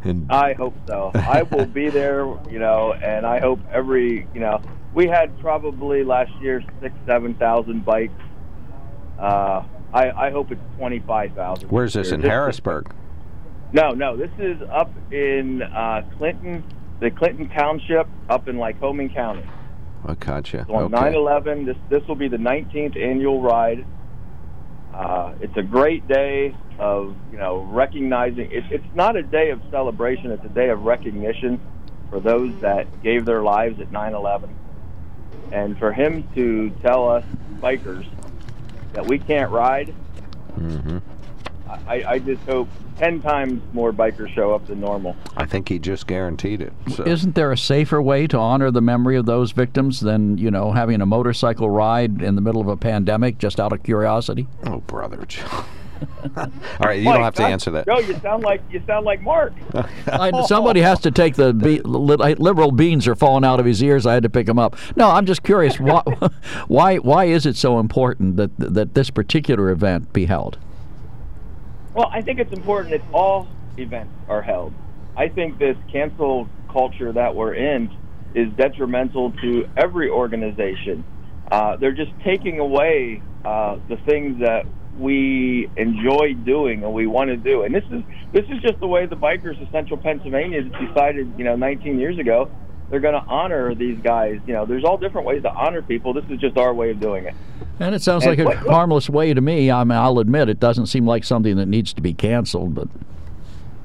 And 0.02 0.30
I 0.30 0.54
hope 0.54 0.74
so. 0.88 1.12
I 1.14 1.42
will 1.44 1.66
be 1.66 1.88
there, 1.88 2.24
you 2.50 2.58
know, 2.58 2.94
and 2.94 3.24
I 3.24 3.38
hope 3.38 3.60
every, 3.70 4.26
you 4.34 4.40
know, 4.40 4.60
we 4.92 5.06
had 5.06 5.38
probably 5.38 6.02
last 6.02 6.32
year 6.40 6.64
six, 6.82 6.92
seven 7.06 7.34
thousand 7.34 7.84
bikes. 7.84 8.12
Uh, 9.20 9.62
I, 9.94 10.10
I 10.10 10.30
hope 10.30 10.50
it's 10.50 10.60
twenty-five 10.76 11.34
thousand. 11.34 11.70
where's 11.70 11.92
this 11.92 12.10
in 12.10 12.22
Harrisburg? 12.22 12.92
No, 13.72 13.92
no, 13.92 14.16
this 14.16 14.30
is 14.40 14.60
up 14.68 14.90
in 15.12 15.62
uh, 15.62 16.02
Clinton, 16.18 16.64
the 17.00 17.10
Clinton 17.10 17.48
Township, 17.48 18.06
up 18.28 18.48
in 18.48 18.56
Lycoming 18.56 19.12
County. 19.14 19.42
I 20.06 20.14
gotcha. 20.14 20.64
So 20.66 20.74
on 20.74 20.94
Okay. 20.94 21.12
9/11, 21.12 21.66
this 21.66 21.76
this 21.88 22.06
will 22.06 22.14
be 22.14 22.28
the 22.28 22.38
19th 22.38 22.96
annual 22.96 23.40
ride. 23.42 23.84
Uh, 24.94 25.32
it's 25.40 25.56
a 25.56 25.62
great 25.62 26.06
day 26.08 26.54
of 26.78 27.14
you 27.32 27.38
know 27.38 27.58
recognizing. 27.70 28.50
It, 28.50 28.64
it's 28.70 28.94
not 28.94 29.16
a 29.16 29.22
day 29.22 29.50
of 29.50 29.60
celebration. 29.70 30.30
It's 30.30 30.44
a 30.44 30.48
day 30.48 30.70
of 30.70 30.82
recognition 30.82 31.60
for 32.10 32.20
those 32.20 32.52
that 32.60 33.02
gave 33.02 33.24
their 33.24 33.42
lives 33.42 33.78
at 33.80 33.90
9/11, 33.92 34.48
and 35.52 35.78
for 35.78 35.92
him 35.92 36.24
to 36.34 36.70
tell 36.82 37.08
us 37.08 37.24
bikers 37.60 38.06
that 38.94 39.06
we 39.06 39.18
can't 39.18 39.50
ride. 39.50 39.90
hmm 40.54 40.98
I, 41.86 42.04
I 42.06 42.18
just 42.18 42.42
hope 42.42 42.68
10 42.98 43.22
times 43.22 43.62
more 43.72 43.92
bikers 43.92 44.32
show 44.34 44.54
up 44.54 44.66
than 44.66 44.80
normal. 44.80 45.16
I 45.36 45.46
think 45.46 45.68
he 45.68 45.78
just 45.78 46.06
guaranteed 46.06 46.60
it. 46.60 46.72
So. 46.94 47.04
Isn't 47.06 47.34
there 47.34 47.52
a 47.52 47.58
safer 47.58 48.00
way 48.02 48.26
to 48.26 48.38
honor 48.38 48.70
the 48.70 48.82
memory 48.82 49.16
of 49.16 49.26
those 49.26 49.52
victims 49.52 50.00
than, 50.00 50.38
you 50.38 50.50
know, 50.50 50.72
having 50.72 51.00
a 51.00 51.06
motorcycle 51.06 51.70
ride 51.70 52.22
in 52.22 52.34
the 52.34 52.42
middle 52.42 52.60
of 52.60 52.68
a 52.68 52.76
pandemic 52.76 53.38
just 53.38 53.60
out 53.60 53.72
of 53.72 53.82
curiosity? 53.82 54.46
oh, 54.66 54.78
brother 54.80 55.26
All 56.36 56.48
right, 56.80 56.98
you 56.98 57.04
Mike, 57.04 57.14
don't 57.14 57.24
have 57.24 57.34
to 57.34 57.44
answer 57.44 57.70
that. 57.72 57.86
Joe, 57.86 57.98
you 57.98 58.18
sound 58.20 58.42
like 58.42 58.62
you 58.70 58.82
sound 58.86 59.04
like 59.04 59.20
Mark. 59.20 59.52
I, 60.06 60.44
somebody 60.46 60.80
has 60.80 61.00
to 61.00 61.10
take 61.10 61.34
the 61.34 61.52
be, 61.52 61.80
liberal 61.80 62.72
beans 62.72 63.06
are 63.06 63.14
falling 63.14 63.44
out 63.44 63.60
of 63.60 63.66
his 63.66 63.82
ears. 63.82 64.06
I 64.06 64.14
had 64.14 64.22
to 64.22 64.30
pick 64.30 64.46
them 64.46 64.58
up. 64.58 64.76
No, 64.96 65.10
I'm 65.10 65.26
just 65.26 65.42
curious. 65.42 65.78
Why, 65.78 66.02
why, 66.68 66.96
why 66.96 67.24
is 67.26 67.46
it 67.46 67.56
so 67.56 67.78
important 67.78 68.36
that 68.36 68.56
that 68.58 68.94
this 68.94 69.10
particular 69.10 69.70
event 69.70 70.12
be 70.12 70.26
held? 70.26 70.58
Well, 72.00 72.08
I 72.14 72.22
think 72.22 72.38
it's 72.40 72.54
important 72.54 72.92
that 72.92 73.02
all 73.12 73.46
events 73.76 74.14
are 74.26 74.40
held. 74.40 74.72
I 75.18 75.28
think 75.28 75.58
this 75.58 75.76
cancel 75.92 76.48
culture 76.72 77.12
that 77.12 77.34
we're 77.34 77.52
in 77.52 77.90
is 78.34 78.50
detrimental 78.56 79.32
to 79.42 79.68
every 79.76 80.08
organization. 80.08 81.04
Uh, 81.52 81.76
they're 81.76 81.92
just 81.92 82.12
taking 82.24 82.58
away 82.58 83.20
uh, 83.44 83.76
the 83.90 83.98
things 84.06 84.40
that 84.40 84.64
we 84.98 85.68
enjoy 85.76 86.32
doing 86.42 86.84
and 86.84 86.94
we 86.94 87.06
want 87.06 87.28
to 87.28 87.36
do. 87.36 87.64
And 87.64 87.74
this 87.74 87.84
is 87.90 88.02
this 88.32 88.46
is 88.46 88.62
just 88.62 88.80
the 88.80 88.86
way 88.86 89.04
the 89.04 89.16
bikers 89.16 89.60
of 89.60 89.68
Central 89.70 89.98
Pennsylvania 89.98 90.62
decided, 90.62 91.30
you 91.36 91.44
know, 91.44 91.54
19 91.54 91.98
years 91.98 92.18
ago. 92.18 92.50
They're 92.88 93.00
going 93.00 93.12
to 93.12 93.28
honor 93.28 93.74
these 93.74 94.00
guys. 94.02 94.40
You 94.46 94.54
know, 94.54 94.64
there's 94.64 94.84
all 94.84 94.96
different 94.96 95.26
ways 95.26 95.42
to 95.42 95.52
honor 95.52 95.82
people. 95.82 96.14
This 96.14 96.24
is 96.30 96.40
just 96.40 96.56
our 96.56 96.72
way 96.72 96.92
of 96.92 96.98
doing 96.98 97.26
it. 97.26 97.34
And 97.80 97.94
it 97.94 98.02
sounds 98.02 98.24
And 98.26 98.36
like 98.36 98.38
a 98.38 98.44
what- 98.44 98.56
harmless 98.72 99.08
way 99.08 99.32
to 99.34 99.40
me. 99.40 99.70
I 99.70 99.82
mean, 99.84 99.96
I'll 99.98 100.18
admit 100.18 100.48
it 100.48 100.60
doesn't 100.60 100.86
seem 100.86 101.06
like 101.06 101.24
something 101.24 101.56
that 101.56 101.66
needs 101.66 101.92
to 101.94 102.02
be 102.02 102.12
canceled, 102.12 102.74
but 102.74 102.88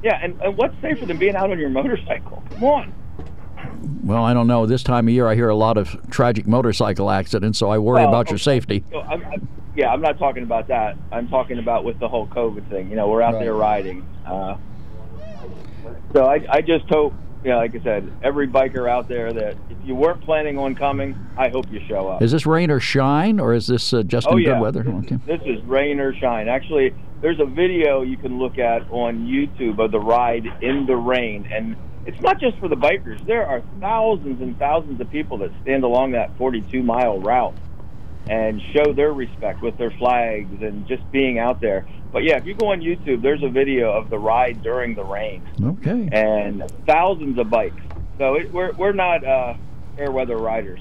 Yeah, 0.03 0.19
and, 0.21 0.39
and 0.41 0.55
what's 0.57 0.75
safer 0.81 1.05
than 1.05 1.17
being 1.17 1.35
out 1.35 1.49
on 1.49 1.57
your 1.57 1.69
motorcycle? 1.69 2.43
Come 2.51 2.63
on. 2.65 2.93
well, 4.03 4.23
I 4.23 4.33
don't 4.33 4.47
know. 4.47 4.65
This 4.65 4.83
time 4.83 5.07
of 5.07 5.13
year, 5.13 5.27
I 5.27 5.33
hear 5.35 5.49
a 5.49 5.55
lot 5.55 5.77
of 5.77 5.97
tragic 6.11 6.45
motorcycle 6.45 7.09
accidents, 7.09 7.57
so 7.57 7.69
I 7.69 7.77
worry 7.79 8.01
Well, 8.01 8.09
about 8.09 8.29
your 8.29 8.37
safety. 8.37 8.83
So 8.91 8.99
I'm, 8.99 9.23
I'm, 9.25 9.47
yeah, 9.77 9.89
I'm 9.91 10.01
not 10.01 10.19
talking 10.19 10.43
about 10.43 10.67
that. 10.67 10.97
I'm 11.11 11.27
talking 11.29 11.57
about 11.57 11.85
with 11.85 11.97
the 11.99 12.07
whole 12.09 12.27
COVID 12.27 12.69
thing. 12.69 12.89
You 12.89 12.97
know, 12.97 13.07
we're 13.07 13.21
out 13.21 13.35
Right. 13.35 13.43
there 13.45 13.53
riding. 13.55 14.05
Uh, 14.25 14.57
so 16.13 16.25
I, 16.25 16.45
I 16.49 16.61
just 16.61 16.85
hope, 16.89 17.13
know, 17.51 17.57
like 17.57 17.75
I 17.75 17.83
said, 17.83 18.11
every 18.23 18.47
biker 18.47 18.89
out 18.89 19.07
there 19.07 19.31
that 19.33 19.55
if 19.69 19.77
you 19.83 19.95
weren't 19.95 20.21
planning 20.21 20.57
on 20.57 20.75
coming, 20.75 21.17
I 21.37 21.49
hope 21.49 21.71
you 21.71 21.79
show 21.87 22.07
up. 22.07 22.21
Is 22.21 22.31
this 22.31 22.45
rain 22.45 22.71
or 22.71 22.79
shine, 22.79 23.39
or 23.39 23.53
is 23.53 23.67
this 23.67 23.93
uh, 23.93 24.03
just 24.03 24.27
oh 24.27 24.37
in 24.37 24.39
yeah, 24.43 24.53
good 24.53 24.61
weather? 24.61 24.83
This, 24.83 24.93
Okay. 24.93 25.17
this 25.25 25.41
is 25.45 25.63
rain 25.65 25.99
or 25.99 26.13
shine. 26.15 26.47
Actually, 26.47 26.93
there's 27.21 27.39
a 27.39 27.45
video 27.45 28.01
you 28.01 28.17
can 28.17 28.39
look 28.39 28.57
at 28.57 28.81
on 28.89 29.25
YouTube 29.27 29.79
of 29.83 29.91
the 29.91 29.99
ride 29.99 30.45
in 30.61 30.85
the 30.85 30.95
rain, 30.95 31.47
and 31.51 31.75
it's 32.05 32.19
not 32.21 32.39
just 32.39 32.57
for 32.59 32.67
the 32.67 32.75
bikers. 32.75 33.25
There 33.25 33.45
are 33.45 33.61
thousands 33.79 34.41
and 34.41 34.57
thousands 34.59 34.99
of 35.01 35.09
people 35.11 35.37
that 35.39 35.51
stand 35.61 35.83
along 35.83 36.11
that 36.11 36.35
42 36.37 36.83
mile 36.83 37.19
route 37.19 37.55
and 38.27 38.59
show 38.73 38.91
their 38.93 39.13
respect 39.13 39.61
with 39.61 39.77
their 39.77 39.91
flags 39.91 40.61
and 40.61 40.87
just 40.87 41.09
being 41.11 41.37
out 41.39 41.61
there. 41.61 41.85
But 42.15 42.23
yeah, 42.23 42.37
if 42.37 42.45
you 42.45 42.53
go 42.53 42.67
on 42.71 42.79
YouTube, 42.79 43.21
there's 43.21 43.43
a 43.43 43.49
video 43.49 43.91
of 43.91 44.09
the 44.09 44.17
ride 44.17 44.63
during 44.63 44.95
the 44.95 45.03
rain 45.03 45.41
Okay. 45.61 46.07
and 46.13 46.63
thousands 46.87 47.37
of 47.37 47.49
bikes. 47.49 47.75
So 48.17 48.35
it, 48.35 48.53
we're 48.53 48.71
we're 48.71 48.93
not 48.93 49.25
uh, 49.25 49.55
fair 49.97 50.11
weather 50.13 50.37
riders. 50.37 50.79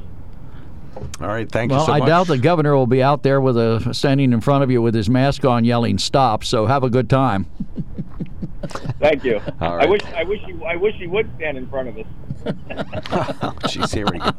All 1.20 1.26
right, 1.26 1.50
thank 1.50 1.72
Well, 1.72 1.80
you 1.80 1.86
so 1.86 1.92
I 1.92 1.98
much. 1.98 2.06
doubt 2.06 2.26
the 2.28 2.38
governor 2.38 2.76
will 2.76 2.86
be 2.86 3.02
out 3.02 3.24
there 3.24 3.40
with 3.40 3.56
a 3.56 3.92
standing 3.92 4.32
in 4.32 4.40
front 4.40 4.62
of 4.62 4.70
you 4.70 4.80
with 4.80 4.94
his 4.94 5.10
mask 5.10 5.44
on, 5.44 5.64
yelling 5.64 5.98
"Stop!" 5.98 6.44
So 6.44 6.66
have 6.66 6.84
a 6.84 6.88
good 6.88 7.10
time. 7.10 7.46
Thank 9.00 9.24
you. 9.24 9.40
All 9.60 9.80
I 9.80 9.86
wish 9.86 10.02
I 10.14 10.24
wish 10.24 10.40
he 10.44 10.54
I 10.64 10.76
wish 10.76 10.94
he 10.96 11.06
would 11.06 11.28
stand 11.36 11.58
in 11.58 11.66
front 11.68 11.88
of 11.88 11.98
us. 11.98 12.06
Jeez, 12.44 13.94
here 13.94 14.06
we 14.12 14.18
go. 14.18 14.32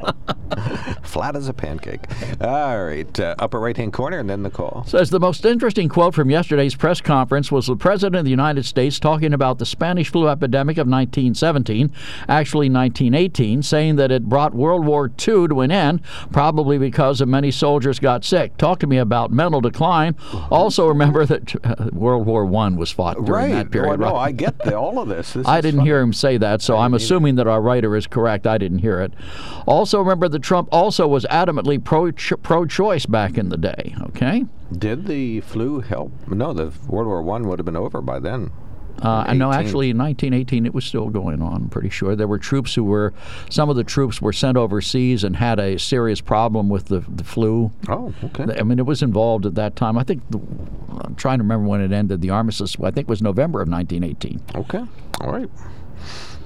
Flat 1.02 1.36
as 1.36 1.48
a 1.48 1.54
pancake. 1.54 2.02
All 2.40 2.86
right, 2.86 3.20
uh, 3.20 3.36
upper 3.40 3.60
right 3.60 3.76
hand 3.76 3.94
corner, 3.94 4.20
and 4.20 4.30
then 4.30 4.44
the 4.44 4.50
call. 4.50 4.84
Says 4.86 5.10
the 5.10 5.20
most 5.20 5.44
interesting 5.44 5.90
quote 5.90 6.14
from 6.14 6.30
yesterday's 6.30 6.76
press 6.76 7.02
conference 7.02 7.52
was 7.52 7.66
the 7.68 7.76
President 7.76 8.18
of 8.18 8.26
the 8.26 8.32
United 8.32 8.66
States 8.66 9.00
talking 9.00 9.34
about 9.34 9.58
the 9.58 9.66
Spanish 9.66 10.12
flu 10.12 10.28
epidemic 10.30 10.78
of 10.78 10.88
1917, 10.88 11.92
actually 12.28 12.70
1918, 12.70 13.64
saying 13.64 13.96
that 13.96 14.12
it 14.12 14.30
brought 14.30 14.54
World 14.54 14.86
War 14.86 15.08
II 15.08 15.48
to 15.48 15.62
an 15.62 15.72
end, 15.72 16.02
probably 16.32 16.78
because 16.78 17.22
of 17.22 17.28
many 17.28 17.50
soldiers 17.50 17.98
got 17.98 18.24
sick. 18.24 18.56
Talk 18.58 18.80
to 18.80 18.88
me 18.88 18.98
about 18.98 19.32
mental 19.32 19.62
decline. 19.62 20.16
Also, 20.52 20.88
remember 20.88 21.26
that 21.26 21.56
uh, 21.66 21.90
World 21.92 22.28
War 22.28 22.46
I 22.46 22.70
was 22.70 22.92
fought 22.92 23.16
during 23.26 23.52
right. 23.52 23.52
that 23.54 23.72
period. 23.72 24.00
Well, 24.00 24.15
no. 24.16 24.22
I 24.22 24.32
get 24.32 24.58
the, 24.60 24.78
all 24.78 25.00
of 25.00 25.08
this. 25.08 25.34
This 25.34 25.48
I 25.48 25.62
didn't 25.62 25.82
fun. 25.82 25.86
hear 25.86 26.00
him 26.00 26.14
say 26.14 26.38
that, 26.38 26.62
so 26.62 26.78
I'm 26.78 26.94
assuming 26.94 27.36
that 27.36 27.48
our 27.48 27.62
writer 27.62 27.96
is 27.96 28.08
correct. 28.08 28.48
I 28.48 28.58
didn't 28.58 28.80
hear 28.80 29.02
it. 29.02 29.14
Also, 29.66 30.00
remember 30.00 30.28
that 30.30 30.40
Trump 30.40 30.70
also 30.72 31.08
was 31.08 31.26
adamantly 31.26 31.84
pro 31.84 32.12
pro 32.12 32.66
choice 32.66 33.06
back 33.06 33.38
in 33.38 33.50
the 33.50 33.58
day. 33.58 33.96
Okay. 34.02 34.46
Did 34.72 35.06
the 35.06 35.42
flu 35.42 35.82
help? 35.82 36.12
No, 36.28 36.54
the 36.54 36.72
World 36.88 37.08
War 37.08 37.22
One 37.22 37.48
would 37.48 37.60
have 37.60 37.66
been 37.66 37.76
over 37.76 38.02
by 38.02 38.20
then. 38.20 38.52
Uh, 39.02 39.34
no, 39.34 39.52
actually, 39.52 39.90
in 39.90 39.98
1918, 39.98 40.66
it 40.66 40.74
was 40.74 40.86
still 40.86 41.10
going 41.10 41.42
on. 41.42 41.54
I'm 41.64 41.70
pretty 41.70 41.90
sure 41.90 42.16
there 42.16 42.28
were 42.28 42.40
troops 42.40 42.74
who 42.76 42.84
were, 42.84 43.14
some 43.50 43.70
of 43.70 43.76
the 43.76 43.84
troops 43.84 44.22
were 44.22 44.34
sent 44.34 44.58
overseas 44.58 45.24
and 45.24 45.36
had 45.36 45.60
a 45.60 45.78
serious 45.78 46.22
problem 46.22 46.70
with 46.70 46.86
the, 46.86 47.00
the 47.08 47.24
flu. 47.24 47.72
Oh, 47.90 48.14
okay. 48.24 48.46
I 48.58 48.64
mean, 48.64 48.80
it 48.80 48.86
was 48.86 49.02
involved 49.04 49.46
at 49.46 49.56
that 49.56 49.76
time. 49.76 49.98
I 49.98 50.04
think 50.04 50.22
the, 50.30 50.40
I'm 51.04 51.16
trying 51.16 51.40
to 51.40 51.44
remember 51.44 51.68
when 51.68 51.82
it 51.82 51.92
ended. 51.92 52.22
The 52.22 52.30
armistice, 52.30 52.76
I 52.82 52.92
think, 52.92 53.10
was 53.10 53.22
November 53.22 53.62
of 53.62 53.68
1918. 53.70 54.62
Okay. 54.62 54.84
All 55.22 55.32
right. 55.32 55.50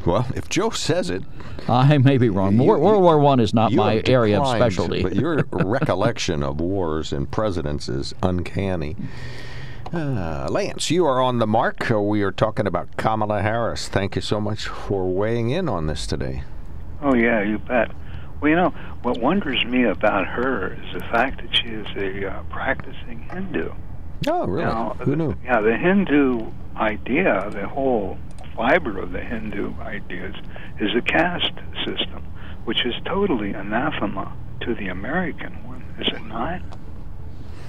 Well, 0.05 0.25
if 0.33 0.47
Joe 0.49 0.69
says 0.69 1.09
it, 1.09 1.23
I 1.67 1.97
may 1.97 2.17
be 2.17 2.29
wrong. 2.29 2.53
You- 2.57 2.63
Wor- 2.63 2.79
World 2.79 3.03
War 3.03 3.19
One 3.19 3.39
is 3.39 3.53
not 3.53 3.71
my 3.73 4.01
area 4.05 4.39
of 4.39 4.47
specialty. 4.55 5.03
But 5.03 5.15
your 5.15 5.43
recollection 5.51 6.41
of 6.41 6.59
wars 6.61 7.11
and 7.11 7.29
presidents 7.29 7.89
is 7.89 8.13
uncanny. 8.23 8.95
Uh, 9.91 10.47
Lance, 10.51 10.91
you 10.91 11.05
are 11.05 11.19
on 11.21 11.39
the 11.39 11.47
mark. 11.47 11.89
Uh, 11.89 11.99
We 11.99 12.21
are 12.21 12.31
talking 12.31 12.67
about 12.67 12.95
Kamala 12.97 13.41
Harris. 13.41 13.87
Thank 13.87 14.15
you 14.15 14.21
so 14.21 14.39
much 14.39 14.67
for 14.67 15.07
weighing 15.09 15.49
in 15.49 15.67
on 15.67 15.87
this 15.87 16.05
today. 16.05 16.43
Oh 17.01 17.15
yeah, 17.15 17.41
you 17.41 17.57
bet. 17.57 17.91
Well, 18.39 18.49
you 18.49 18.55
know 18.55 18.69
what 19.01 19.19
wonders 19.19 19.65
me 19.65 19.85
about 19.85 20.27
her 20.27 20.73
is 20.73 20.93
the 20.93 20.99
fact 21.07 21.41
that 21.41 21.55
she 21.55 21.69
is 21.69 21.87
a 21.95 22.29
uh, 22.31 22.43
practicing 22.51 23.27
Hindu. 23.31 23.71
Oh, 24.27 24.45
really? 24.47 24.65
Now, 24.65 24.95
Who 24.99 25.15
knew? 25.15 25.33
Yeah, 25.43 25.61
the 25.61 25.75
Hindu 25.75 26.51
idea, 26.75 27.49
the 27.51 27.67
whole 27.67 28.17
fiber 28.55 28.99
of 28.99 29.11
the 29.11 29.21
Hindu 29.21 29.73
ideas, 29.81 30.35
is 30.79 30.95
a 30.95 31.01
caste 31.01 31.53
system, 31.85 32.23
which 32.65 32.85
is 32.85 32.93
totally 33.05 33.53
anathema 33.53 34.33
to 34.61 34.75
the 34.75 34.89
American 34.89 35.53
one, 35.67 35.83
is 35.99 36.07
it 36.09 36.23
not? 36.25 36.61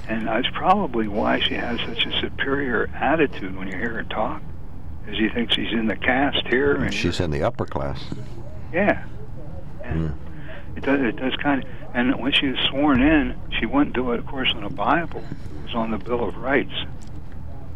And 0.09 0.27
that's 0.27 0.49
probably 0.53 1.07
why 1.09 1.39
she 1.41 1.55
has 1.55 1.79
such 1.81 2.05
a 2.07 2.21
superior 2.21 2.91
attitude 2.95 3.57
when 3.57 3.69
you 3.69 3.77
hear 3.77 3.91
her 3.95 4.03
talk, 4.05 4.43
is 5.07 5.19
you 5.19 5.31
think 5.31 5.53
she's 5.53 5.73
in 5.73 5.87
the 5.87 5.97
cast 5.97 6.47
here, 6.49 6.75
and 6.77 6.93
She's 6.93 7.21
in 7.21 7.31
the 7.31 7.43
upper 7.43 7.65
class. 7.67 8.03
yeah. 8.73 9.05
And 9.85 10.13
it 10.77 10.85
does 10.85 11.01
it 11.01 11.17
does 11.17 11.35
kind 11.37 11.65
of 11.65 11.71
and 11.95 12.15
when 12.21 12.33
she 12.33 12.47
was 12.49 12.59
sworn 12.69 13.03
in, 13.03 13.35
she 13.59 13.67
wouldn't 13.67 13.95
do 13.95 14.13
it 14.13 14.21
of 14.21 14.27
course 14.27 14.53
on 14.55 14.63
a 14.65 14.71
Bible. 14.71 15.25
It 15.59 15.65
was 15.65 15.75
on 15.75 15.91
the 15.91 15.99
Bill 15.99 16.25
of 16.29 16.37
Rights. 16.37 16.73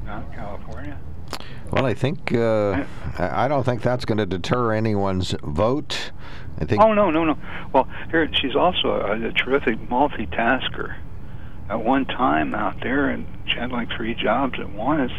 Not 0.05 0.33
California. 0.35 0.99
Well, 1.73 1.87
I 1.87 1.95
think 1.95 2.33
uh, 2.33 2.85
I 3.19 3.47
I 3.47 3.49
don't 3.49 3.65
think 3.65 3.83
that's 3.83 4.05
going 4.05 4.19
to 4.19 4.27
deter 4.27 4.73
anyone's 4.73 5.35
vote. 5.43 6.13
I 6.61 6.67
think. 6.67 6.81
Oh 6.83 6.93
no, 6.93 7.11
no, 7.11 7.25
no. 7.25 7.37
Well, 7.73 7.89
here 8.11 8.29
she's 8.33 8.55
also 8.55 8.91
a, 8.91 9.29
a 9.29 9.33
terrific 9.33 9.79
multitasker. 9.89 10.95
At 11.69 11.83
one 11.83 12.05
time 12.05 12.55
out 12.55 12.81
there, 12.83 13.09
and 13.09 13.27
she 13.47 13.55
had 13.59 13.73
like 13.73 13.89
three 13.97 14.15
jobs 14.15 14.59
at 14.61 14.71
once. 14.73 15.13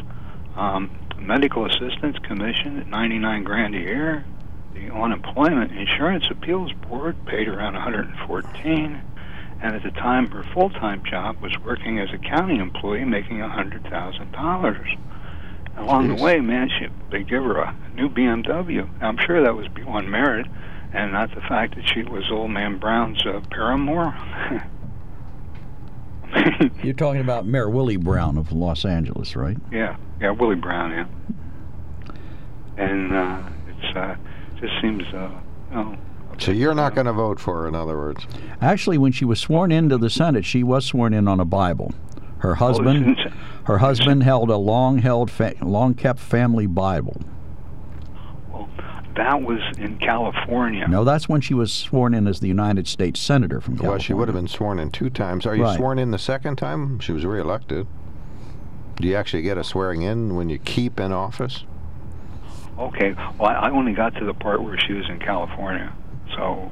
Um, 0.55 0.91
medical 1.17 1.65
assistance 1.65 2.17
commission 2.19 2.79
at 2.79 2.87
99 2.87 3.43
grand 3.43 3.75
a 3.75 3.79
year. 3.79 4.25
The 4.73 4.93
unemployment 4.93 5.71
insurance 5.71 6.27
appeals 6.29 6.71
board 6.73 7.15
paid 7.25 7.47
around 7.47 7.73
114. 7.73 9.01
And 9.61 9.75
at 9.75 9.83
the 9.83 9.91
time, 9.91 10.29
her 10.31 10.43
full-time 10.53 11.03
job 11.09 11.41
was 11.41 11.57
working 11.63 11.99
as 11.99 12.09
a 12.11 12.17
county 12.17 12.59
employee, 12.59 13.05
making 13.05 13.37
$100,000. 13.37 14.97
Along 15.77 16.07
Jeez. 16.07 16.17
the 16.17 16.23
way, 16.23 16.39
man, 16.41 16.69
she, 16.69 16.87
they 17.09 17.23
give 17.23 17.43
her 17.43 17.57
a 17.57 17.75
new 17.95 18.09
BMW. 18.09 18.87
I'm 19.01 19.17
sure 19.17 19.41
that 19.41 19.55
was 19.55 19.67
beyond 19.69 20.11
merit, 20.11 20.45
and 20.93 21.11
not 21.13 21.33
the 21.33 21.41
fact 21.41 21.75
that 21.75 21.87
she 21.87 22.03
was 22.03 22.29
old 22.29 22.51
man 22.51 22.77
Brown's 22.77 23.25
uh, 23.25 23.41
paramour. 23.49 24.13
You're 26.83 26.93
talking 26.93 27.21
about 27.21 27.45
Mayor 27.45 27.69
Willie 27.69 27.97
Brown 27.97 28.37
of 28.37 28.51
Los 28.51 28.85
Angeles, 28.85 29.35
right? 29.35 29.57
yeah, 29.71 29.97
yeah, 30.21 30.31
Willie 30.31 30.55
Brown, 30.55 30.91
yeah. 30.91 31.05
And 32.77 33.13
uh, 33.15 33.41
it's 33.67 33.95
uh, 33.97 34.15
just 34.59 34.73
seems, 34.81 35.03
uh, 35.13 35.29
you 35.69 35.75
know, 35.75 35.97
So 36.39 36.51
you're 36.51 36.75
not 36.75 36.93
going 36.95 37.05
to 37.07 37.13
vote 37.13 37.39
for 37.39 37.61
her, 37.61 37.67
in 37.67 37.75
other 37.75 37.97
words. 37.97 38.25
Actually, 38.61 38.97
when 38.97 39.11
she 39.11 39.23
was 39.25 39.39
sworn 39.39 39.71
into 39.71 39.97
the 39.97 40.09
Senate, 40.09 40.45
she 40.45 40.63
was 40.63 40.85
sworn 40.85 41.13
in 41.13 41.27
on 41.27 41.39
a 41.39 41.45
Bible. 41.45 41.93
Her 42.39 42.55
husband, 42.55 43.17
her 43.65 43.77
husband 43.77 44.23
held 44.23 44.49
a 44.49 44.57
long-held, 44.57 45.31
fa- 45.31 45.55
long-kept 45.61 46.19
family 46.19 46.67
Bible. 46.67 47.15
That 49.15 49.41
was 49.41 49.59
in 49.77 49.97
California. 49.97 50.87
No, 50.87 51.03
that's 51.03 51.27
when 51.29 51.41
she 51.41 51.53
was 51.53 51.71
sworn 51.71 52.13
in 52.13 52.27
as 52.27 52.39
the 52.39 52.47
United 52.47 52.87
States 52.87 53.19
Senator 53.19 53.61
from 53.61 53.75
California. 53.75 53.91
Well, 53.91 53.99
she 53.99 54.13
would 54.13 54.27
have 54.27 54.35
been 54.35 54.47
sworn 54.47 54.79
in 54.79 54.91
two 54.91 55.09
times. 55.09 55.45
Are 55.45 55.55
you 55.55 55.63
Right. 55.63 55.77
sworn 55.77 55.99
in 55.99 56.11
the 56.11 56.17
second 56.19 56.57
time? 56.57 56.99
She 56.99 57.11
was 57.11 57.25
reelected. 57.25 57.87
Do 58.97 59.07
you 59.07 59.15
actually 59.15 59.43
get 59.43 59.57
a 59.57 59.63
swearing 59.63 60.01
in 60.03 60.35
when 60.35 60.49
you 60.49 60.57
keep 60.57 60.99
in 60.99 61.11
office? 61.11 61.63
Okay. 62.77 63.15
Well, 63.39 63.49
I 63.49 63.69
only 63.69 63.93
got 63.93 64.15
to 64.15 64.25
the 64.25 64.33
part 64.33 64.61
where 64.63 64.77
she 64.77 64.93
was 64.93 65.07
in 65.09 65.19
California, 65.19 65.91
so 66.35 66.71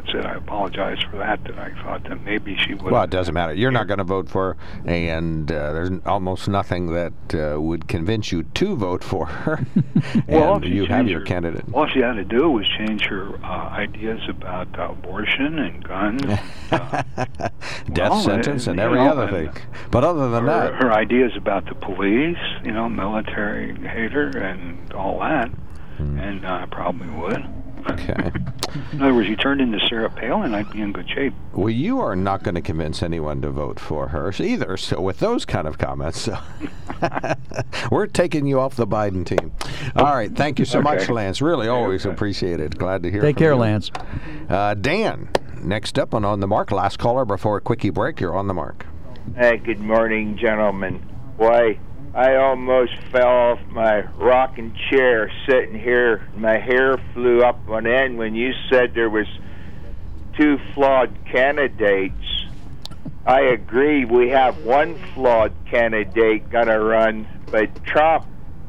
that's 0.00 0.14
it. 0.14 0.24
I 0.26 0.34
apologize 0.34 0.98
for 1.10 1.16
that. 1.18 1.42
That 1.44 1.58
I 1.58 1.70
thought 1.82 2.04
that 2.04 2.22
maybe 2.24 2.56
she 2.56 2.74
would. 2.74 2.92
Well, 2.92 3.02
it 3.02 3.10
doesn't 3.10 3.34
matter. 3.34 3.54
You're 3.54 3.70
not 3.70 3.86
going 3.86 3.98
to 3.98 4.04
vote 4.04 4.28
for 4.28 4.54
her, 4.54 4.90
and 4.90 5.50
uh, 5.50 5.72
there's 5.72 5.90
almost 6.06 6.48
nothing 6.48 6.92
that 6.92 7.12
uh, 7.34 7.60
would 7.60 7.88
convince 7.88 8.32
you 8.32 8.42
to 8.44 8.76
vote 8.76 9.02
for 9.04 9.26
her. 9.26 9.66
and 10.14 10.24
well, 10.28 10.64
you 10.64 10.86
have 10.86 11.08
your 11.08 11.20
her- 11.20 11.26
candidate. 11.26 11.64
All 11.72 11.86
she 11.88 12.00
had 12.00 12.14
to 12.14 12.24
do 12.24 12.50
was 12.50 12.68
change 12.78 13.04
her 13.04 13.34
uh, 13.44 13.68
ideas 13.70 14.20
about 14.28 14.78
uh, 14.78 14.90
abortion 14.92 15.58
and 15.58 15.82
guns, 15.84 16.22
Death 16.70 18.10
Well, 18.10 18.20
sentence 18.22 18.66
uh, 18.66 18.72
and 18.72 18.80
every 18.80 18.98
know, 18.98 19.10
other 19.10 19.22
and 19.36 19.52
thing. 19.54 19.62
But 19.90 20.04
other 20.04 20.28
than 20.30 20.44
her, 20.44 20.70
that, 20.70 20.74
her 20.82 20.92
ideas 20.92 21.32
about 21.36 21.66
the 21.66 21.74
police, 21.74 22.38
you 22.64 22.72
know, 22.72 22.88
military 22.88 23.74
hater 23.88 24.28
and 24.38 24.92
all 24.92 25.20
that, 25.20 25.50
Hmm. 25.98 26.16
and 26.20 26.44
uh, 26.46 26.60
I 26.62 26.66
probably 26.66 27.08
would. 27.08 27.44
Okay. 27.90 28.30
In 28.92 29.02
other 29.02 29.14
words, 29.14 29.28
you 29.28 29.36
turned 29.36 29.60
into 29.60 29.78
Sarah 29.88 30.10
Palin, 30.10 30.54
I'd 30.54 30.70
be 30.70 30.80
in 30.80 30.92
good 30.92 31.08
shape. 31.08 31.32
well, 31.52 31.70
you 31.70 32.00
are 32.00 32.16
not 32.16 32.42
going 32.42 32.54
to 32.54 32.60
convince 32.60 33.02
anyone 33.02 33.40
to 33.42 33.50
vote 33.50 33.80
for 33.80 34.08
her 34.08 34.32
either. 34.38 34.76
So 34.76 35.00
with 35.00 35.18
those 35.20 35.44
kind 35.44 35.66
of 35.66 35.78
comments, 35.78 36.20
so 36.20 36.38
we're 37.90 38.06
taking 38.06 38.46
you 38.46 38.60
off 38.60 38.76
the 38.76 38.86
Biden 38.86 39.24
team. 39.24 39.52
All 39.96 40.14
right. 40.14 40.34
Thank 40.34 40.58
you 40.58 40.64
so 40.64 40.82
much, 40.82 41.08
Lance. 41.08 41.40
Really, 41.40 41.68
always 41.68 42.04
appreciate 42.04 42.60
it. 42.60 42.76
Glad 42.78 43.02
to 43.04 43.10
hear. 43.10 43.22
Take 43.22 43.36
from 43.36 43.42
care, 43.42 43.52
you. 43.52 43.58
Lance. 43.58 43.90
Uh, 44.48 44.74
Dan, 44.74 45.28
next 45.62 45.98
up 45.98 46.14
on 46.14 46.24
on 46.24 46.40
the 46.40 46.46
mark. 46.46 46.70
Last 46.70 46.98
caller 46.98 47.24
before 47.24 47.56
a 47.58 47.60
quickie 47.60 47.90
break. 47.90 48.20
You're 48.20 48.36
on 48.36 48.46
the 48.48 48.54
mark. 48.54 48.86
Hey, 49.36 49.58
good 49.58 49.80
morning, 49.80 50.36
gentlemen. 50.36 51.02
Why, 51.36 51.78
I 52.14 52.36
almost 52.36 52.92
fell 53.12 53.28
off 53.28 53.60
my 53.68 54.00
rocking 54.16 54.74
chair 54.90 55.30
sitting 55.46 55.78
here. 55.78 56.26
My 56.34 56.58
hair 56.58 56.96
flew 57.12 57.42
up 57.42 57.68
on 57.68 57.86
end 57.86 58.16
when 58.16 58.34
you 58.34 58.52
said 58.70 58.94
there 58.94 59.10
was 59.10 59.26
two 60.38 60.58
flawed 60.74 61.16
candidates. 61.30 62.46
I 63.26 63.42
agree. 63.42 64.04
We 64.06 64.30
have 64.30 64.64
one 64.64 64.96
flawed 65.14 65.52
candidate 65.70 66.48
gonna 66.48 66.80
run, 66.80 67.26
but 67.50 67.84
Trump, 67.84 68.26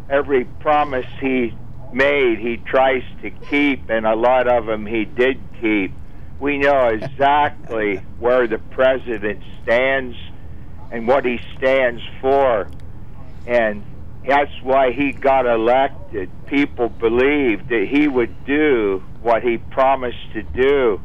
every 0.09 0.43
promise 0.43 1.07
he 1.21 1.53
made, 1.93 2.39
he 2.39 2.57
tries 2.57 3.03
to 3.21 3.29
keep, 3.29 3.89
and 3.89 4.05
a 4.05 4.15
lot 4.15 4.47
of 4.47 4.65
them 4.65 4.85
he 4.85 5.05
did 5.05 5.39
keep. 5.61 5.93
We 6.39 6.57
know 6.57 6.87
exactly 6.87 7.97
where 8.19 8.47
the 8.47 8.59
president 8.59 9.41
stands 9.63 10.17
and 10.91 11.07
what 11.07 11.25
he 11.25 11.39
stands 11.57 12.01
for. 12.19 12.69
And 13.49 13.83
that's 14.27 14.51
why 14.61 14.91
he 14.91 15.11
got 15.11 15.47
elected. 15.47 16.29
People 16.45 16.87
believed 16.87 17.69
that 17.69 17.87
he 17.89 18.07
would 18.07 18.45
do 18.45 19.03
what 19.23 19.41
he 19.41 19.57
promised 19.57 20.31
to 20.33 20.43
do. 20.43 21.01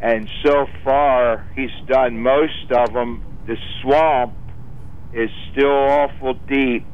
And 0.00 0.28
so 0.44 0.66
far, 0.82 1.46
he's 1.54 1.70
done 1.86 2.18
most 2.18 2.72
of 2.72 2.92
them. 2.92 3.22
The 3.46 3.56
swamp 3.80 4.34
is 5.12 5.30
still 5.52 5.70
awful 5.70 6.34
deep, 6.34 6.84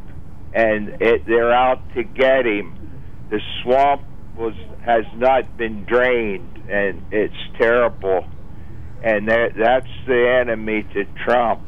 and 0.52 1.00
it, 1.00 1.24
they're 1.26 1.52
out 1.52 1.80
to 1.94 2.02
get 2.02 2.44
him. 2.44 2.74
The 3.30 3.40
swamp 3.62 4.02
was 4.36 4.54
has 4.84 5.04
not 5.14 5.56
been 5.56 5.84
drained, 5.84 6.62
and 6.68 7.02
it's 7.10 7.34
terrible. 7.58 8.26
And 9.02 9.28
that, 9.28 9.54
that's 9.56 9.88
the 10.06 10.40
enemy 10.40 10.82
to 10.94 11.04
Trump. 11.24 11.62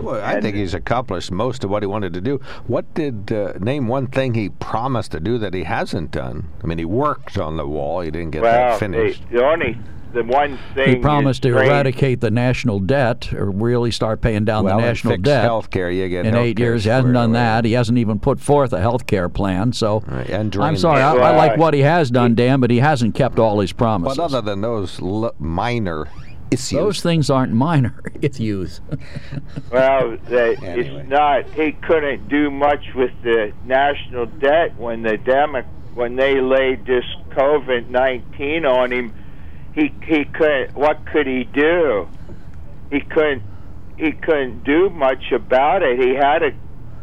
Well, 0.00 0.22
I 0.22 0.34
And- 0.34 0.42
think 0.42 0.56
he's 0.56 0.74
accomplished 0.74 1.30
most 1.30 1.64
of 1.64 1.70
what 1.70 1.82
he 1.82 1.86
wanted 1.86 2.12
to 2.14 2.20
do. 2.20 2.40
What 2.66 2.92
did 2.94 3.32
uh, 3.32 3.52
name 3.60 3.88
one 3.88 4.06
thing 4.08 4.34
he 4.34 4.48
promised 4.50 5.12
to 5.12 5.20
do 5.20 5.38
that 5.38 5.54
he 5.54 5.64
hasn't 5.64 6.10
done? 6.10 6.44
I 6.62 6.66
mean, 6.66 6.78
he 6.78 6.84
worked 6.84 7.38
on 7.38 7.56
the 7.56 7.66
wall. 7.66 8.00
He 8.00 8.10
didn't 8.10 8.30
get 8.32 8.42
well, 8.42 8.52
that 8.70 8.78
finished. 8.78 9.22
The, 9.30 9.38
the 9.38 9.44
only 9.46 9.78
the 10.12 10.22
one 10.24 10.58
thing 10.74 10.88
He 10.88 10.96
promised 10.96 11.42
to 11.42 11.50
drained- 11.50 11.68
eradicate 11.70 12.20
the 12.22 12.30
national 12.30 12.78
debt, 12.80 13.32
or 13.34 13.50
really 13.50 13.90
start 13.90 14.22
paying 14.22 14.44
down 14.46 14.64
well, 14.64 14.76
the 14.78 14.82
and 14.82 14.86
national 14.88 15.14
fix 15.14 15.22
debt. 15.24 15.42
health 15.42 15.70
care. 15.70 15.90
You 15.90 16.08
get 16.08 16.24
in 16.24 16.34
eight 16.34 16.58
years, 16.58 16.84
he 16.84 16.90
hasn't 16.90 17.12
done 17.12 17.30
away. 17.30 17.38
that. 17.40 17.64
He 17.66 17.72
hasn't 17.72 17.98
even 17.98 18.18
put 18.18 18.40
forth 18.40 18.72
a 18.72 18.80
health 18.80 19.06
care 19.06 19.28
plan. 19.28 19.72
So 19.74 20.02
and 20.28 20.56
I'm 20.56 20.76
sorry, 20.78 21.02
I, 21.02 21.14
debt. 21.14 21.22
I 21.22 21.36
like 21.36 21.56
what 21.58 21.74
he 21.74 21.80
has 21.80 22.10
done, 22.10 22.34
Dan, 22.34 22.60
but 22.60 22.70
he 22.70 22.78
hasn't 22.78 23.14
kept 23.14 23.38
all 23.38 23.60
his 23.60 23.72
promises. 23.72 24.16
But 24.16 24.22
other 24.24 24.40
than 24.40 24.62
those 24.62 25.00
l- 25.02 25.34
minor 25.38 26.06
issues, 26.50 26.70
Those 26.78 27.00
things 27.02 27.30
aren't 27.30 27.52
minor 27.52 28.00
issues. 28.22 28.80
Well, 29.70 30.16
that 30.28 30.56
it's 30.62 31.08
not. 31.08 31.44
He 31.50 31.72
couldn't 31.72 32.28
do 32.28 32.50
much 32.50 32.84
with 32.94 33.10
the 33.22 33.52
national 33.64 34.26
debt 34.26 34.76
when 34.76 35.02
the 35.02 35.16
Demo- 35.16 35.62
when 35.94 36.16
they 36.16 36.40
laid 36.40 36.86
this 36.86 37.04
COVID 37.30 37.88
nineteen 37.88 38.64
on 38.66 38.92
him. 38.92 39.12
He 39.74 39.92
he 40.04 40.24
couldn't. 40.24 40.74
What 40.74 41.04
could 41.06 41.26
he 41.26 41.44
do? 41.44 42.08
He 42.90 43.00
couldn't. 43.00 43.42
He 43.98 44.12
couldn't 44.12 44.62
do 44.64 44.90
much 44.90 45.32
about 45.32 45.82
it. 45.82 45.98
He 45.98 46.14
had 46.14 46.40
to 46.40 46.52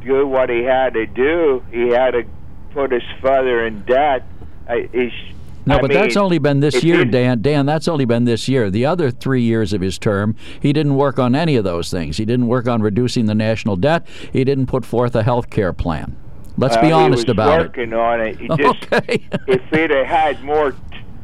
do 0.05 0.27
what 0.27 0.49
he 0.49 0.63
had 0.63 0.93
to 0.93 1.05
do. 1.05 1.63
He 1.71 1.89
had 1.89 2.11
to 2.11 2.23
put 2.71 2.91
his 2.91 3.03
father 3.21 3.65
in 3.65 3.81
debt. 3.83 4.23
Uh, 4.69 4.73
I, 4.73 4.89
he, 4.91 5.09
sh- 5.09 5.33
No, 5.65 5.77
I 5.77 5.81
but 5.81 5.91
that's 5.91 6.17
only 6.17 6.39
been 6.39 6.59
this 6.59 6.83
year, 6.83 7.05
Dan. 7.05 7.41
Dan, 7.41 7.65
that's 7.65 7.87
only 7.87 8.05
been 8.05 8.25
this 8.25 8.47
year. 8.49 8.69
The 8.69 8.85
other 8.85 9.09
three 9.11 9.41
years 9.41 9.71
of 9.71 9.81
his 9.81 9.97
term, 9.97 10.35
he 10.61 10.73
didn't 10.73 10.95
work 10.95 11.19
on 11.19 11.35
any 11.35 11.55
of 11.55 11.63
those 11.63 11.89
things. 11.89 12.17
He 12.17 12.25
didn't 12.25 12.47
work 12.47 12.67
on 12.67 12.81
reducing 12.81 13.25
the 13.27 13.35
national 13.35 13.77
debt. 13.77 14.05
He 14.33 14.43
didn't 14.43 14.65
put 14.67 14.85
forth 14.85 15.15
a 15.15 15.23
health 15.23 15.49
care 15.49 15.71
plan. 15.71 16.17
Let's 16.57 16.77
be 16.77 16.91
uh, 16.91 16.97
honest 16.97 17.29
about 17.29 17.61
it. 17.61 17.63
working 17.67 17.93
on 17.93 18.21
it. 18.21 18.39
He 18.39 18.47
just, 18.47 18.61
Okay. 18.93 19.25
if 19.47 19.61
he'd 19.71 19.89
have 19.89 20.05
had 20.05 20.43
more, 20.43 20.75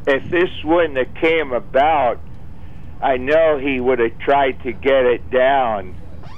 if 0.08 0.30
this 0.32 0.50
wouldn't 0.64 0.98
have 0.98 1.14
came 1.16 1.52
about, 1.52 2.20
I 3.02 3.18
know 3.18 3.58
he 3.58 3.80
would 3.80 4.00
have 4.00 4.18
tried 4.20 4.64
to 4.64 4.72
get 4.72 5.06
it 5.06 5.30
down, 5.30 5.96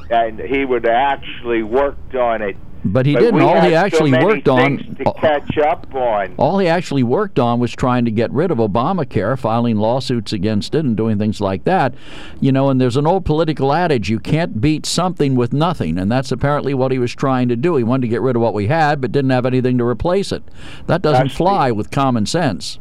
and 0.10 0.40
he 0.40 0.66
would 0.66 0.84
have 0.86 0.94
actually 0.94 1.64
worked 1.64 2.16
on 2.16 2.42
it. 2.42 2.58
But 2.84 3.06
he 3.06 3.14
But 3.14 3.20
didn't. 3.20 3.42
All 3.42 3.62
he 3.62 3.70
so 3.70 3.76
actually 3.76 4.12
many 4.12 4.26
worked 4.26 4.48
on. 4.50 4.78
to 4.98 5.14
catch 5.20 5.58
up 5.60 5.94
on. 5.94 6.34
All 6.38 6.58
he 6.58 6.68
actually 6.68 7.04
worked 7.04 7.38
on 7.38 7.60
was 7.60 7.72
trying 7.76 8.06
to 8.06 8.12
get 8.12 8.32
rid 8.32 8.50
of 8.50 8.58
Obamacare, 8.58 9.38
filing 9.38 9.78
lawsuits 9.78 10.34
against 10.34 10.74
it, 10.74 10.84
and 10.84 10.98
doing 10.98 11.20
things 11.20 11.40
like 11.40 11.64
that. 11.66 11.94
You 12.40 12.52
know, 12.52 12.70
and 12.70 12.82
there's 12.82 12.98
an 12.98 13.06
old 13.06 13.24
political 13.24 13.72
adage 13.72 14.10
you 14.10 14.20
can't 14.20 14.60
beat 14.60 14.86
something 14.88 15.36
with 15.36 15.54
nothing, 15.54 16.00
and 16.00 16.12
that's 16.12 16.32
apparently 16.32 16.74
what 16.74 16.92
he 16.92 16.98
was 16.98 17.14
trying 17.14 17.50
to 17.50 17.56
do. 17.56 17.76
He 17.76 17.84
wanted 17.84 18.02
to 18.02 18.08
get 18.08 18.22
rid 18.22 18.36
of 18.36 18.42
what 18.42 18.56
we 18.56 18.66
had, 18.68 19.00
but 19.00 19.12
didn't 19.12 19.30
have 19.32 19.46
anything 19.46 19.78
to 19.78 19.86
replace 19.86 20.32
it. 20.32 20.42
That 20.88 21.04
doesn't 21.04 21.26
That's 21.28 21.34
the- 21.34 21.38
fly 21.38 21.72
with 21.72 21.92
common 21.92 22.26
sense. 22.26 22.80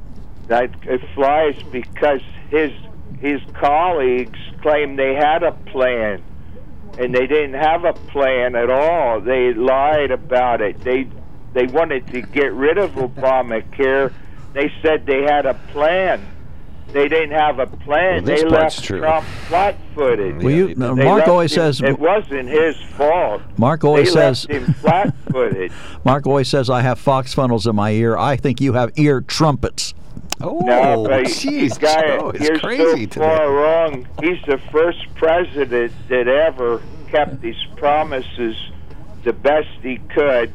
That 0.48 0.70
it 0.86 1.02
flies 1.14 1.56
because 1.70 2.20
his 2.48 2.72
his 3.20 3.40
colleagues 3.52 4.38
claim 4.62 4.96
they 4.96 5.14
had 5.14 5.42
a 5.42 5.52
plan, 5.52 6.22
and 7.00 7.14
they 7.14 7.26
didn't 7.26 7.54
have 7.54 7.84
a 7.84 7.92
plan 7.92 8.54
at 8.54 8.70
all. 8.70 9.20
They 9.20 9.52
lied 9.54 10.10
about 10.10 10.60
it. 10.60 10.80
They 10.82 11.08
they 11.52 11.66
wanted 11.66 12.06
to 12.08 12.20
get 12.22 12.52
rid 12.52 12.78
of 12.78 12.92
Obamacare. 12.92 14.12
They 14.52 14.70
said 14.82 15.06
they 15.06 15.22
had 15.22 15.46
a 15.46 15.54
plan. 15.72 16.26
They 16.92 17.08
didn't 17.08 17.30
have 17.38 17.58
a 17.60 17.66
plan. 17.66 18.16
Well, 18.16 18.22
this 18.24 18.42
they 18.42 18.48
part's 18.48 18.76
left 18.76 18.84
true. 18.84 18.98
Trump 18.98 19.24
flat-footed. 19.46 20.42
Well, 20.42 20.52
you- 20.52 20.74
uh, 20.80 20.94
Mark 20.96 21.28
always 21.28 21.52
him- 21.52 21.72
says- 21.72 21.80
it 21.80 21.98
wasn't 22.00 22.48
his 22.48 22.76
fault. 22.96 23.42
Mark 23.56 23.84
always 23.84 24.08
they 24.12 24.20
says- 24.20 24.48
left 24.48 24.66
him 24.66 24.74
flat-footed. 24.74 25.72
Mark 26.04 26.26
always 26.26 26.48
says, 26.48 26.68
I 26.68 26.80
have 26.82 26.98
fox 26.98 27.32
funnels 27.32 27.66
in 27.68 27.76
my 27.76 27.90
ear. 27.92 28.16
I 28.18 28.34
think 28.36 28.60
you 28.60 28.72
have 28.72 28.90
ear 28.96 29.20
trumpets. 29.20 29.94
Oh, 30.42 30.58
no, 30.60 31.06
jeez, 31.24 31.78
guy, 31.78 32.18
Joe 32.18 32.30
is 32.30 32.60
crazy 32.60 33.04
so 33.04 33.20
today. 33.20 33.44
wrong. 33.44 34.08
He's 34.22 34.42
the 34.46 34.58
first 34.72 35.06
president 35.14 35.92
that 36.08 36.28
ever 36.28 36.82
kept 37.10 37.42
his 37.42 37.56
promises 37.76 38.56
the 39.24 39.32
best 39.32 39.68
he 39.82 39.98
could. 40.14 40.52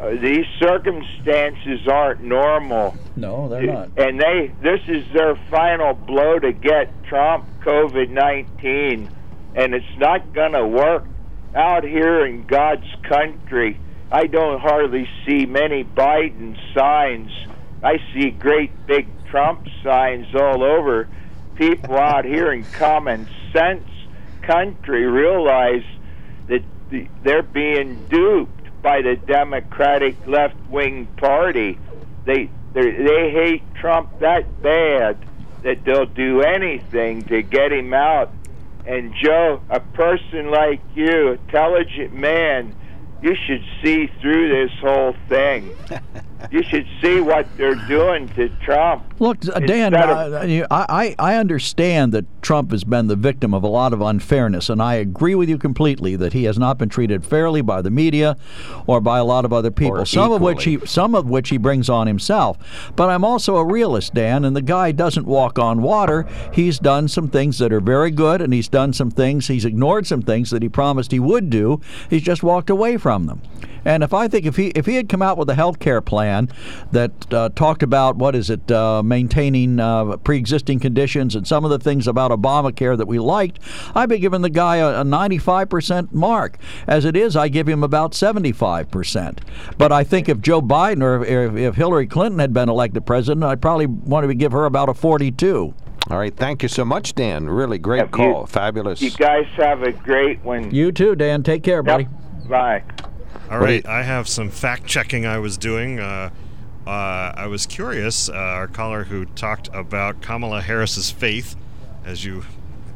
Uh, 0.00 0.10
these 0.20 0.44
circumstances 0.58 1.86
aren't 1.88 2.20
normal. 2.20 2.96
No, 3.16 3.48
they're 3.48 3.62
not. 3.62 3.90
And 3.96 4.20
they 4.20 4.52
this 4.60 4.80
is 4.88 5.04
their 5.12 5.36
final 5.50 5.94
blow 5.94 6.38
to 6.38 6.52
get 6.52 6.90
Trump 7.04 7.46
COVID 7.62 8.10
19 8.10 9.08
and 9.54 9.74
it's 9.74 9.98
not 9.98 10.32
going 10.32 10.52
to 10.52 10.66
work 10.66 11.04
out 11.54 11.84
here 11.84 12.26
in 12.26 12.44
God's 12.46 12.86
country. 13.08 13.78
I 14.10 14.26
don't 14.26 14.60
hardly 14.60 15.08
see 15.24 15.46
many 15.46 15.84
Biden 15.84 16.58
signs. 16.74 17.30
I 17.82 17.98
see 18.12 18.30
great 18.30 18.86
big 18.86 19.06
Trump 19.34 19.66
signs 19.82 20.32
all 20.32 20.62
over. 20.62 21.08
People 21.56 21.98
out 21.98 22.24
here 22.24 22.52
in 22.52 22.62
common 22.62 23.26
sense 23.52 23.82
country 24.42 25.06
realize 25.06 25.82
that 26.46 26.62
the- 26.88 27.08
they're 27.24 27.42
being 27.42 27.96
duped 28.08 28.68
by 28.80 29.02
the 29.02 29.16
Democratic 29.16 30.14
left 30.28 30.54
wing 30.70 31.08
party. 31.16 31.76
They 32.24 32.48
they 32.74 32.92
they 32.92 33.30
hate 33.32 33.62
Trump 33.74 34.20
that 34.20 34.62
bad 34.62 35.16
that 35.64 35.84
they'll 35.84 36.06
do 36.06 36.42
anything 36.42 37.22
to 37.24 37.42
get 37.42 37.72
him 37.72 37.92
out. 37.92 38.30
And 38.86 39.12
Joe, 39.20 39.60
a 39.68 39.80
person 39.80 40.52
like 40.52 40.80
you, 40.94 41.32
intelligent 41.32 42.12
man, 42.12 42.72
you 43.20 43.34
should 43.34 43.64
see 43.82 44.06
through 44.20 44.48
this 44.50 44.78
whole 44.80 45.16
thing. 45.28 45.70
you 46.50 46.62
should 46.62 46.86
see 47.00 47.20
what 47.20 47.46
they're 47.56 47.74
doing 47.86 48.28
to 48.30 48.48
Trump. 48.64 49.02
Look, 49.20 49.38
uh, 49.48 49.60
Dan, 49.60 49.94
uh, 49.94 50.66
I, 50.70 51.14
I 51.18 51.36
understand 51.36 52.12
that 52.12 52.24
Trump 52.42 52.70
has 52.72 52.84
been 52.84 53.06
the 53.06 53.16
victim 53.16 53.54
of 53.54 53.62
a 53.62 53.68
lot 53.68 53.92
of 53.92 54.00
unfairness, 54.00 54.68
and 54.68 54.82
I 54.82 54.94
agree 54.94 55.34
with 55.34 55.48
you 55.48 55.58
completely 55.58 56.16
that 56.16 56.32
he 56.32 56.44
has 56.44 56.58
not 56.58 56.78
been 56.78 56.88
treated 56.88 57.24
fairly 57.24 57.62
by 57.62 57.82
the 57.82 57.90
media 57.90 58.36
or 58.86 59.00
by 59.00 59.18
a 59.18 59.24
lot 59.24 59.44
of 59.44 59.52
other 59.52 59.70
people. 59.70 59.98
Or 59.98 60.06
some 60.06 60.24
equally. 60.24 60.36
of 60.36 60.42
which 60.42 60.64
he 60.64 60.78
some 60.86 61.14
of 61.14 61.28
which 61.28 61.48
he 61.48 61.56
brings 61.56 61.88
on 61.88 62.06
himself. 62.06 62.58
But 62.96 63.08
I'm 63.10 63.24
also 63.24 63.56
a 63.56 63.64
realist, 63.64 64.14
Dan, 64.14 64.44
and 64.44 64.54
the 64.54 64.62
guy 64.62 64.92
doesn't 64.92 65.26
walk 65.26 65.58
on 65.58 65.82
water. 65.82 66.26
He's 66.52 66.78
done 66.78 67.08
some 67.08 67.28
things 67.28 67.58
that 67.58 67.72
are 67.72 67.80
very 67.80 68.10
good, 68.10 68.40
and 68.40 68.52
he's 68.52 68.68
done 68.68 68.92
some 68.92 69.10
things. 69.10 69.48
He's 69.48 69.64
ignored 69.64 70.06
some 70.06 70.22
things 70.22 70.50
that 70.50 70.62
he 70.62 70.68
promised 70.68 71.12
he 71.12 71.20
would 71.20 71.50
do. 71.50 71.80
He's 72.10 72.22
just 72.22 72.42
walked 72.42 72.70
away 72.70 72.96
from 72.96 73.26
them. 73.26 73.42
And 73.84 74.02
if 74.02 74.14
I 74.14 74.28
think 74.28 74.46
if 74.46 74.56
he 74.56 74.68
if 74.68 74.86
he 74.86 74.96
had 74.96 75.08
come 75.08 75.22
out 75.22 75.36
with 75.38 75.48
a 75.50 75.54
health 75.54 75.78
care 75.78 76.00
plan 76.00 76.48
that 76.92 77.32
uh, 77.32 77.48
talked 77.50 77.82
about 77.82 78.16
what 78.16 78.34
is 78.34 78.50
it 78.50 78.70
uh, 78.70 79.02
maintaining 79.02 79.78
uh, 79.80 80.16
pre-existing 80.18 80.80
conditions 80.80 81.34
and 81.34 81.46
some 81.46 81.64
of 81.64 81.70
the 81.70 81.78
things 81.78 82.06
about 82.06 82.30
Obamacare 82.30 82.96
that 82.96 83.06
we 83.06 83.18
liked, 83.18 83.58
I'd 83.94 84.08
be 84.08 84.18
giving 84.18 84.42
the 84.42 84.50
guy 84.50 84.76
a, 84.76 85.00
a 85.00 85.04
95% 85.04 86.12
mark. 86.12 86.58
As 86.86 87.04
it 87.04 87.16
is, 87.16 87.36
I 87.36 87.48
give 87.48 87.68
him 87.68 87.82
about 87.84 88.12
75%. 88.12 89.38
But 89.78 89.92
I 89.92 90.04
think 90.04 90.28
if 90.28 90.40
Joe 90.40 90.60
Biden 90.62 91.02
or 91.02 91.24
if, 91.24 91.54
if 91.56 91.74
Hillary 91.76 92.06
Clinton 92.06 92.38
had 92.38 92.52
been 92.52 92.68
elected 92.68 93.06
president, 93.06 93.44
I'd 93.44 93.60
probably 93.62 93.86
want 93.86 94.26
to 94.26 94.34
give 94.34 94.52
her 94.52 94.64
about 94.64 94.88
a 94.88 94.94
42. 94.94 95.74
All 96.10 96.18
right, 96.18 96.36
thank 96.36 96.62
you 96.62 96.68
so 96.68 96.84
much, 96.84 97.14
Dan. 97.14 97.48
Really 97.48 97.78
great 97.78 98.10
call. 98.10 98.40
you- 98.42 98.46
Fabulous. 98.46 99.00
You 99.00 99.10
guys 99.10 99.46
have 99.56 99.82
a 99.82 99.92
great 99.92 100.42
one. 100.44 100.70
You 100.74 100.92
too, 100.92 101.14
Dan. 101.14 101.42
Take 101.42 101.62
care, 101.62 101.82
buddy. 101.82 102.08
Bye. 102.48 102.82
All 103.54 103.60
right, 103.60 103.86
I 103.86 104.02
have 104.02 104.26
some 104.26 104.50
fact 104.50 104.84
checking 104.84 105.26
I 105.26 105.38
was 105.38 105.56
doing. 105.56 106.00
Uh, 106.00 106.30
uh, 106.88 106.90
I 106.90 107.46
was 107.46 107.66
curious. 107.66 108.28
Uh, 108.28 108.32
our 108.32 108.66
caller 108.66 109.04
who 109.04 109.26
talked 109.26 109.68
about 109.72 110.20
Kamala 110.20 110.60
Harris's 110.60 111.12
faith, 111.12 111.54
as 112.04 112.24
you 112.24 112.42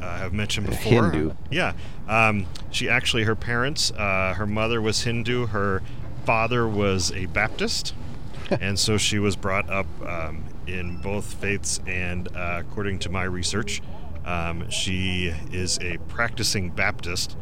uh, 0.01 0.17
have 0.17 0.33
mentioned 0.33 0.67
before. 0.67 1.11
Hindu. 1.11 1.31
Yeah. 1.49 1.75
Um, 2.09 2.45
she 2.71 2.89
actually, 2.89 3.23
her 3.23 3.37
parents, 3.37 3.91
uh, 3.91 4.33
her 4.35 4.45
mother 4.45 4.81
was 4.81 5.03
Hindu, 5.03 5.45
her 5.45 5.81
father 6.25 6.67
was 6.67 7.13
a 7.13 7.27
Baptist, 7.27 7.93
and 8.49 8.77
so 8.77 8.97
she 8.97 9.17
was 9.17 9.37
brought 9.37 9.69
up 9.69 9.87
um, 10.05 10.43
in 10.67 10.97
both 10.97 11.35
faiths. 11.35 11.79
And 11.87 12.27
uh, 12.35 12.63
according 12.67 12.99
to 12.99 13.09
my 13.09 13.23
research, 13.23 13.81
um, 14.25 14.69
she 14.69 15.33
is 15.53 15.79
a 15.79 15.99
practicing 16.09 16.69
Baptist, 16.69 17.37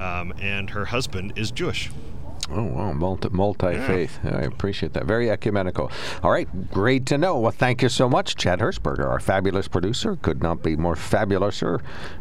um, 0.00 0.34
and 0.40 0.70
her 0.70 0.86
husband 0.86 1.34
is 1.36 1.52
Jewish. 1.52 1.90
Oh, 2.50 2.62
wow. 2.62 2.92
Multi, 2.92 3.28
multi-faith. 3.30 4.20
I 4.24 4.42
appreciate 4.42 4.92
that. 4.92 5.04
Very 5.04 5.30
ecumenical. 5.30 5.90
All 6.22 6.30
right. 6.30 6.48
Great 6.70 7.04
to 7.06 7.18
know. 7.18 7.38
Well, 7.40 7.50
thank 7.50 7.82
you 7.82 7.88
so 7.88 8.08
much, 8.08 8.36
Chad 8.36 8.60
Hershberger, 8.60 9.04
our 9.06 9.18
fabulous 9.18 9.66
producer. 9.68 10.16
Could 10.22 10.42
not 10.42 10.62
be 10.62 10.76
more 10.76 10.94
fabulous, 10.94 11.62
or, 11.62 11.80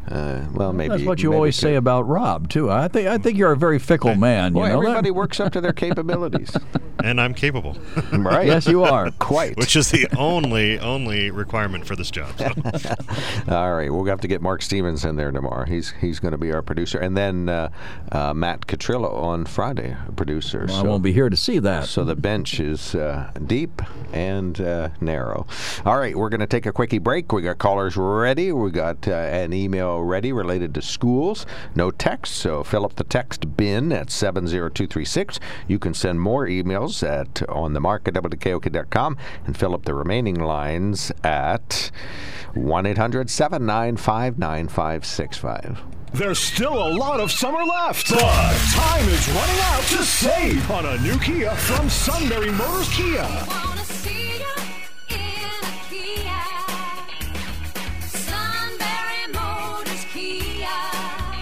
uh, 0.10 0.46
well, 0.54 0.74
maybe. 0.74 0.90
That's 0.90 1.04
what 1.04 1.22
you 1.22 1.30
maybe 1.30 1.36
always 1.38 1.56
could- 1.58 1.62
say 1.62 1.76
about 1.76 2.08
Rob 2.08 2.50
too. 2.50 2.72
I 2.72 2.88
think 2.88 3.08
I 3.08 3.18
think 3.20 3.38
you're 3.38 3.52
a 3.52 3.58
very 3.58 3.78
fickle 3.80 4.16
man. 4.16 4.54
You 4.54 4.62
Boy, 4.62 4.68
know 4.70 4.82
that? 4.82 4.88
everybody 4.90 5.12
works 5.12 5.40
up 5.40 5.52
to 5.54 5.62
their 5.62 5.74
capabilities. 5.86 6.56
and 7.04 7.22
I'm 7.22 7.34
capable. 7.36 7.78
Right. 8.12 8.48
Yes, 8.48 8.66
you 8.68 8.84
are. 8.84 9.12
Quite. 9.20 9.58
Which 9.58 9.76
is 9.76 9.92
the 9.92 10.08
only 10.18 10.80
only 10.80 11.30
requirement 11.30 11.86
for 11.86 11.96
this 11.96 12.10
job. 12.10 12.32
so. 12.38 12.96
All 13.48 13.76
right, 13.76 13.92
we'll 13.94 14.06
have 14.06 14.22
to 14.22 14.28
get 14.28 14.42
Mark 14.42 14.62
Stevens 14.64 15.06
in 15.06 15.16
there 15.18 15.32
tomorrow. 15.32 15.66
He's 15.66 15.92
he's 16.02 16.20
going 16.20 16.32
to 16.32 16.38
be 16.38 16.52
our 16.52 16.62
producer, 16.64 16.98
and 16.98 17.16
then 17.16 17.48
uh, 17.50 17.70
uh, 18.12 18.34
Matt 18.34 18.66
Catrillo 18.68 19.14
on 19.14 19.46
Friday, 19.46 19.96
producer. 20.16 20.66
Well, 20.68 20.80
I 20.80 20.84
won't 20.84 21.04
be 21.04 21.12
here 21.12 21.30
to 21.30 21.38
see 21.38 21.60
that. 21.60 21.86
So 21.86 22.04
the 22.04 22.16
bench 22.16 22.60
is 22.60 22.96
uh, 22.96 23.32
deep 23.46 23.82
and 24.14 24.60
uh, 24.60 24.90
narrow. 25.02 25.48
All 25.86 25.98
right, 25.98 26.16
we're 26.16 26.30
going 26.30 26.40
to 26.40 26.48
take 26.48 26.66
a 26.66 26.72
quickie 26.72 26.98
break. 27.00 27.32
We 27.32 27.42
got 27.42 27.58
callers 27.58 27.98
ready. 27.98 28.52
We 28.52 28.72
got 28.72 29.08
uh, 29.08 29.12
an 29.12 29.54
email 29.54 30.02
ready 30.02 30.32
related 30.32 30.74
to 30.76 30.82
schools. 30.82 31.46
No 31.76 31.92
text, 31.92 32.36
so 32.36 32.64
fill 32.64 32.86
up 32.86 32.96
the 32.96 33.04
text 33.04 33.58
bin 33.58 33.92
at 33.92 34.10
70236. 34.10 35.40
You 35.68 35.80
can 35.80 35.94
send 35.94 36.22
more 36.22 36.46
emails 36.48 37.08
at 37.08 37.48
on 37.50 37.74
the 37.74 37.82
mark 37.82 38.08
at 38.08 38.14
WKOK.com 38.16 39.18
and 39.46 39.58
fill 39.58 39.74
up 39.74 39.86
the 39.86 39.94
remaining 39.94 40.36
lines 40.36 41.12
at 41.24 41.92
1 42.54 42.86
800 42.86 43.30
795 43.30 44.40
9565. 44.40 45.95
There's 46.16 46.40
still 46.40 46.74
a 46.74 46.90
lot 46.96 47.20
of 47.20 47.30
summer 47.30 47.62
left, 47.66 48.10
but 48.10 48.56
time 48.74 49.10
is 49.10 49.28
running 49.28 49.60
out 49.64 49.84
to 49.90 50.02
save 50.06 50.72
on 50.72 50.86
a 50.86 50.98
new 51.00 51.20
Kia 51.20 51.52
from 51.52 51.90
Sunbury 51.90 52.52
Motors 52.52 52.88
Kia. 52.96 53.75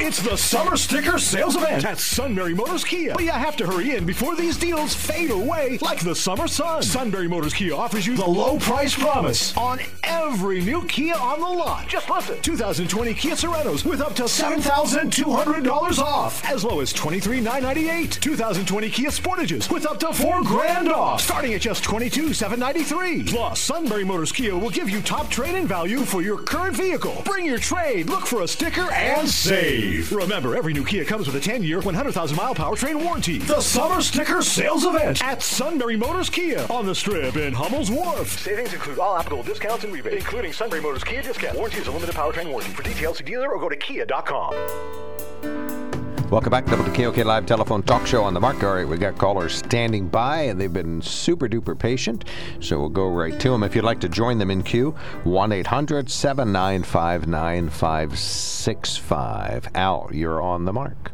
It's 0.05 0.21
the 0.21 0.35
summer 0.35 0.75
sticker 0.75 1.17
sales 1.17 1.55
event 1.55 1.85
at 1.85 1.97
Sunbury 1.97 2.53
Motors 2.53 2.83
Kia. 2.83 3.13
But 3.13 3.23
you 3.23 3.31
have 3.31 3.55
to 3.55 3.65
hurry 3.65 3.95
in 3.95 4.05
before 4.05 4.35
these 4.35 4.57
deals 4.57 4.93
fade 4.93 5.31
away 5.31 5.77
like 5.81 6.01
the 6.01 6.13
summer 6.13 6.45
sun. 6.49 6.83
Sunbury 6.83 7.29
Motors 7.29 7.53
Kia 7.53 7.73
offers 7.73 8.05
you 8.05 8.17
the 8.17 8.25
low 8.25 8.59
price 8.59 8.93
promise 8.93 9.55
on 9.55 9.79
every 10.03 10.59
new 10.59 10.83
Kia 10.87 11.15
on 11.15 11.39
the 11.39 11.47
lot. 11.47 11.87
Just 11.87 12.09
listen. 12.09 12.37
2020 12.41 13.13
Kia 13.13 13.35
Sorentos 13.35 13.85
with 13.85 14.01
up 14.01 14.13
to 14.15 14.23
$7,200 14.23 15.99
off. 15.99 16.43
As 16.51 16.65
low 16.65 16.81
as 16.81 16.91
$23,998. 16.91 18.19
2020 18.19 18.89
Kia 18.89 19.09
Sportages 19.09 19.71
with 19.71 19.85
up 19.85 20.01
to 20.01 20.11
4 20.11 20.43
grand 20.43 20.91
off. 20.91 21.21
Starting 21.21 21.53
at 21.53 21.61
just 21.61 21.81
$22,793. 21.85 23.29
Plus, 23.29 23.57
Sunbury 23.57 24.03
Motors 24.03 24.33
Kia 24.33 24.57
will 24.57 24.69
give 24.69 24.89
you 24.89 25.01
top 25.01 25.29
trade-in 25.29 25.65
value 25.65 25.99
for 25.99 26.21
your 26.21 26.39
current 26.39 26.75
vehicle. 26.75 27.21
Bring 27.23 27.45
your 27.45 27.57
trade, 27.57 28.09
look 28.09 28.25
for 28.25 28.41
a 28.41 28.47
sticker, 28.49 28.91
and 28.91 29.29
save. 29.29 29.92
Remember, 30.01 30.55
every 30.55 30.73
new 30.73 30.83
Kia 30.83 31.05
comes 31.05 31.27
with 31.27 31.35
a 31.35 31.49
10-year, 31.49 31.81
100,000-mile 31.81 32.55
powertrain 32.55 33.03
warranty. 33.03 33.39
The 33.39 33.61
Summer 33.61 34.01
Sticker 34.01 34.41
Sales 34.41 34.85
Event 34.85 35.23
at 35.23 35.41
Sunbury 35.41 35.95
Motors 35.95 36.29
Kia 36.29 36.65
on 36.69 36.85
the 36.85 36.95
Strip 36.95 37.35
in 37.35 37.53
Hummel's 37.53 37.91
Wharf. 37.91 38.39
Savings 38.39 38.73
include 38.73 38.99
all 38.99 39.17
applicable 39.17 39.43
discounts 39.43 39.83
and 39.83 39.93
rebates, 39.93 40.17
including 40.17 40.53
Sunbury 40.53 40.81
Motors 40.81 41.03
Kia 41.03 41.21
discount. 41.21 41.57
Warranty 41.57 41.79
is 41.79 41.87
a 41.87 41.91
limited 41.91 42.15
powertrain 42.15 42.49
warranty. 42.49 42.73
For 42.73 42.83
details, 42.83 43.17
see 43.17 43.23
dealer 43.23 43.53
or 43.53 43.59
go 43.59 43.69
to 43.69 43.75
kia.com. 43.75 45.92
Welcome 46.33 46.49
back 46.49 46.65
to 46.65 46.75
the 46.75 46.89
KOK 46.89 47.23
Live 47.25 47.45
Telephone 47.45 47.83
Talk 47.83 48.07
Show 48.07 48.23
on 48.23 48.33
the 48.33 48.39
Mark. 48.39 48.63
All 48.63 48.73
right, 48.73 48.87
we 48.87 48.97
got 48.97 49.19
callers 49.19 49.53
standing 49.53 50.07
by, 50.07 50.39
and 50.39 50.59
they've 50.59 50.73
been 50.73 50.99
super 50.99 51.47
duper 51.47 51.77
patient, 51.77 52.25
so 52.59 52.79
we'll 52.79 52.89
go 52.89 53.07
right 53.07 53.39
to 53.39 53.51
them. 53.51 53.61
If 53.61 53.75
you'd 53.75 53.85
like 53.85 53.99
to 53.99 54.09
join 54.09 54.39
them 54.39 54.49
in 54.49 54.63
queue, 54.63 54.95
1 55.25 55.51
800 55.51 56.09
795 56.09 57.27
9565. 57.27 59.69
Al, 59.75 60.09
you're 60.11 60.41
on 60.41 60.65
the 60.65 60.73
mark. 60.73 61.11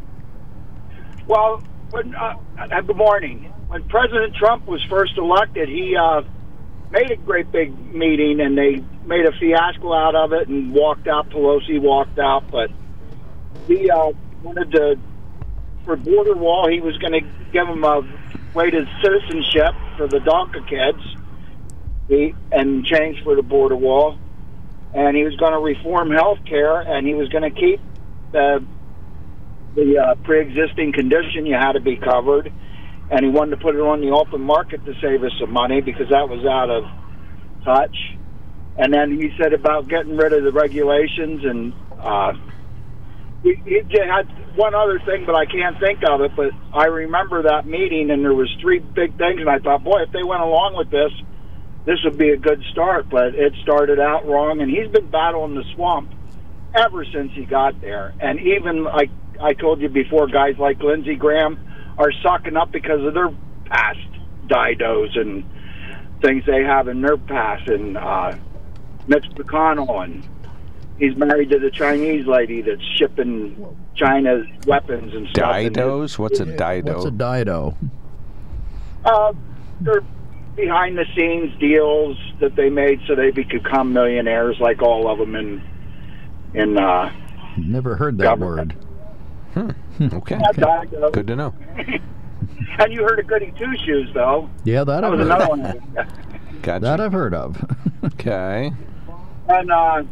Well, 1.28 1.64
when, 1.90 2.16
uh, 2.16 2.38
uh, 2.58 2.80
good 2.80 2.96
morning. 2.96 3.52
When 3.68 3.84
President 3.90 4.36
Trump 4.36 4.68
was 4.68 4.82
first 4.86 5.18
elected, 5.18 5.68
he 5.68 5.98
uh, 5.98 6.22
made 6.92 7.12
a 7.12 7.18
great 7.18 7.52
big 7.52 7.78
meeting, 7.94 8.40
and 8.40 8.58
they 8.58 8.82
made 9.06 9.26
a 9.26 9.38
fiasco 9.38 9.94
out 9.94 10.16
of 10.16 10.32
it 10.32 10.48
and 10.48 10.74
walked 10.74 11.10
out. 11.10 11.30
Pelosi 11.30 11.78
walked 11.78 12.20
out, 12.20 12.50
but 12.50 12.72
he 13.68 13.92
uh, 13.92 14.14
wanted 14.44 14.72
to, 14.72 14.98
for 15.86 15.96
border 15.96 16.36
wall, 16.36 16.70
he 16.70 16.80
was 16.82 16.98
going 16.98 17.14
to 17.14 17.22
give 17.52 17.68
them 17.68 17.84
a 17.84 18.02
way 18.54 18.70
to 18.70 18.86
citizenship 19.02 19.74
for 19.98 20.08
the 20.08 20.20
DACA 20.20 20.68
kids, 20.68 21.16
he, 22.08 22.36
and 22.52 22.86
change 22.86 23.24
for 23.24 23.36
the 23.36 23.44
border 23.44 23.76
wall. 23.76 24.18
And 24.94 25.16
he 25.16 25.24
was 25.24 25.36
going 25.36 25.54
to 25.54 25.60
reform 25.60 26.10
health 26.12 26.40
care, 26.46 26.82
and 26.82 27.06
he 27.06 27.14
was 27.14 27.30
going 27.30 27.44
to 27.44 27.52
keep 27.52 27.80
the 28.32 28.66
the 29.76 29.98
uh, 30.00 30.16
pre-existing 30.24 30.92
condition 30.94 31.46
you 31.46 31.54
had 31.54 31.74
to 31.74 31.80
be 31.80 31.96
covered, 31.96 32.52
and 33.12 33.24
he 33.24 33.30
wanted 33.30 33.52
to 33.52 33.58
put 33.58 33.76
it 33.76 33.82
on 33.82 34.02
the 34.02 34.10
open 34.10 34.42
market 34.42 34.84
to 34.86 34.94
save 35.00 35.24
us 35.24 35.32
some 35.40 35.52
money 35.52 35.80
because 35.80 36.10
that 36.10 36.28
was 36.28 36.44
out 36.46 36.72
of 36.72 36.84
touch. 37.64 37.96
And 38.78 38.92
then 38.92 39.12
he 39.12 39.32
said 39.40 39.54
about 39.54 39.88
getting 39.88 40.18
rid 40.18 40.34
of 40.34 40.44
the 40.44 40.52
regulations, 40.52 41.44
and 41.44 41.74
uh, 42.00 42.34
he, 43.44 43.56
had 43.94 44.28
one 44.56 44.76
other 44.76 45.00
thing, 45.06 45.26
but 45.26 45.36
I 45.36 45.46
can't 45.46 45.80
think 45.80 46.00
of 46.08 46.22
it. 46.22 46.32
But 46.36 46.52
I 46.74 46.86
remember 46.86 47.44
that 47.44 47.66
meeting, 47.66 48.12
and 48.12 48.24
there 48.24 48.34
was 48.34 48.50
three 48.62 48.80
big 48.80 49.18
things, 49.18 49.40
and 49.40 49.50
I 49.50 49.60
thought, 49.60 49.84
boy, 49.84 50.02
if 50.04 50.12
they 50.12 50.24
went 50.24 50.42
along 50.42 50.76
with 50.76 50.90
this, 50.90 51.12
this 51.86 52.00
would 52.04 52.18
be 52.18 52.30
a 52.30 52.38
good 52.38 52.62
start. 52.72 53.10
But 53.10 53.36
it 53.36 53.54
started 53.64 54.00
out 54.00 54.28
wrong, 54.28 54.62
and 54.62 54.70
he's 54.70 54.90
been 54.90 55.10
battling 55.10 55.56
the 55.56 55.64
swamp 55.76 56.12
ever 56.76 57.06
since 57.06 57.32
he 57.34 57.46
got 57.46 57.80
there. 57.82 58.14
And 58.20 58.40
even 58.40 58.84
like 58.84 59.10
I 59.42 59.54
told 59.54 59.82
you 59.82 59.90
before, 59.90 60.28
guys 60.28 60.58
like 60.60 60.80
Lindsey 60.80 61.16
Graham 61.16 61.60
are 61.98 62.12
sucking 62.24 62.58
up 62.58 62.72
because 62.72 63.06
of 63.06 63.14
their 63.14 63.30
past 63.66 64.00
didos 64.48 65.18
and 65.18 65.44
things 66.22 66.44
they 66.46 66.64
have 66.64 66.88
in 66.88 67.02
their 67.02 67.18
past, 67.18 67.68
and 67.68 67.98
uh, 67.98 68.36
Mitch 69.08 69.26
McConnell 69.36 70.04
and 70.04 70.28
he's 71.00 71.16
married 71.16 71.50
to 71.52 71.60
the 71.60 71.72
Chinese 71.72 72.26
lady 72.28 72.62
that's 72.62 72.84
shipping 72.98 73.66
China's 73.96 74.46
weapons 74.68 75.14
and 75.14 75.28
stuff. 75.30 75.56
in 75.58 75.64
his- 75.66 75.74
Didos? 75.74 76.20
What's 76.20 76.40
a 76.40 76.46
dido? 76.46 76.94
What's 76.94 77.06
a 77.06 77.12
dido? 77.12 77.76
Uh, 79.06 79.34
they're 79.82 80.04
behind 80.56 80.98
the 80.98 81.06
scenes 81.16 81.58
deals 81.60 82.18
that 82.42 82.56
they 82.56 82.70
made 82.70 83.00
so 83.08 83.16
they 83.16 83.32
could 83.32 83.48
become 83.50 83.94
millionaires, 83.94 84.58
like 84.60 84.82
all 84.82 85.10
of 85.10 85.18
them 85.18 85.36
in 85.36 85.62
in. 86.54 86.78
Uh, 86.78 87.12
Never 87.58 87.96
heard 87.96 88.18
that 88.20 88.40
word. 88.40 88.76
Okay. 89.58 90.38
Yeah, 90.40 90.52
dido. 90.54 91.12
Good 91.12 91.28
to 91.28 91.36
know. 91.36 91.54
and 92.80 92.94
you 92.94 93.02
heard 93.04 93.20
of 93.20 93.28
Goody 93.28 93.54
Two 93.58 93.76
Shoes, 93.86 94.10
though. 94.14 94.50
Yeah, 94.64 94.84
that, 94.84 95.02
That 95.02 95.04
I've 95.06 95.12
was 95.12 95.28
heard. 95.28 95.28
another 95.28 95.48
one. 95.50 95.94
Gotcha. 96.62 96.80
That 96.84 97.00
I've 97.02 97.14
heard 97.14 97.34
of. 97.34 97.64
Okay. 98.04 98.72
And 99.50 99.72
uh, 99.72 100.04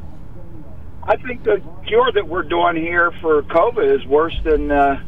I 1.07 1.15
think 1.15 1.43
the 1.43 1.61
cure 1.85 2.11
that 2.11 2.27
we're 2.27 2.43
doing 2.43 2.75
here 2.75 3.11
for 3.21 3.41
COVID 3.43 3.95
is 3.99 4.05
worse 4.05 4.37
than 4.43 4.69
uh, 4.69 5.01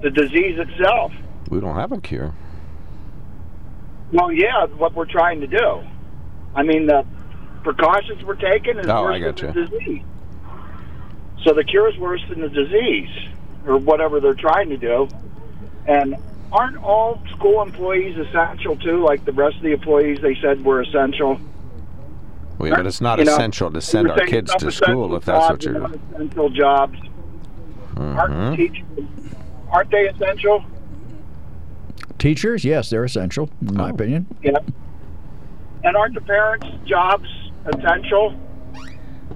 the 0.00 0.10
disease 0.10 0.58
itself. 0.58 1.12
We 1.48 1.60
don't 1.60 1.74
have 1.74 1.90
a 1.90 2.00
cure. 2.00 2.32
Well, 4.12 4.30
yeah, 4.32 4.66
what 4.66 4.94
we're 4.94 5.10
trying 5.10 5.40
to 5.40 5.48
do. 5.48 5.82
I 6.54 6.62
mean, 6.62 6.86
the 6.86 7.04
precautions 7.64 8.24
we're 8.24 8.36
taking 8.36 8.78
is 8.78 8.86
Oh, 8.86 9.02
worse 9.02 9.16
I 9.16 9.18
than 9.18 9.30
gotcha. 9.30 9.46
the 9.48 9.66
disease. 9.66 10.02
So 11.44 11.52
the 11.54 11.64
cure 11.64 11.88
is 11.88 11.98
worse 11.98 12.22
than 12.28 12.40
the 12.42 12.48
disease, 12.48 13.10
or 13.66 13.76
whatever 13.78 14.20
they're 14.20 14.34
trying 14.34 14.68
to 14.68 14.76
do. 14.76 15.08
And 15.86 16.16
aren't 16.52 16.76
all 16.76 17.20
school 17.30 17.62
employees 17.62 18.16
essential 18.18 18.76
too? 18.76 19.02
Like 19.04 19.24
the 19.24 19.32
rest 19.32 19.56
of 19.56 19.62
the 19.62 19.72
employees, 19.72 20.20
they 20.20 20.36
said 20.40 20.64
were 20.64 20.80
essential. 20.80 21.40
Well, 22.60 22.76
but 22.76 22.86
it's 22.86 23.00
not 23.00 23.18
You 23.18 23.24
know, 23.24 23.32
essential 23.32 23.70
to 23.70 23.80
send 23.80 24.10
our 24.10 24.18
kids 24.26 24.54
to 24.56 24.70
school 24.70 25.16
if 25.16 25.24
that's 25.24 25.48
what 25.50 25.64
you're. 25.64 25.74
jobs, 25.80 25.98
essential 26.14 26.50
jobs. 26.50 26.98
Aren't 27.96 28.34
Mhm. 28.34 28.56
teachers? 28.56 28.84
Aren't 29.70 29.90
they 29.90 30.08
essential? 30.08 30.64
Teachers, 32.18 32.62
yes, 32.64 32.90
they're 32.90 33.04
essential, 33.04 33.48
in 33.66 33.74
my 33.76 33.88
opinion. 33.90 34.26
Yeah. 34.42 34.58
And 35.84 35.96
aren't 35.96 36.14
the 36.14 36.20
parents' 36.20 36.66
jobs 36.84 37.26
essential? 37.64 38.34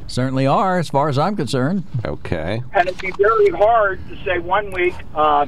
Certainly 0.07 0.47
are, 0.47 0.79
as 0.79 0.91
far 0.91 1.09
as 1.09 1.19
I'm 1.19 1.35
concerned. 1.35 1.85
Okay. 2.05 2.63
And 2.75 2.89
it'd 2.89 3.01
be 3.01 3.11
very 3.13 3.49
hard 3.51 4.01
to 4.11 4.17
say 4.25 4.39
one 4.39 4.71
week 4.73 4.95
uh, 5.15 5.47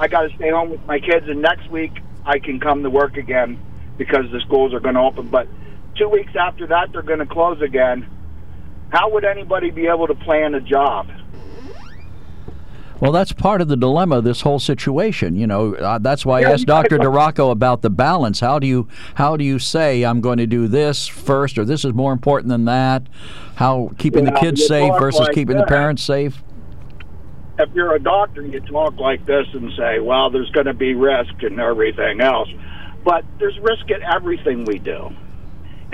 I 0.00 0.08
got 0.08 0.22
to 0.22 0.34
stay 0.34 0.50
home 0.50 0.70
with 0.70 0.84
my 0.86 0.98
kids, 0.98 1.28
and 1.28 1.40
next 1.40 1.70
week 1.70 1.92
I 2.26 2.40
can 2.40 2.58
come 2.58 2.82
to 2.82 2.90
work 2.90 3.16
again 3.16 3.56
because 3.98 4.28
the 4.32 4.40
schools 4.40 4.74
are 4.74 4.80
going 4.80 4.96
to 4.96 5.00
open. 5.00 5.28
But 5.28 5.46
two 5.96 6.08
weeks 6.08 6.32
after 6.38 6.66
that, 6.68 6.92
they're 6.92 7.02
going 7.02 7.20
to 7.20 7.26
close 7.26 7.60
again. 7.60 8.08
How 8.90 9.10
would 9.10 9.24
anybody 9.24 9.70
be 9.70 9.86
able 9.86 10.06
to 10.06 10.14
plan 10.14 10.54
a 10.54 10.60
job? 10.60 11.08
Well, 13.00 13.10
that's 13.10 13.32
part 13.32 13.60
of 13.60 13.68
the 13.68 13.76
dilemma 13.76 14.18
of 14.18 14.24
this 14.24 14.42
whole 14.42 14.60
situation. 14.60 15.36
You 15.36 15.46
know, 15.46 15.74
uh, 15.74 15.98
that's 15.98 16.24
why 16.24 16.40
I 16.40 16.52
asked 16.52 16.66
Dr. 16.66 16.96
DeRocco 16.98 17.50
about 17.50 17.82
the 17.82 17.90
balance. 17.90 18.40
How 18.40 18.58
do 18.58 18.66
you 18.66 18.88
how 19.16 19.36
do 19.36 19.44
you 19.44 19.58
say 19.58 20.04
I'm 20.04 20.20
going 20.20 20.38
to 20.38 20.46
do 20.46 20.68
this 20.68 21.06
first, 21.06 21.58
or 21.58 21.64
this 21.64 21.84
is 21.84 21.92
more 21.92 22.12
important 22.12 22.48
than 22.48 22.64
that? 22.66 23.08
How 23.56 23.90
keeping 23.98 24.24
the 24.24 24.32
kids 24.32 24.64
safe 24.66 24.92
versus 24.98 25.22
like 25.22 25.34
keeping 25.34 25.56
the 25.56 25.66
parents 25.66 26.02
safe? 26.02 26.42
if 27.58 27.70
you're 27.72 27.94
a 27.94 28.02
doctor, 28.02 28.42
you 28.42 28.60
talk 28.60 28.96
like 28.96 29.24
this 29.26 29.46
and 29.52 29.72
say, 29.76 30.00
well, 30.00 30.30
there's 30.30 30.50
going 30.50 30.66
to 30.66 30.74
be 30.74 30.94
risk 30.94 31.42
and 31.42 31.60
everything 31.60 32.20
else. 32.20 32.48
But 33.04 33.24
there's 33.38 33.58
risk 33.60 33.90
in 33.90 34.02
everything 34.02 34.64
we 34.64 34.78
do. 34.78 35.14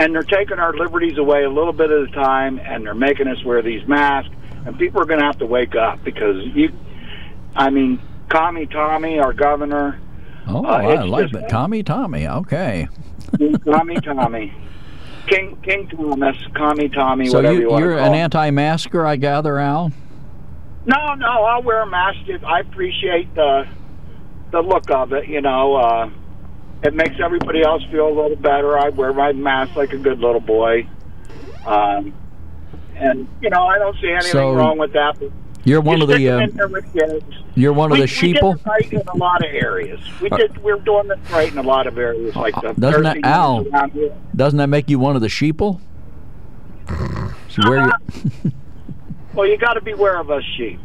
And 0.00 0.14
they're 0.14 0.22
taking 0.22 0.58
our 0.58 0.72
liberties 0.72 1.18
away 1.18 1.44
a 1.44 1.50
little 1.50 1.74
bit 1.74 1.90
at 1.90 1.98
a 2.00 2.06
time, 2.12 2.58
and 2.58 2.86
they're 2.86 2.94
making 2.94 3.28
us 3.28 3.44
wear 3.44 3.60
these 3.62 3.86
masks. 3.86 4.34
And 4.64 4.78
people 4.78 5.00
are 5.02 5.04
going 5.04 5.20
to 5.20 5.26
have 5.26 5.38
to 5.38 5.46
wake 5.46 5.74
up 5.76 6.02
because 6.02 6.36
you, 6.54 6.72
I 7.54 7.68
mean, 7.70 8.00
Tommy 8.30 8.66
Tommy, 8.66 9.18
our 9.18 9.32
governor, 9.32 10.00
Oh, 10.48 10.64
Uh, 10.64 10.68
I 10.68 11.02
like 11.02 11.30
that. 11.32 11.48
Tommy, 11.48 11.82
Tommy. 11.82 12.26
Okay. 12.26 12.88
Tommy 13.64 13.96
Tommy, 14.00 14.52
King 15.26 15.56
King 15.62 15.86
Thomas, 15.88 16.36
Tommy 16.56 16.88
Tommy, 16.88 17.26
so 17.28 17.36
whatever 17.38 17.54
you, 17.54 17.60
you, 17.60 17.68
want 17.70 17.84
you're 17.84 17.92
to 17.92 17.98
call 17.98 18.08
an 18.08 18.14
anti-masker, 18.18 19.06
I 19.06 19.16
gather, 19.16 19.58
Al. 19.58 19.92
No, 20.86 21.14
no, 21.14 21.26
I'll 21.44 21.62
wear 21.62 21.82
a 21.82 21.86
mask. 21.86 22.20
If 22.26 22.42
I 22.42 22.60
appreciate 22.60 23.32
the 23.34 23.68
the 24.50 24.60
look 24.60 24.90
of 24.90 25.12
it. 25.12 25.28
You 25.28 25.40
know, 25.40 25.76
uh, 25.76 26.10
it 26.82 26.94
makes 26.94 27.16
everybody 27.22 27.62
else 27.62 27.82
feel 27.90 28.08
a 28.08 28.14
little 28.14 28.36
better. 28.36 28.78
I 28.78 28.88
wear 28.90 29.12
my 29.12 29.32
mask 29.32 29.76
like 29.76 29.92
a 29.92 29.98
good 29.98 30.18
little 30.20 30.40
boy, 30.40 30.86
um, 31.66 32.12
and 32.96 33.28
you 33.40 33.50
know, 33.50 33.62
I 33.66 33.78
don't 33.78 33.96
see 34.00 34.10
anything 34.10 34.32
So, 34.32 34.54
wrong 34.54 34.78
with 34.78 34.92
that. 34.94 35.16
You're 35.64 35.82
one 35.82 36.00
of 36.00 36.08
the 36.08 36.28
uh, 36.30 36.38
in 36.40 36.56
there 36.56 36.68
with 36.68 36.90
kids. 36.92 37.22
you're 37.54 37.74
one 37.74 37.92
of 37.92 37.98
we, 37.98 38.06
the 38.06 38.18
We 38.22 38.32
sheeple. 38.34 38.56
did 38.56 38.66
right 38.66 38.92
in 38.94 39.02
a 39.08 39.16
lot 39.16 39.44
of 39.46 39.52
areas. 39.52 40.00
We 40.20 40.30
Uh, 40.30 40.36
did. 40.38 40.56
We're 40.62 40.78
doing 40.78 41.08
this 41.08 41.18
right 41.30 41.52
in 41.52 41.58
a 41.58 41.62
lot 41.62 41.86
of 41.86 41.98
areas, 41.98 42.34
like 42.34 42.54
the 42.62 42.72
Doesn't 42.78 43.02
that 43.02 43.18
Al? 43.24 43.56
homes 43.56 43.66
around 43.68 43.92
here. 43.92 44.14
Doesn't 44.34 44.56
that 44.56 44.68
make 44.68 44.88
you 44.88 44.98
one 44.98 45.16
of 45.16 45.22
the 45.22 45.28
sheeple? 45.28 45.80
So 47.50 47.68
where 47.68 47.84
you, 48.44 48.52
Well, 49.34 49.44
you 49.48 49.58
got 49.58 49.74
to 49.74 49.80
beware 49.80 50.18
of 50.20 50.30
us 50.30 50.44
sheep. 50.56 50.78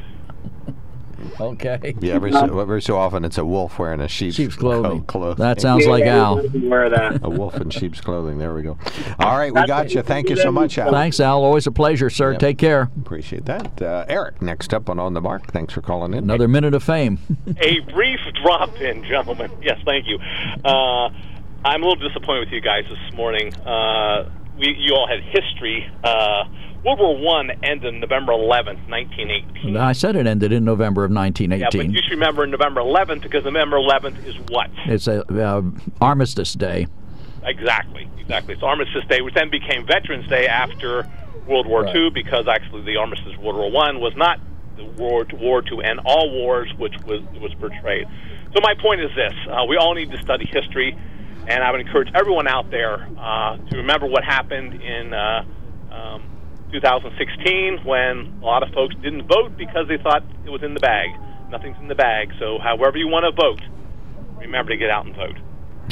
Okay. 1.40 1.96
Yeah, 2.00 2.14
every 2.14 2.32
so, 2.32 2.60
every 2.60 2.82
so 2.82 2.98
often 2.98 3.26
it's 3.26 3.38
a 3.38 3.46
wolf 3.46 3.78
wearing 3.80 4.00
a 4.02 4.08
sheep's, 4.08 4.36
Sheep's 4.36 4.56
clothing. 4.56 5.04
clothing. 5.06 5.42
That 5.44 5.62
sounds 5.62 5.86
like 5.88 6.04
Al. 6.06 6.42
Wear 6.54 6.90
that. 6.90 7.20
A 7.24 7.30
wolf 7.30 7.56
in 7.56 7.70
sheep's 7.70 8.02
clothing. 8.02 8.38
There 8.38 8.54
we 8.54 8.62
go. 8.64 8.78
All 9.20 9.38
right, 9.38 9.54
we 9.54 9.66
got 9.66 9.94
you. 9.94 10.02
Thank 10.02 10.30
you 10.30 10.36
so 10.36 10.52
much, 10.52 10.78
Al. 10.78 10.92
Thanks, 10.92 11.20
Al. 11.20 11.44
Always 11.44 11.68
a 11.68 11.72
pleasure, 11.72 12.10
sir. 12.10 12.32
Yep. 12.32 12.40
Take 12.40 12.58
care. 12.58 12.90
Appreciate 13.02 13.46
that. 13.46 13.82
Uh, 13.82 14.06
Eric, 14.08 14.42
next 14.42 14.74
up 14.74 14.90
on 14.90 15.00
On 15.00 15.14
the 15.14 15.22
Mark. 15.22 15.52
Thanks 15.52 15.74
for 15.74 15.82
calling 15.82 16.14
in. 16.14 16.24
Another 16.26 16.48
minute 16.48 16.74
of 16.74 16.84
fame. 16.84 17.20
a 17.60 17.80
brief 17.92 18.20
drop 18.44 18.76
in, 18.82 19.04
gentlemen. 19.04 19.52
Yes, 19.62 19.80
thank 19.86 20.08
you. 20.08 20.18
Uh, 20.64 21.10
I'm 21.64 21.82
a 21.84 21.88
little 21.88 22.08
disappointed 22.08 22.42
with 22.42 22.50
you 22.54 22.62
guys 22.62 22.84
this 22.90 23.14
morning. 23.16 23.54
Uh, 23.56 24.30
we, 24.58 24.76
you 24.78 24.94
all 24.94 25.08
had 25.08 25.22
history. 25.24 25.90
World 26.86 27.00
War 27.00 27.18
One 27.18 27.50
ended 27.64 27.96
November 27.96 28.32
11th, 28.32 28.88
1918. 28.88 29.76
I 29.76 29.92
said 29.94 30.16
it 30.16 30.28
ended 30.28 30.52
in 30.52 30.64
November 30.64 31.04
of 31.04 31.12
1918. 31.12 31.60
Yeah, 31.60 31.66
but 31.66 31.78
1918. 31.78 31.92
you 31.92 32.02
should 32.04 32.12
remember 32.12 32.46
November 32.46 32.82
11th 32.82 33.24
because 33.24 33.44
November 33.44 33.78
11th 33.78 34.24
is 34.24 34.36
what? 34.50 34.70
It's 34.86 35.08
a 35.08 35.24
uh, 35.34 35.64
Armistice 36.00 36.54
Day. 36.54 36.86
Exactly, 37.44 38.08
exactly. 38.20 38.54
It's 38.54 38.62
Armistice 38.62 39.04
Day, 39.10 39.22
which 39.22 39.34
then 39.34 39.50
became 39.50 39.88
Veterans 39.88 40.28
Day 40.28 40.46
after 40.46 41.10
World 41.48 41.66
War 41.66 41.84
Right. 41.84 41.96
II, 41.96 42.12
because 42.12 42.48
actually 42.48 42.84
the 42.84 42.98
Armistice 42.98 43.34
of 43.34 43.40
World 43.40 43.58
War 43.58 43.72
One 43.72 44.00
was 44.00 44.16
not 44.16 44.40
the 44.78 44.86
war 44.86 45.26
to, 45.26 45.36
war 45.38 45.64
to 45.64 45.82
end 45.82 46.02
all 46.06 46.30
wars, 46.32 46.72
which 46.78 46.94
was 47.06 47.22
was 47.42 47.54
portrayed. 47.56 48.08
So 48.54 48.62
my 48.62 48.76
point 48.76 49.02
is 49.02 49.10
this: 49.16 49.34
uh, 49.50 49.66
we 49.68 49.78
all 49.78 49.96
need 49.96 50.12
to 50.12 50.22
study 50.22 50.46
history, 50.46 50.96
and 51.48 51.64
I 51.64 51.72
would 51.72 51.82
encourage 51.82 52.10
everyone 52.14 52.48
out 52.48 52.70
there 52.70 53.08
uh, 53.18 53.58
to 53.58 53.78
remember 53.78 54.06
what 54.06 54.24
happened 54.24 54.80
in. 54.84 55.14
Uh, 55.16 55.46
um, 55.92 56.24
2016, 56.76 57.88
when 57.88 58.36
a 58.42 58.46
lot 58.46 58.64
of 58.64 58.70
folks 58.76 58.96
didn't 59.00 59.28
vote 59.32 59.56
because 59.56 59.88
they 59.88 59.96
thought 59.96 60.24
it 60.44 60.52
was 60.52 60.60
in 60.64 60.74
the 60.74 60.84
bag. 60.84 61.08
Nothing's 61.50 61.78
in 61.80 61.88
the 61.88 61.96
bag. 61.96 62.36
So, 62.40 62.60
however 62.60 62.98
you 62.98 63.08
want 63.08 63.24
to 63.24 63.32
vote, 63.32 63.64
remember 64.38 64.72
to 64.72 64.78
get 64.78 64.90
out 64.90 65.06
and 65.06 65.16
vote. 65.16 65.40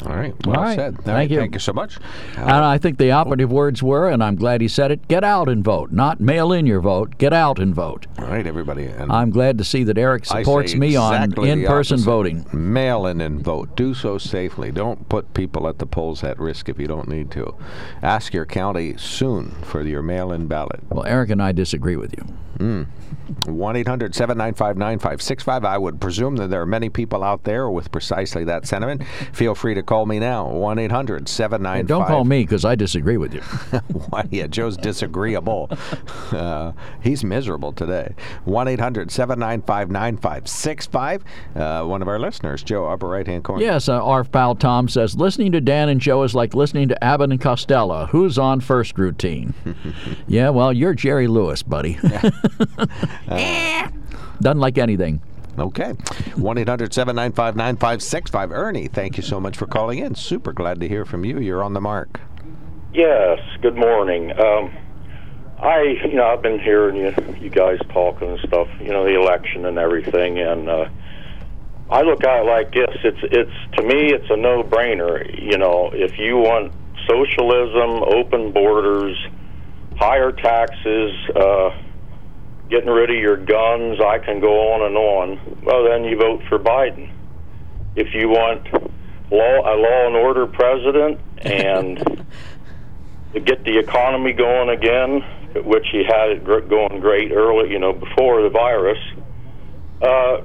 All 0.05 0.15
right. 0.15 0.33
Well 0.45 0.57
All 0.57 0.63
right. 0.63 0.75
said. 0.75 0.95
All 0.95 1.03
Thank 1.03 1.15
right, 1.15 1.31
you. 1.31 1.39
Thank 1.39 1.53
you 1.53 1.59
so 1.59 1.73
much. 1.73 1.97
Uh, 2.37 2.41
and 2.41 2.51
I 2.51 2.77
think 2.77 2.97
the 2.97 3.11
operative 3.11 3.51
words 3.51 3.81
were, 3.81 4.09
and 4.09 4.23
I'm 4.23 4.35
glad 4.35 4.61
he 4.61 4.67
said 4.67 4.91
it 4.91 5.07
get 5.07 5.23
out 5.23 5.47
and 5.47 5.63
vote. 5.63 5.91
Not 5.91 6.19
mail 6.19 6.51
in 6.51 6.65
your 6.65 6.81
vote, 6.81 7.17
get 7.17 7.33
out 7.33 7.59
and 7.59 7.73
vote. 7.73 8.07
All 8.19 8.25
right, 8.25 8.45
everybody. 8.45 8.85
And 8.85 9.11
I'm 9.11 9.29
glad 9.29 9.57
to 9.59 9.63
see 9.63 9.83
that 9.85 9.97
Eric 9.97 10.25
supports 10.25 10.75
me 10.75 10.89
exactly 10.89 11.51
on 11.51 11.59
in 11.59 11.65
person 11.65 11.99
voting. 11.99 12.45
Mail 12.51 13.05
in 13.05 13.21
and 13.21 13.41
vote. 13.41 13.75
Do 13.75 13.93
so 13.93 14.17
safely. 14.17 14.71
Don't 14.71 15.07
put 15.09 15.33
people 15.33 15.67
at 15.67 15.79
the 15.79 15.85
polls 15.85 16.23
at 16.23 16.39
risk 16.39 16.69
if 16.69 16.79
you 16.79 16.87
don't 16.87 17.07
need 17.07 17.31
to. 17.31 17.55
Ask 18.01 18.33
your 18.33 18.45
county 18.45 18.95
soon 18.97 19.51
for 19.61 19.81
your 19.83 20.01
mail 20.01 20.31
in 20.31 20.47
ballot. 20.47 20.81
Well, 20.89 21.05
Eric 21.05 21.29
and 21.29 21.41
I 21.41 21.51
disagree 21.51 21.95
with 21.95 22.13
you. 22.17 22.25
1 23.45 23.75
800 23.75 24.15
795 24.15 24.77
9565. 24.77 25.65
I 25.65 25.77
would 25.77 25.99
presume 25.99 26.37
that 26.37 26.49
there 26.49 26.61
are 26.61 26.65
many 26.65 26.89
people 26.89 27.23
out 27.23 27.43
there 27.43 27.69
with 27.69 27.91
precisely 27.91 28.43
that 28.45 28.65
sentiment. 28.65 29.03
Feel 29.33 29.55
free 29.55 29.73
to 29.73 29.82
call 29.83 30.05
me 30.05 30.19
now. 30.19 30.47
1 30.49 30.79
800 30.79 31.27
795 31.29 31.79
And 31.79 31.87
don't 31.87 32.07
call 32.07 32.23
me 32.23 32.43
because 32.43 32.65
I 32.65 32.75
disagree 32.75 33.17
with 33.17 33.33
you. 33.33 33.41
Why, 34.09 34.27
yeah, 34.31 34.47
Joe's 34.47 34.77
disagreeable. 34.77 35.69
Uh, 36.33 36.71
he's 37.01 37.23
miserable 37.23 37.71
today. 37.71 38.15
1 38.45 38.67
800 38.67 39.11
795 39.11 39.91
9565. 39.91 41.23
Uh, 41.55 41.83
One 41.85 42.01
of 42.01 42.07
our 42.07 42.17
listeners, 42.17 42.63
Joe, 42.63 42.87
upper 42.87 43.07
right 43.07 43.25
hand 43.27 43.43
corner. 43.43 43.63
Yes, 43.63 43.87
uh, 43.87 44.03
our 44.03 44.23
pal 44.23 44.55
Tom 44.55 44.87
says 44.89 45.15
listening 45.15 45.51
to 45.51 45.61
Dan 45.61 45.89
and 45.89 46.01
Joe 46.01 46.23
is 46.23 46.33
like 46.33 46.55
listening 46.55 46.87
to 46.89 47.03
Abbott 47.03 47.29
and 47.31 47.39
Costello. 47.39 48.07
Who's 48.07 48.39
on 48.39 48.61
first 48.61 48.97
routine? 48.97 49.53
yeah, 50.27 50.49
well, 50.49 50.73
you're 50.73 50.95
Jerry 50.95 51.27
Lewis, 51.27 51.61
buddy. 51.61 51.99
Doesn't 54.41 54.59
like 54.59 54.77
anything. 54.77 55.21
Okay. 55.57 55.93
1 56.35 56.57
800 56.57 56.93
795 56.93 57.55
9565. 57.55 58.51
Ernie, 58.51 58.87
thank 58.87 59.17
you 59.17 59.23
so 59.23 59.39
much 59.39 59.57
for 59.57 59.67
calling 59.67 59.99
in. 59.99 60.15
Super 60.15 60.53
glad 60.53 60.79
to 60.79 60.87
hear 60.87 61.05
from 61.05 61.25
you. 61.25 61.39
You're 61.39 61.63
on 61.63 61.73
the 61.73 61.81
mark. 61.81 62.19
Yes, 62.93 63.39
good 63.61 63.75
morning. 63.75 64.31
Um, 64.39 64.71
I, 65.59 65.95
you 66.05 66.15
know, 66.15 66.27
I've 66.27 66.41
been 66.41 66.59
hearing 66.59 66.95
you, 66.95 67.15
you 67.39 67.49
guys 67.49 67.79
talking 67.89 68.29
and 68.29 68.39
stuff. 68.47 68.67
You 68.79 68.89
know, 68.89 69.03
the 69.03 69.19
election 69.19 69.65
and 69.65 69.77
everything, 69.77 70.39
and 70.39 70.69
uh, 70.69 70.89
I 71.89 72.01
look 72.01 72.23
at 72.23 72.41
it 72.41 72.45
like 72.45 72.73
this: 72.73 72.97
it's, 73.03 73.19
it's 73.23 73.77
to 73.77 73.83
me, 73.83 74.11
it's 74.11 74.29
a 74.29 74.35
no-brainer. 74.35 75.41
You 75.41 75.57
know, 75.57 75.89
if 75.93 76.19
you 76.19 76.37
want 76.37 76.73
socialism, 77.07 78.03
open 78.03 78.51
borders, 78.51 79.17
higher 79.97 80.31
taxes, 80.31 81.11
uh, 81.35 81.69
getting 82.73 82.89
rid 82.89 83.11
of 83.11 83.15
your 83.15 83.37
guns, 83.37 84.01
I 84.01 84.17
can 84.17 84.39
go 84.39 84.73
on 84.73 84.81
and 84.81 84.97
on. 84.97 85.61
Well, 85.63 85.83
then 85.83 86.05
you 86.05 86.17
vote 86.17 86.41
for 86.49 86.57
Biden. 86.57 87.13
If 87.95 88.15
you 88.15 88.29
want 88.29 88.65
law, 89.31 89.61
a 89.61 89.75
law 89.77 90.07
and 90.07 90.15
order 90.15 90.47
president, 90.47 91.19
and 91.37 91.99
to 93.33 93.39
get 93.39 93.63
the 93.63 93.77
economy 93.77 94.33
going 94.33 94.69
again, 94.69 95.21
which 95.63 95.85
he 95.91 96.03
had 96.03 96.31
it 96.31 96.45
going 96.45 96.99
great 96.99 97.31
early, 97.31 97.69
you 97.69 97.77
know, 97.77 97.93
before 97.93 98.41
the 98.41 98.49
virus, 98.49 98.97
uh, 100.01 100.41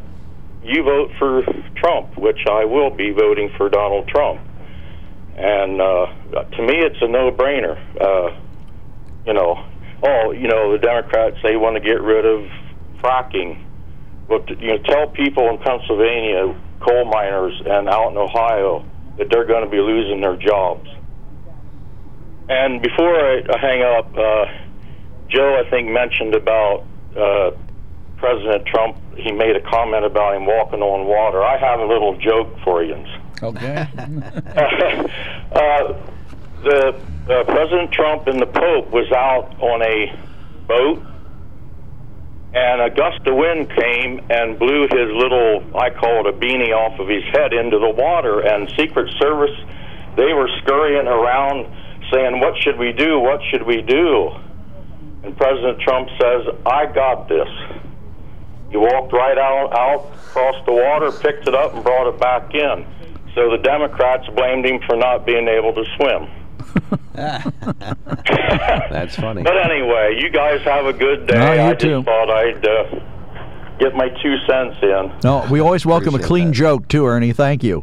you 0.63 0.83
vote 0.83 1.11
for 1.19 1.43
Trump, 1.77 2.19
which 2.19 2.41
I 2.47 2.67
will 2.67 2.91
be 2.91 3.11
voting 3.11 3.51
for 3.57 3.71
Donald 3.71 4.07
Trump. 4.07 4.43
And 5.35 5.81
uh, 5.81 6.07
to 6.45 6.63
me, 6.63 6.75
it's 6.77 7.01
a 7.01 7.09
no-brainer. 7.09 7.79
Uh, 7.99 8.39
you 9.25 9.33
know, 9.33 9.65
oh, 10.03 10.33
you 10.33 10.49
know, 10.49 10.73
the 10.73 10.79
Democrats 10.79 11.37
they 11.43 11.57
want 11.57 11.77
to 11.77 11.81
get 11.81 12.01
rid 12.01 12.25
of 12.25 12.51
fracking. 13.01 13.65
But, 14.29 14.49
you 14.61 14.69
know, 14.69 14.79
tell 14.85 15.09
people 15.09 15.49
in 15.49 15.59
Pennsylvania, 15.59 16.55
coal 16.81 17.05
miners, 17.07 17.61
and 17.65 17.89
out 17.89 18.11
in 18.11 18.17
Ohio 18.19 18.85
that 19.17 19.29
they're 19.31 19.47
going 19.47 19.65
to 19.65 19.71
be 19.71 19.79
losing 19.81 20.21
their 20.21 20.37
jobs. 20.37 20.89
And 22.49 22.81
before 22.83 23.15
I, 23.15 23.43
I 23.53 23.59
hang 23.59 23.83
up, 23.83 24.17
uh, 24.17 24.47
Joe, 25.29 25.63
I 25.65 25.69
think 25.71 25.89
mentioned 25.89 26.35
about 26.35 26.85
uh, 27.17 27.51
President 28.17 28.67
Trump. 28.67 28.97
He 29.17 29.33
made 29.33 29.57
a 29.57 29.61
comment 29.61 30.05
about 30.05 30.37
him 30.37 30.47
walking 30.47 30.81
on 30.81 31.07
water. 31.07 31.43
I 31.43 31.59
have 31.59 31.81
a 31.81 31.87
little 31.87 32.17
joke 32.19 32.49
for 32.65 32.83
you. 32.83 33.05
Okay. 33.43 33.87
uh, 35.53 35.95
the 36.63 37.01
uh, 37.29 37.45
President 37.45 37.93
Trump 37.93 38.27
and 38.27 38.41
the 38.41 38.47
Pope 38.47 38.91
was 38.91 39.11
out 39.13 39.61
on 39.61 39.83
a 39.83 40.17
boat, 40.67 41.03
and 42.55 42.81
a 42.81 42.89
gust 42.89 43.21
of 43.27 43.37
wind 43.37 43.69
came 43.69 44.21
and 44.31 44.59
blew 44.59 44.89
his 44.89 45.13
little, 45.13 45.63
I 45.77 45.91
call 45.91 46.27
it 46.27 46.35
a 46.35 46.37
beanie, 46.37 46.73
off 46.73 46.99
of 46.99 47.07
his 47.09 47.23
head 47.33 47.53
into 47.53 47.79
the 47.79 47.91
water. 47.91 48.41
And 48.41 48.69
Secret 48.77 49.13
Service, 49.19 49.55
they 50.17 50.33
were 50.33 50.49
scurrying 50.63 51.07
around 51.07 51.67
saying, 52.11 52.41
"What 52.41 52.57
should 52.63 52.79
we 52.79 52.93
do? 52.93 53.21
What 53.21 53.41
should 53.51 53.63
we 53.63 53.83
do?" 53.83 54.33
And 55.23 55.37
President 55.37 55.81
Trump 55.81 56.09
says, 56.19 56.47
"I 56.65 56.87
got 56.87 57.29
this." 57.29 57.49
He 58.71 58.77
walked 58.77 59.13
right 59.13 59.37
out, 59.37 59.73
out 59.77 60.07
across 60.29 60.57
the 60.65 60.73
water, 60.73 61.13
picked 61.13 61.47
it 61.49 61.55
up, 61.55 61.75
and 61.75 61.85
brought 61.85 62.07
it 62.09 62.19
back 62.19 62.55
in. 62.55 62.87
So 63.35 63.51
the 63.51 63.59
Democrats 63.59 64.27
blamed 64.29 64.65
him 64.65 64.81
for 64.87 64.97
not 64.97 65.27
being 65.27 65.49
able 65.49 65.75
to 65.75 65.85
swim. 65.97 66.29
That's 68.91 69.17
funny. 69.17 69.43
But 69.43 69.57
anyway, 69.59 70.19
you 70.21 70.31
guys 70.31 70.63
have 70.63 70.87
a 70.87 70.93
good 70.93 71.27
day. 71.27 71.39
No, 71.39 71.53
you 71.53 71.61
I 71.61 71.75
too. 71.75 71.97
just 71.97 72.05
thought 72.07 72.31
I'd 72.31 72.67
uh, 72.67 73.01
get 73.79 73.95
my 73.95 74.09
two 74.23 74.37
cents 74.47 74.77
in. 74.83 75.13
No, 75.25 75.47
we 75.51 75.61
always 75.61 75.85
welcome 75.87 76.15
a 76.15 76.19
Appreciate 76.19 76.27
clean 76.29 76.53
joke 76.53 76.89
too, 76.89 77.07
Ernie. 77.07 77.33
Thank 77.33 77.63
you. 77.65 77.83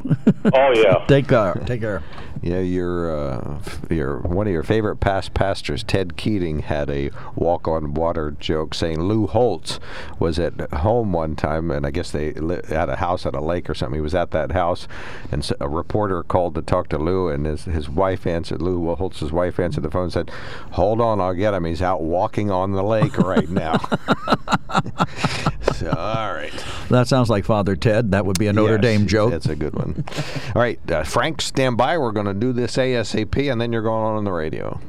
Oh 0.54 0.72
yeah. 0.74 1.06
Take 1.08 1.28
care. 1.28 1.54
Take 1.66 1.82
care. 1.82 2.02
Yeah, 2.42 2.60
your 2.60 3.10
uh, 3.16 3.60
your 3.90 4.20
one 4.20 4.48
of 4.48 4.54
your 4.54 4.64
favorite 4.64 4.98
past 4.98 5.34
pastors, 5.34 5.84
Ted 5.84 6.16
Keating, 6.18 6.60
had 6.60 6.90
a 6.90 7.10
walk 7.36 7.68
on 7.68 7.94
water 7.94 8.36
joke 8.40 8.74
saying 8.74 9.02
Lou 9.02 9.26
Holtz 9.28 9.80
was 10.20 10.38
at 10.38 10.72
home 10.72 11.12
one 11.14 11.36
time, 11.36 11.72
and 11.72 11.86
I 11.86 11.92
guess 11.92 12.12
they 12.12 12.34
li- 12.34 12.62
had 12.68 12.90
a 12.90 12.98
house 12.98 13.26
at 13.26 13.36
a 13.36 13.42
lake 13.42 13.70
or 13.70 13.74
something. 13.74 13.96
He 13.98 14.02
was 14.02 14.16
at 14.16 14.32
that 14.32 14.52
house, 14.52 14.88
and 15.32 15.50
a 15.60 15.70
reporter 15.70 16.24
called 16.24 16.56
to 16.56 16.62
talk 16.62 16.90
to 16.90 16.98
Lou, 16.98 17.30
and 17.30 17.46
his 17.46 17.66
his 17.66 17.90
wife 17.90 18.28
answered. 18.28 18.62
Lou 18.62 18.94
Holtz's 18.96 19.32
wife 19.32 19.60
answered 19.60 19.84
the 19.84 19.92
phone 19.92 20.04
and 20.04 20.14
said, 20.14 20.32
"Hold 20.72 21.02
on, 21.02 21.20
I'll 21.20 21.34
get 21.34 21.54
him. 21.54 21.66
He's 21.66 21.82
out 21.82 22.02
walking 22.02 22.52
on 22.52 22.74
the 22.74 22.84
lake 22.84 23.18
right 23.18 23.50
now." 23.50 23.78
so, 25.74 25.90
all 25.90 26.34
right. 26.34 26.54
That 26.90 27.08
sounds 27.08 27.30
like 27.30 27.46
Father 27.46 27.76
Ted. 27.76 28.12
That 28.12 28.26
would 28.26 28.38
be 28.38 28.48
a 28.48 28.54
Notre 28.54 28.74
Yes, 28.74 28.82
Dame 28.82 29.08
joke. 29.08 29.32
That's 29.32 29.48
a 29.48 29.56
good 29.56 29.74
one. 29.74 30.04
All 30.56 30.62
right, 30.62 30.80
uh, 30.92 31.04
Frank, 31.04 31.42
stand 31.42 31.78
by. 31.78 31.98
We're 31.98 32.12
going 32.12 32.25
to 32.26 32.34
do 32.34 32.54
this 32.54 32.78
ASAP, 32.78 33.52
and 33.52 33.60
then 33.60 33.72
you're 33.72 33.82
going 33.82 34.04
on 34.04 34.16
on 34.16 34.24
the 34.24 34.32
radio. 34.32 34.80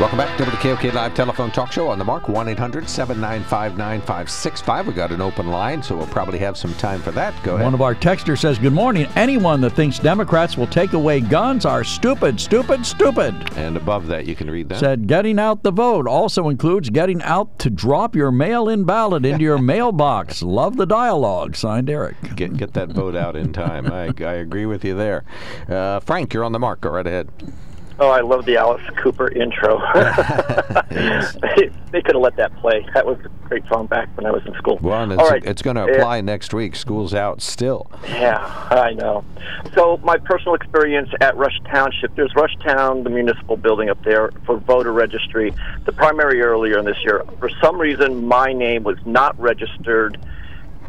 Welcome 0.00 0.18
back 0.18 0.38
to 0.38 0.44
the 0.44 0.52
KOK 0.52 0.94
Live 0.94 1.14
Telephone 1.14 1.50
Talk 1.50 1.72
Show 1.72 1.88
on 1.88 1.98
the 1.98 2.04
Mark. 2.04 2.28
1 2.28 2.46
800 2.46 2.88
795 2.88 3.76
9565. 3.76 4.86
we 4.86 4.92
got 4.92 5.10
an 5.10 5.20
open 5.20 5.48
line, 5.48 5.82
so 5.82 5.96
we'll 5.96 6.06
probably 6.06 6.38
have 6.38 6.56
some 6.56 6.72
time 6.74 7.02
for 7.02 7.10
that. 7.10 7.34
Go 7.42 7.56
ahead. 7.56 7.64
One 7.64 7.74
of 7.74 7.82
our 7.82 7.96
texters 7.96 8.38
says, 8.38 8.60
Good 8.60 8.72
morning. 8.72 9.08
Anyone 9.16 9.60
that 9.62 9.70
thinks 9.70 9.98
Democrats 9.98 10.56
will 10.56 10.68
take 10.68 10.92
away 10.92 11.20
guns 11.20 11.66
are 11.66 11.82
stupid, 11.82 12.38
stupid, 12.38 12.86
stupid. 12.86 13.34
and 13.58 13.76
above 13.76 14.06
that, 14.06 14.26
you 14.26 14.36
can 14.36 14.48
read 14.48 14.68
that. 14.68 14.78
Said, 14.78 15.08
Getting 15.08 15.40
out 15.40 15.64
the 15.64 15.72
vote 15.72 16.06
also 16.06 16.48
includes 16.48 16.90
getting 16.90 17.20
out 17.24 17.58
to 17.58 17.68
drop 17.68 18.14
your 18.14 18.30
mail 18.30 18.68
in 18.68 18.84
ballot 18.84 19.26
into 19.26 19.42
your 19.42 19.58
mailbox. 19.60 20.44
Love 20.44 20.76
the 20.76 20.86
dialogue. 20.86 21.56
Signed 21.56 21.90
Eric. 21.90 22.14
Get, 22.36 22.56
get 22.56 22.72
that 22.74 22.90
vote 22.90 23.16
out 23.16 23.34
in 23.34 23.52
time. 23.52 23.90
I, 23.92 24.12
I 24.20 24.34
agree 24.34 24.66
with 24.66 24.84
you 24.84 24.94
there. 24.94 25.24
Uh, 25.68 25.98
Frank, 25.98 26.32
you're 26.34 26.44
on 26.44 26.52
the 26.52 26.60
mark. 26.60 26.82
Go 26.82 26.90
right 26.90 27.06
ahead. 27.06 27.28
Oh, 28.00 28.10
I 28.10 28.20
love 28.20 28.44
the 28.44 28.56
Alice 28.56 28.82
Cooper 29.02 29.28
intro. 29.32 29.78
they, 30.90 31.70
they 31.90 32.00
could 32.02 32.14
have 32.14 32.22
let 32.22 32.36
that 32.36 32.54
play. 32.58 32.86
That 32.94 33.04
was 33.04 33.18
a 33.24 33.28
great 33.48 33.66
song 33.68 33.86
back 33.86 34.08
when 34.16 34.24
I 34.24 34.30
was 34.30 34.44
in 34.46 34.54
school. 34.54 34.78
Well, 34.80 35.02
and 35.02 35.12
it's, 35.12 35.20
All 35.20 35.28
right. 35.28 35.44
it's 35.44 35.62
going 35.62 35.76
to 35.76 35.86
Yeah. 35.86 35.96
apply 35.96 36.20
next 36.20 36.54
week. 36.54 36.76
School's 36.76 37.12
out 37.12 37.42
still. 37.42 37.90
Yeah, 38.04 38.36
I 38.70 38.92
know. 38.92 39.24
So 39.74 39.96
my 40.04 40.16
personal 40.16 40.54
experience 40.54 41.10
at 41.20 41.36
Rush 41.36 41.58
Township, 41.72 42.14
there's 42.14 42.34
Rush 42.36 42.54
Town, 42.64 43.02
the 43.02 43.10
municipal 43.10 43.56
building 43.56 43.90
up 43.90 44.02
there 44.04 44.30
for 44.46 44.58
voter 44.58 44.92
registry. 44.92 45.52
The 45.84 45.92
primary 45.92 46.40
earlier 46.40 46.78
in 46.78 46.84
this 46.84 46.98
year, 47.02 47.24
for 47.40 47.50
some 47.60 47.80
reason, 47.80 48.26
my 48.26 48.52
name 48.52 48.84
was 48.84 48.98
not 49.06 49.38
registered 49.40 50.18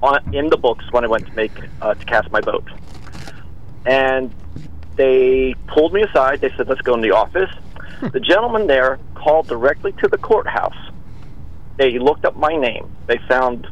on, 0.03 0.34
in 0.36 0.49
the 0.49 0.57
books 0.57 0.86
when 0.91 1.03
I 1.03 1.07
went 1.07 1.26
to 1.26 1.34
make 1.34 1.53
uh, 1.82 1.95
to 1.95 2.05
cast 2.05 2.32
my 2.32 2.41
vote. 2.41 2.68
And 3.86 4.32
they 5.00 5.56
pulled 5.68 5.93
me 5.93 6.02
aside. 6.02 6.41
They 6.41 6.52
said, 6.58 6.68
"Let's 6.68 6.82
go 6.82 6.93
in 6.93 7.00
the 7.00 7.12
office." 7.12 7.50
the 8.02 8.20
gentleman 8.20 8.68
there 8.68 9.00
called 9.16 9.47
directly 9.47 9.93
to 9.93 10.10
the 10.10 10.18
courthouse. 10.18 10.76
They 11.78 11.97
looked 12.00 12.26
up 12.26 12.36
my 12.36 12.56
name. 12.58 12.91
They 13.08 13.18
found 13.30 13.66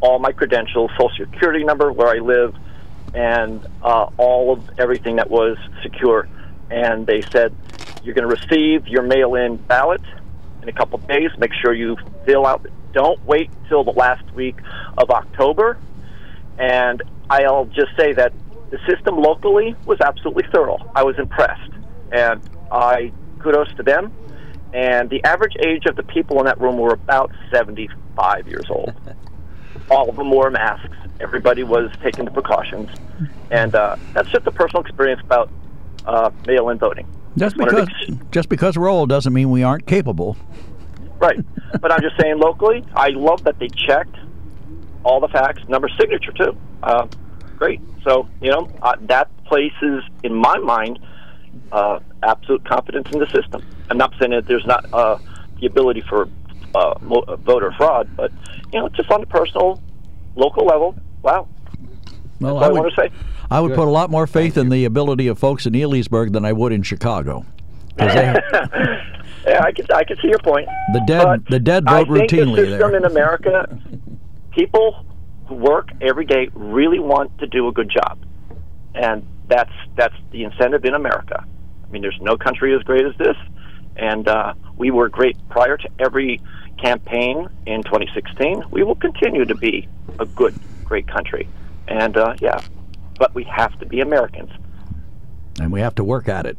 all 0.00 0.18
my 0.18 0.32
credentials, 0.32 0.90
social 0.92 1.26
security 1.30 1.62
number, 1.62 1.92
where 1.92 2.08
I 2.08 2.20
live, 2.20 2.56
and 3.12 3.64
uh, 3.82 4.08
all 4.16 4.54
of 4.54 4.70
everything 4.78 5.16
that 5.16 5.30
was 5.30 5.58
secure. 5.82 6.26
And 6.70 7.06
they 7.06 7.20
said, 7.20 7.54
"You're 8.02 8.14
going 8.14 8.28
to 8.28 8.34
receive 8.34 8.88
your 8.88 9.02
mail-in 9.02 9.56
ballot 9.56 10.00
in 10.62 10.70
a 10.70 10.72
couple 10.72 10.98
of 10.98 11.06
days. 11.06 11.30
Make 11.36 11.52
sure 11.52 11.74
you 11.74 11.98
fill 12.24 12.46
out. 12.46 12.66
Don't 12.94 13.22
wait 13.26 13.50
till 13.68 13.84
the 13.84 13.92
last 13.92 14.24
week 14.32 14.56
of 14.96 15.10
October." 15.10 15.76
And 16.58 17.02
I'll 17.28 17.66
just 17.66 17.94
say 17.94 18.14
that 18.14 18.32
the 18.72 18.78
system 18.90 19.18
locally 19.18 19.76
was 19.84 20.00
absolutely 20.00 20.44
thorough. 20.50 20.90
I 20.96 21.04
was 21.04 21.18
impressed, 21.18 21.70
and 22.10 22.40
I 22.72 23.12
kudos 23.38 23.72
to 23.74 23.82
them. 23.82 24.10
And 24.72 25.10
the 25.10 25.22
average 25.24 25.54
age 25.62 25.84
of 25.84 25.94
the 25.94 26.02
people 26.02 26.38
in 26.38 26.46
that 26.46 26.58
room 26.58 26.78
were 26.78 26.94
about 26.94 27.30
75 27.52 28.48
years 28.48 28.64
old. 28.70 28.94
All 29.90 30.08
of 30.08 30.16
them 30.16 30.30
wore 30.30 30.50
masks. 30.50 30.96
Everybody 31.20 31.62
was 31.62 31.90
taking 32.02 32.24
the 32.24 32.30
precautions, 32.30 32.88
and 33.50 33.74
uh, 33.74 33.96
that's 34.14 34.30
just 34.30 34.46
a 34.46 34.50
personal 34.50 34.82
experience 34.82 35.20
about 35.22 35.50
uh, 36.06 36.30
mail-in 36.46 36.78
voting. 36.78 37.06
Just 37.36 37.56
because, 37.58 37.88
just 38.30 38.48
because 38.48 38.78
we're 38.78 38.88
old 38.88 39.10
doesn't 39.10 39.34
mean 39.34 39.50
we 39.50 39.62
aren't 39.62 39.86
capable. 39.86 40.36
Right. 41.18 41.44
but 41.80 41.92
I'm 41.92 42.00
just 42.00 42.18
saying 42.18 42.38
locally, 42.38 42.84
I 42.94 43.10
love 43.10 43.44
that 43.44 43.58
they 43.58 43.68
checked 43.68 44.16
all 45.04 45.20
the 45.20 45.28
facts, 45.28 45.62
number 45.68 45.90
signature 46.00 46.32
too. 46.32 46.56
Uh, 46.82 47.06
great. 47.62 47.80
So, 48.02 48.28
you 48.40 48.50
know, 48.50 48.68
uh, 48.82 48.96
that 49.02 49.30
places, 49.44 50.02
in 50.24 50.34
my 50.34 50.58
mind, 50.58 50.98
uh, 51.70 52.00
absolute 52.24 52.64
confidence 52.64 53.06
in 53.12 53.20
the 53.20 53.26
system. 53.28 53.64
I'm 53.88 53.96
not 53.98 54.12
saying 54.18 54.32
that 54.32 54.46
there's 54.48 54.66
not 54.66 54.84
uh, 54.92 55.18
the 55.60 55.66
ability 55.66 56.00
for 56.08 56.28
uh, 56.74 56.94
mo- 57.00 57.22
uh, 57.28 57.36
voter 57.36 57.70
fraud, 57.76 58.10
but, 58.16 58.32
you 58.72 58.80
know, 58.80 58.88
just 58.88 59.08
on 59.12 59.20
the 59.20 59.28
personal, 59.28 59.80
local 60.34 60.66
level, 60.66 60.96
wow. 61.22 61.46
Well, 62.40 62.58
That's 62.58 62.68
I 62.68 62.72
would, 62.72 62.90
to 62.90 62.96
say. 62.96 63.10
I 63.48 63.60
would 63.60 63.68
Good. 63.68 63.76
put 63.76 63.86
a 63.86 63.92
lot 63.92 64.10
more 64.10 64.26
faith 64.26 64.56
in 64.58 64.68
the 64.68 64.84
ability 64.84 65.28
of 65.28 65.38
folks 65.38 65.64
in 65.64 65.74
Elysburg 65.74 66.32
than 66.32 66.44
I 66.44 66.52
would 66.52 66.72
in 66.72 66.82
Chicago. 66.82 67.46
yeah, 67.98 68.40
I 69.46 69.70
can, 69.70 69.86
I 69.94 70.02
can 70.02 70.16
see 70.20 70.28
your 70.28 70.40
point. 70.40 70.66
the 70.94 71.02
dead, 71.06 71.22
But 71.24 71.46
the 71.48 71.60
dead 71.60 71.84
I 71.86 72.02
vote 72.02 72.18
think 72.18 72.32
routinely 72.32 72.56
the 72.56 72.62
system 72.70 72.90
there. 72.90 72.96
in 72.96 73.04
America, 73.04 73.78
people 74.50 75.06
work 75.52 75.90
every 76.00 76.24
day 76.24 76.48
really 76.54 76.98
want 76.98 77.38
to 77.38 77.46
do 77.46 77.68
a 77.68 77.72
good 77.72 77.90
job, 77.90 78.18
and 78.94 79.26
that's 79.48 79.72
that's 79.96 80.14
the 80.30 80.44
incentive 80.44 80.84
in 80.84 80.94
America. 80.94 81.44
I 81.44 81.90
mean, 81.90 82.02
there's 82.02 82.18
no 82.20 82.36
country 82.36 82.74
as 82.74 82.82
great 82.82 83.04
as 83.04 83.16
this, 83.18 83.36
and 83.96 84.26
uh, 84.26 84.54
we 84.76 84.90
were 84.90 85.08
great 85.08 85.36
prior 85.48 85.76
to 85.76 85.88
every 85.98 86.40
campaign 86.78 87.48
in 87.66 87.82
2016. 87.82 88.64
We 88.70 88.82
will 88.82 88.94
continue 88.94 89.44
to 89.44 89.54
be 89.54 89.88
a 90.18 90.26
good, 90.26 90.54
great 90.84 91.06
country, 91.06 91.48
and 91.88 92.16
uh, 92.16 92.34
yeah, 92.40 92.60
but 93.18 93.34
we 93.34 93.44
have 93.44 93.78
to 93.80 93.86
be 93.86 94.00
Americans. 94.00 94.50
And 95.60 95.70
we 95.70 95.80
have 95.80 95.94
to 95.96 96.04
work 96.04 96.28
at 96.28 96.46
it. 96.46 96.56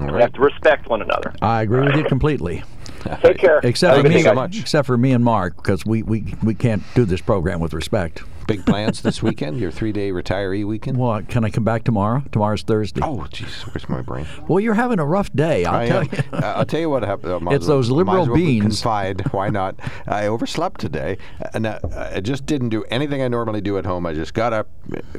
We 0.00 0.20
have 0.20 0.32
to 0.32 0.40
respect 0.40 0.88
one 0.88 1.02
another. 1.02 1.34
I 1.42 1.62
agree 1.62 1.84
with 1.84 1.94
you 1.94 2.04
completely. 2.04 2.62
Take 3.22 3.38
care. 3.38 3.60
Except 3.62 4.00
for 4.02 4.08
me, 4.08 4.22
so 4.22 4.34
much. 4.34 4.58
except 4.60 4.86
for 4.86 4.96
me 4.96 5.12
and 5.12 5.24
Mark, 5.24 5.56
because 5.56 5.84
we, 5.86 6.02
we, 6.02 6.34
we 6.42 6.54
can't 6.54 6.82
do 6.94 7.04
this 7.04 7.20
program 7.20 7.60
with 7.60 7.72
respect. 7.74 8.22
Big 8.46 8.66
plans 8.66 9.02
this 9.02 9.22
weekend? 9.22 9.60
Your 9.60 9.70
three-day 9.70 10.10
retiree 10.10 10.66
weekend? 10.66 10.96
Well, 10.98 11.22
can 11.22 11.44
I 11.44 11.50
come 11.50 11.62
back 11.64 11.84
tomorrow? 11.84 12.22
Tomorrow's 12.32 12.62
Thursday. 12.62 13.00
Oh, 13.02 13.26
jeez, 13.30 13.64
where's 13.66 13.88
my 13.88 14.02
brain? 14.02 14.26
Well, 14.48 14.58
you're 14.60 14.74
having 14.74 14.98
a 14.98 15.04
rough 15.06 15.32
day. 15.32 15.64
I'll 15.64 15.76
I 15.80 15.86
tell 15.86 16.00
am. 16.00 16.08
you. 16.12 16.18
Uh, 16.32 16.52
I'll 16.56 16.64
tell 16.66 16.80
you 16.80 16.90
what 16.90 17.02
happened. 17.04 17.30
Uh, 17.48 17.50
It's 17.54 17.64
as 17.64 17.68
well- 17.68 17.76
those 17.78 17.90
might 17.90 17.96
liberal 17.96 18.22
as 18.22 18.28
well 18.28 18.36
beans. 18.36 18.64
Confide. 18.80 19.32
Why 19.32 19.50
not? 19.50 19.76
I 20.06 20.26
overslept 20.26 20.80
today, 20.80 21.16
and 21.54 21.64
uh, 21.66 21.78
I 22.12 22.20
just 22.20 22.44
didn't 22.46 22.70
do 22.70 22.82
anything 22.90 23.22
I 23.22 23.28
normally 23.28 23.60
do 23.60 23.78
at 23.78 23.86
home. 23.86 24.04
I 24.04 24.14
just 24.14 24.34
got 24.34 24.52
up, 24.52 24.68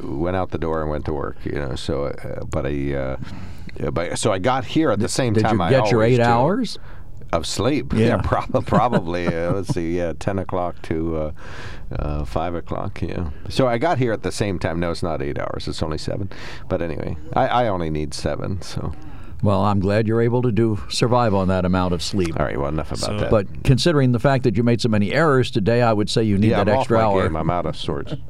went 0.04 0.36
out 0.36 0.52
the 0.52 0.58
door, 0.58 0.82
and 0.82 0.90
went 0.90 1.06
to 1.06 1.14
work. 1.14 1.38
You 1.46 1.54
know, 1.54 1.76
so 1.76 2.06
uh, 2.06 2.44
but 2.46 2.66
I. 2.66 2.94
Uh, 2.94 3.18
yeah, 3.80 3.90
but, 3.90 4.20
so 4.20 4.34
I 4.34 4.40
got 4.40 4.66
here 4.66 4.92
at 4.92 5.00
the 5.00 5.08
same 5.08 5.32
Did 5.34 5.44
time. 5.44 5.58
Did 5.58 5.72
you 5.72 5.78
I 5.78 5.82
get 5.82 5.92
your 5.92 6.04
eight 6.04 6.18
do. 6.18 6.24
hours? 6.24 6.78
Of 7.34 7.46
sleep? 7.46 7.94
Yeah. 8.02 8.18
prob- 8.24 8.66
probably. 8.66 9.28
uh, 9.28 9.54
let's 9.54 9.70
see. 9.74 9.98
Yeah, 9.98 10.14
ten 10.18 10.40
o'clock 10.40 10.82
to 10.84 11.18
uh, 11.18 11.32
uh, 11.98 12.26
five 12.26 12.56
o'clock. 12.56 13.02
Yeah. 13.02 13.30
So 13.50 13.68
I 13.68 13.78
got 13.78 13.98
here 13.98 14.12
at 14.12 14.24
the 14.24 14.32
same 14.32 14.58
time. 14.60 14.80
No, 14.80 14.92
it's 14.92 15.04
not 15.04 15.22
eight 15.22 15.38
hours. 15.40 15.68
It's 15.68 15.84
only 15.84 15.98
seven. 15.98 16.30
But 16.70 16.82
anyway, 16.82 17.18
I, 17.34 17.48
I 17.48 17.68
only 17.68 17.90
need 17.90 18.14
seven. 18.14 18.62
So. 18.62 18.94
Well, 19.44 19.62
I'm 19.64 19.80
glad 19.80 20.08
you're 20.08 20.22
able 20.22 20.42
to 20.44 20.52
do 20.52 20.80
survive 20.90 21.34
on 21.34 21.48
that 21.48 21.66
amount 21.66 21.94
of 21.94 22.02
sleep. 22.02 22.40
All 22.40 22.46
right. 22.46 22.58
Well, 22.60 22.70
enough 22.70 22.92
about 22.92 23.20
that. 23.20 23.32
But 23.32 23.64
considering 23.64 24.12
the 24.12 24.20
fact 24.20 24.44
that 24.44 24.56
you 24.56 24.64
made 24.64 24.82
so 24.82 24.90
many 24.90 25.12
errors 25.14 25.50
today, 25.52 25.82
I 25.82 25.94
would 25.94 26.10
say 26.10 26.24
you 26.24 26.38
need 26.38 26.52
yeah, 26.52 26.64
that 26.64 26.70
I'm 26.72 26.80
extra 26.80 26.98
off 27.00 27.02
my 27.02 27.08
hour. 27.20 27.24
game. 27.28 27.36
I'm 27.36 27.50
out 27.50 27.66
of 27.66 27.76
sorts. 27.76 28.14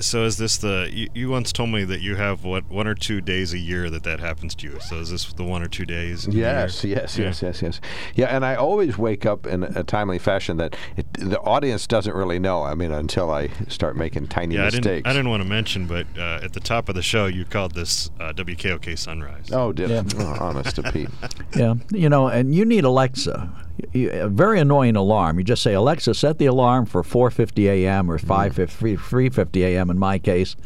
So 0.00 0.24
is 0.24 0.36
this 0.36 0.58
the? 0.58 0.90
You, 0.92 1.08
you 1.14 1.30
once 1.30 1.50
told 1.50 1.70
me 1.70 1.82
that 1.84 2.02
you 2.02 2.14
have 2.16 2.44
what 2.44 2.68
one 2.68 2.86
or 2.86 2.94
two 2.94 3.22
days 3.22 3.54
a 3.54 3.58
year 3.58 3.88
that 3.88 4.02
that 4.02 4.20
happens 4.20 4.54
to 4.56 4.66
you. 4.68 4.78
So 4.80 4.96
is 4.96 5.10
this 5.10 5.32
the 5.32 5.44
one 5.44 5.62
or 5.62 5.66
two 5.68 5.86
days? 5.86 6.26
a 6.28 6.30
Yes, 6.30 6.84
yes, 6.84 7.16
Yeah. 7.16 7.26
yes, 7.26 7.40
yes, 7.42 7.62
yes. 7.62 7.80
Yeah, 8.14 8.26
and 8.26 8.44
I 8.44 8.54
always 8.54 8.98
wake 8.98 9.24
up 9.24 9.46
in 9.46 9.62
a 9.62 9.82
timely 9.82 10.18
fashion 10.18 10.58
that 10.58 10.76
it, 10.98 11.06
the 11.14 11.40
audience 11.40 11.86
doesn't 11.86 12.14
really 12.14 12.38
know. 12.38 12.64
I 12.64 12.74
mean, 12.74 12.92
until 12.92 13.30
I 13.30 13.48
start 13.68 13.96
making 13.96 14.26
tiny 14.26 14.56
Yeah, 14.56 14.62
I 14.62 14.64
mistakes. 14.66 14.84
didn't. 14.84 15.06
I 15.06 15.12
didn't 15.14 15.30
want 15.30 15.42
to 15.42 15.48
mention, 15.48 15.86
but 15.86 16.06
uh, 16.18 16.40
at 16.42 16.52
the 16.52 16.60
top 16.60 16.90
of 16.90 16.94
the 16.94 17.02
show, 17.02 17.24
you 17.24 17.46
called 17.46 17.72
this 17.74 18.10
uh, 18.20 18.34
WKOK 18.34 18.98
Sunrise. 18.98 19.46
Oh, 19.52 19.72
did 19.72 19.88
Yeah. 19.88 20.02
oh, 20.18 20.34
honest 20.58 20.76
to 20.76 20.82
Pete. 20.92 21.08
Yeah, 21.56 21.74
you 21.90 22.08
know, 22.10 22.28
and 22.28 22.54
you 22.54 22.64
need 22.64 22.84
Alexa. 22.84 23.48
You- 23.92 24.10
A 24.10 24.28
very 24.28 24.60
annoying 24.60 24.96
alarm. 24.96 25.38
You 25.38 25.44
just 25.44 25.62
say, 25.62 25.72
Alexa, 25.72 26.14
set 26.14 26.38
the 26.38 26.46
alarm 26.46 26.84
for 26.86 27.02
4:50 27.02 27.64
a.m. 27.68 28.10
or 28.10 28.18
5:50, 28.18 28.98
3:50 28.98 29.62
a.m. 29.64 29.88
in 29.90 29.98
my 29.98 30.18
case, 30.18 30.56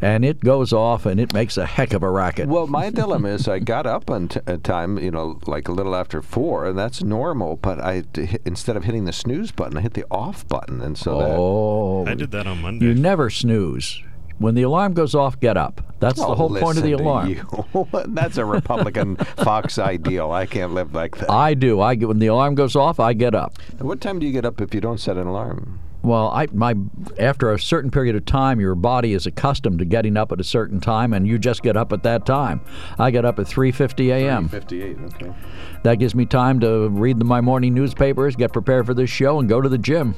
and 0.00 0.24
it 0.24 0.40
goes 0.40 0.72
off 0.72 1.04
and 1.06 1.18
it 1.18 1.32
makes 1.34 1.56
a 1.56 1.66
heck 1.66 1.92
of 1.92 2.02
a 2.02 2.10
racket. 2.10 2.48
Well, 2.48 2.66
my 2.66 2.90
dilemma 2.90 3.28
is 3.30 3.48
I 3.48 3.58
got 3.58 3.86
up 3.86 4.10
on 4.10 4.28
t- 4.28 4.40
a 4.46 4.58
time, 4.58 4.98
you 4.98 5.10
know, 5.10 5.40
like 5.46 5.66
a 5.68 5.72
little 5.72 5.96
after 5.96 6.22
four, 6.22 6.66
and 6.66 6.78
that's 6.78 7.02
normal. 7.02 7.56
But 7.56 7.80
I, 7.80 8.02
d- 8.12 8.26
hit- 8.26 8.42
instead 8.44 8.76
of 8.76 8.84
hitting 8.84 9.04
the 9.06 9.12
snooze 9.12 9.50
button, 9.50 9.76
I 9.76 9.80
hit 9.80 9.94
the 9.94 10.04
off 10.10 10.46
button, 10.46 10.80
and 10.82 10.96
so 10.96 11.18
that. 11.18 11.36
oh, 11.36 12.04
I 12.06 12.14
did 12.14 12.30
that 12.32 12.46
on 12.46 12.60
Monday. 12.62 12.84
You 12.86 12.94
never 12.94 13.28
snooze. 13.30 14.02
When 14.38 14.54
the 14.54 14.62
alarm 14.62 14.94
goes 14.94 15.14
off, 15.14 15.38
get 15.40 15.56
up. 15.56 15.80
That's 16.00 16.18
the 16.18 16.26
Oh, 16.26 16.34
whole 16.34 16.48
point 16.56 16.78
of 16.78 16.82
the 16.84 16.92
alarm. 16.92 17.36
That's 18.08 18.36
a 18.38 18.44
Republican 18.44 19.16
Fox 19.36 19.78
ideal. 19.78 20.32
I 20.32 20.46
can't 20.46 20.74
live 20.74 20.94
like 20.94 21.16
that. 21.18 21.30
I 21.30 21.54
do. 21.54 21.80
I 21.80 21.94
get 21.94 22.08
when 22.08 22.18
the 22.18 22.26
alarm 22.26 22.54
goes 22.56 22.74
off, 22.74 22.98
I 22.98 23.12
get 23.12 23.34
up. 23.34 23.56
What 23.78 24.00
time 24.00 24.18
do 24.18 24.26
you 24.26 24.32
get 24.32 24.44
up 24.44 24.60
if 24.60 24.74
you 24.74 24.80
don't 24.80 24.98
set 24.98 25.16
an 25.16 25.26
alarm? 25.28 25.78
Well, 26.02 26.30
I 26.30 26.48
my 26.52 26.74
after 27.20 27.52
a 27.52 27.60
certain 27.60 27.88
period 27.92 28.16
of 28.16 28.24
time, 28.24 28.58
your 28.58 28.74
body 28.74 29.12
is 29.12 29.24
accustomed 29.24 29.78
to 29.78 29.84
getting 29.84 30.16
up 30.16 30.32
at 30.32 30.40
a 30.40 30.44
certain 30.44 30.80
time, 30.80 31.12
and 31.12 31.28
you 31.28 31.38
just 31.38 31.62
get 31.62 31.76
up 31.76 31.92
at 31.92 32.02
that 32.02 32.26
time. 32.26 32.60
I 32.98 33.12
get 33.12 33.24
up 33.24 33.38
at 33.38 33.46
3:50 33.46 34.08
a.m. 34.12 34.48
Fifty-eight. 34.48 34.96
Okay. 35.14 35.32
That 35.84 36.00
gives 36.00 36.16
me 36.16 36.26
time 36.26 36.58
to 36.58 36.88
read 36.88 37.20
the, 37.20 37.24
my 37.24 37.40
morning 37.40 37.72
newspapers, 37.72 38.34
get 38.34 38.52
prepared 38.52 38.84
for 38.86 38.94
this 38.94 39.10
show, 39.10 39.38
and 39.38 39.48
go 39.48 39.60
to 39.60 39.68
the 39.68 39.78
gym. 39.78 40.16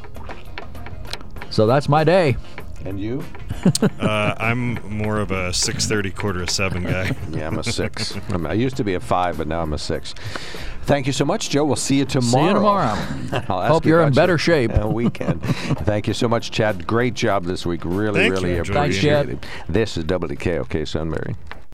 So 1.50 1.66
that's 1.66 1.88
my 1.90 2.02
day. 2.02 2.36
And 2.84 3.00
you? 3.00 3.22
Uh, 3.98 4.34
I'm 4.38 4.74
more 4.98 5.18
of 5.20 5.30
a 5.30 5.48
6:30, 5.50 6.14
quarter 6.14 6.42
of 6.42 6.50
seven 6.50 6.82
guy. 6.82 7.12
Yeah, 7.30 7.46
I'm 7.46 7.58
a 7.58 7.64
six. 7.64 8.14
I'm, 8.28 8.46
I 8.46 8.52
used 8.52 8.76
to 8.76 8.84
be 8.84 8.92
a 8.94 9.00
five, 9.00 9.38
but 9.38 9.46
now 9.48 9.62
I'm 9.62 9.72
a 9.72 9.78
six. 9.78 10.14
Thank 10.82 11.06
you 11.06 11.12
so 11.14 11.24
much, 11.24 11.48
Joe. 11.48 11.64
We'll 11.64 11.76
see 11.76 11.96
you 11.96 12.04
tomorrow. 12.04 12.52
tomorrow. 12.54 12.94
I'll 13.48 13.60
ask 13.62 13.72
Hope 13.72 13.84
you 13.86 13.92
you're 13.92 14.02
in 14.02 14.12
better 14.12 14.32
your, 14.32 14.38
shape. 14.38 14.78
uh, 14.78 14.86
weekend. 14.86 15.42
Thank 15.86 16.06
you 16.08 16.12
so 16.14 16.28
much, 16.28 16.50
Chad. 16.50 16.86
Great 16.86 17.14
job 17.14 17.44
this 17.44 17.64
week. 17.64 17.80
Really, 17.86 18.20
Thank 18.20 18.34
really 18.34 18.50
you. 18.52 18.58
Enjoyed 18.58 18.76
appreciate 18.76 19.28
it. 19.30 19.32
it. 19.42 19.46
This 19.68 19.96
is 19.96 20.04
WKOK 20.04 20.86
Sunbury. 20.86 21.36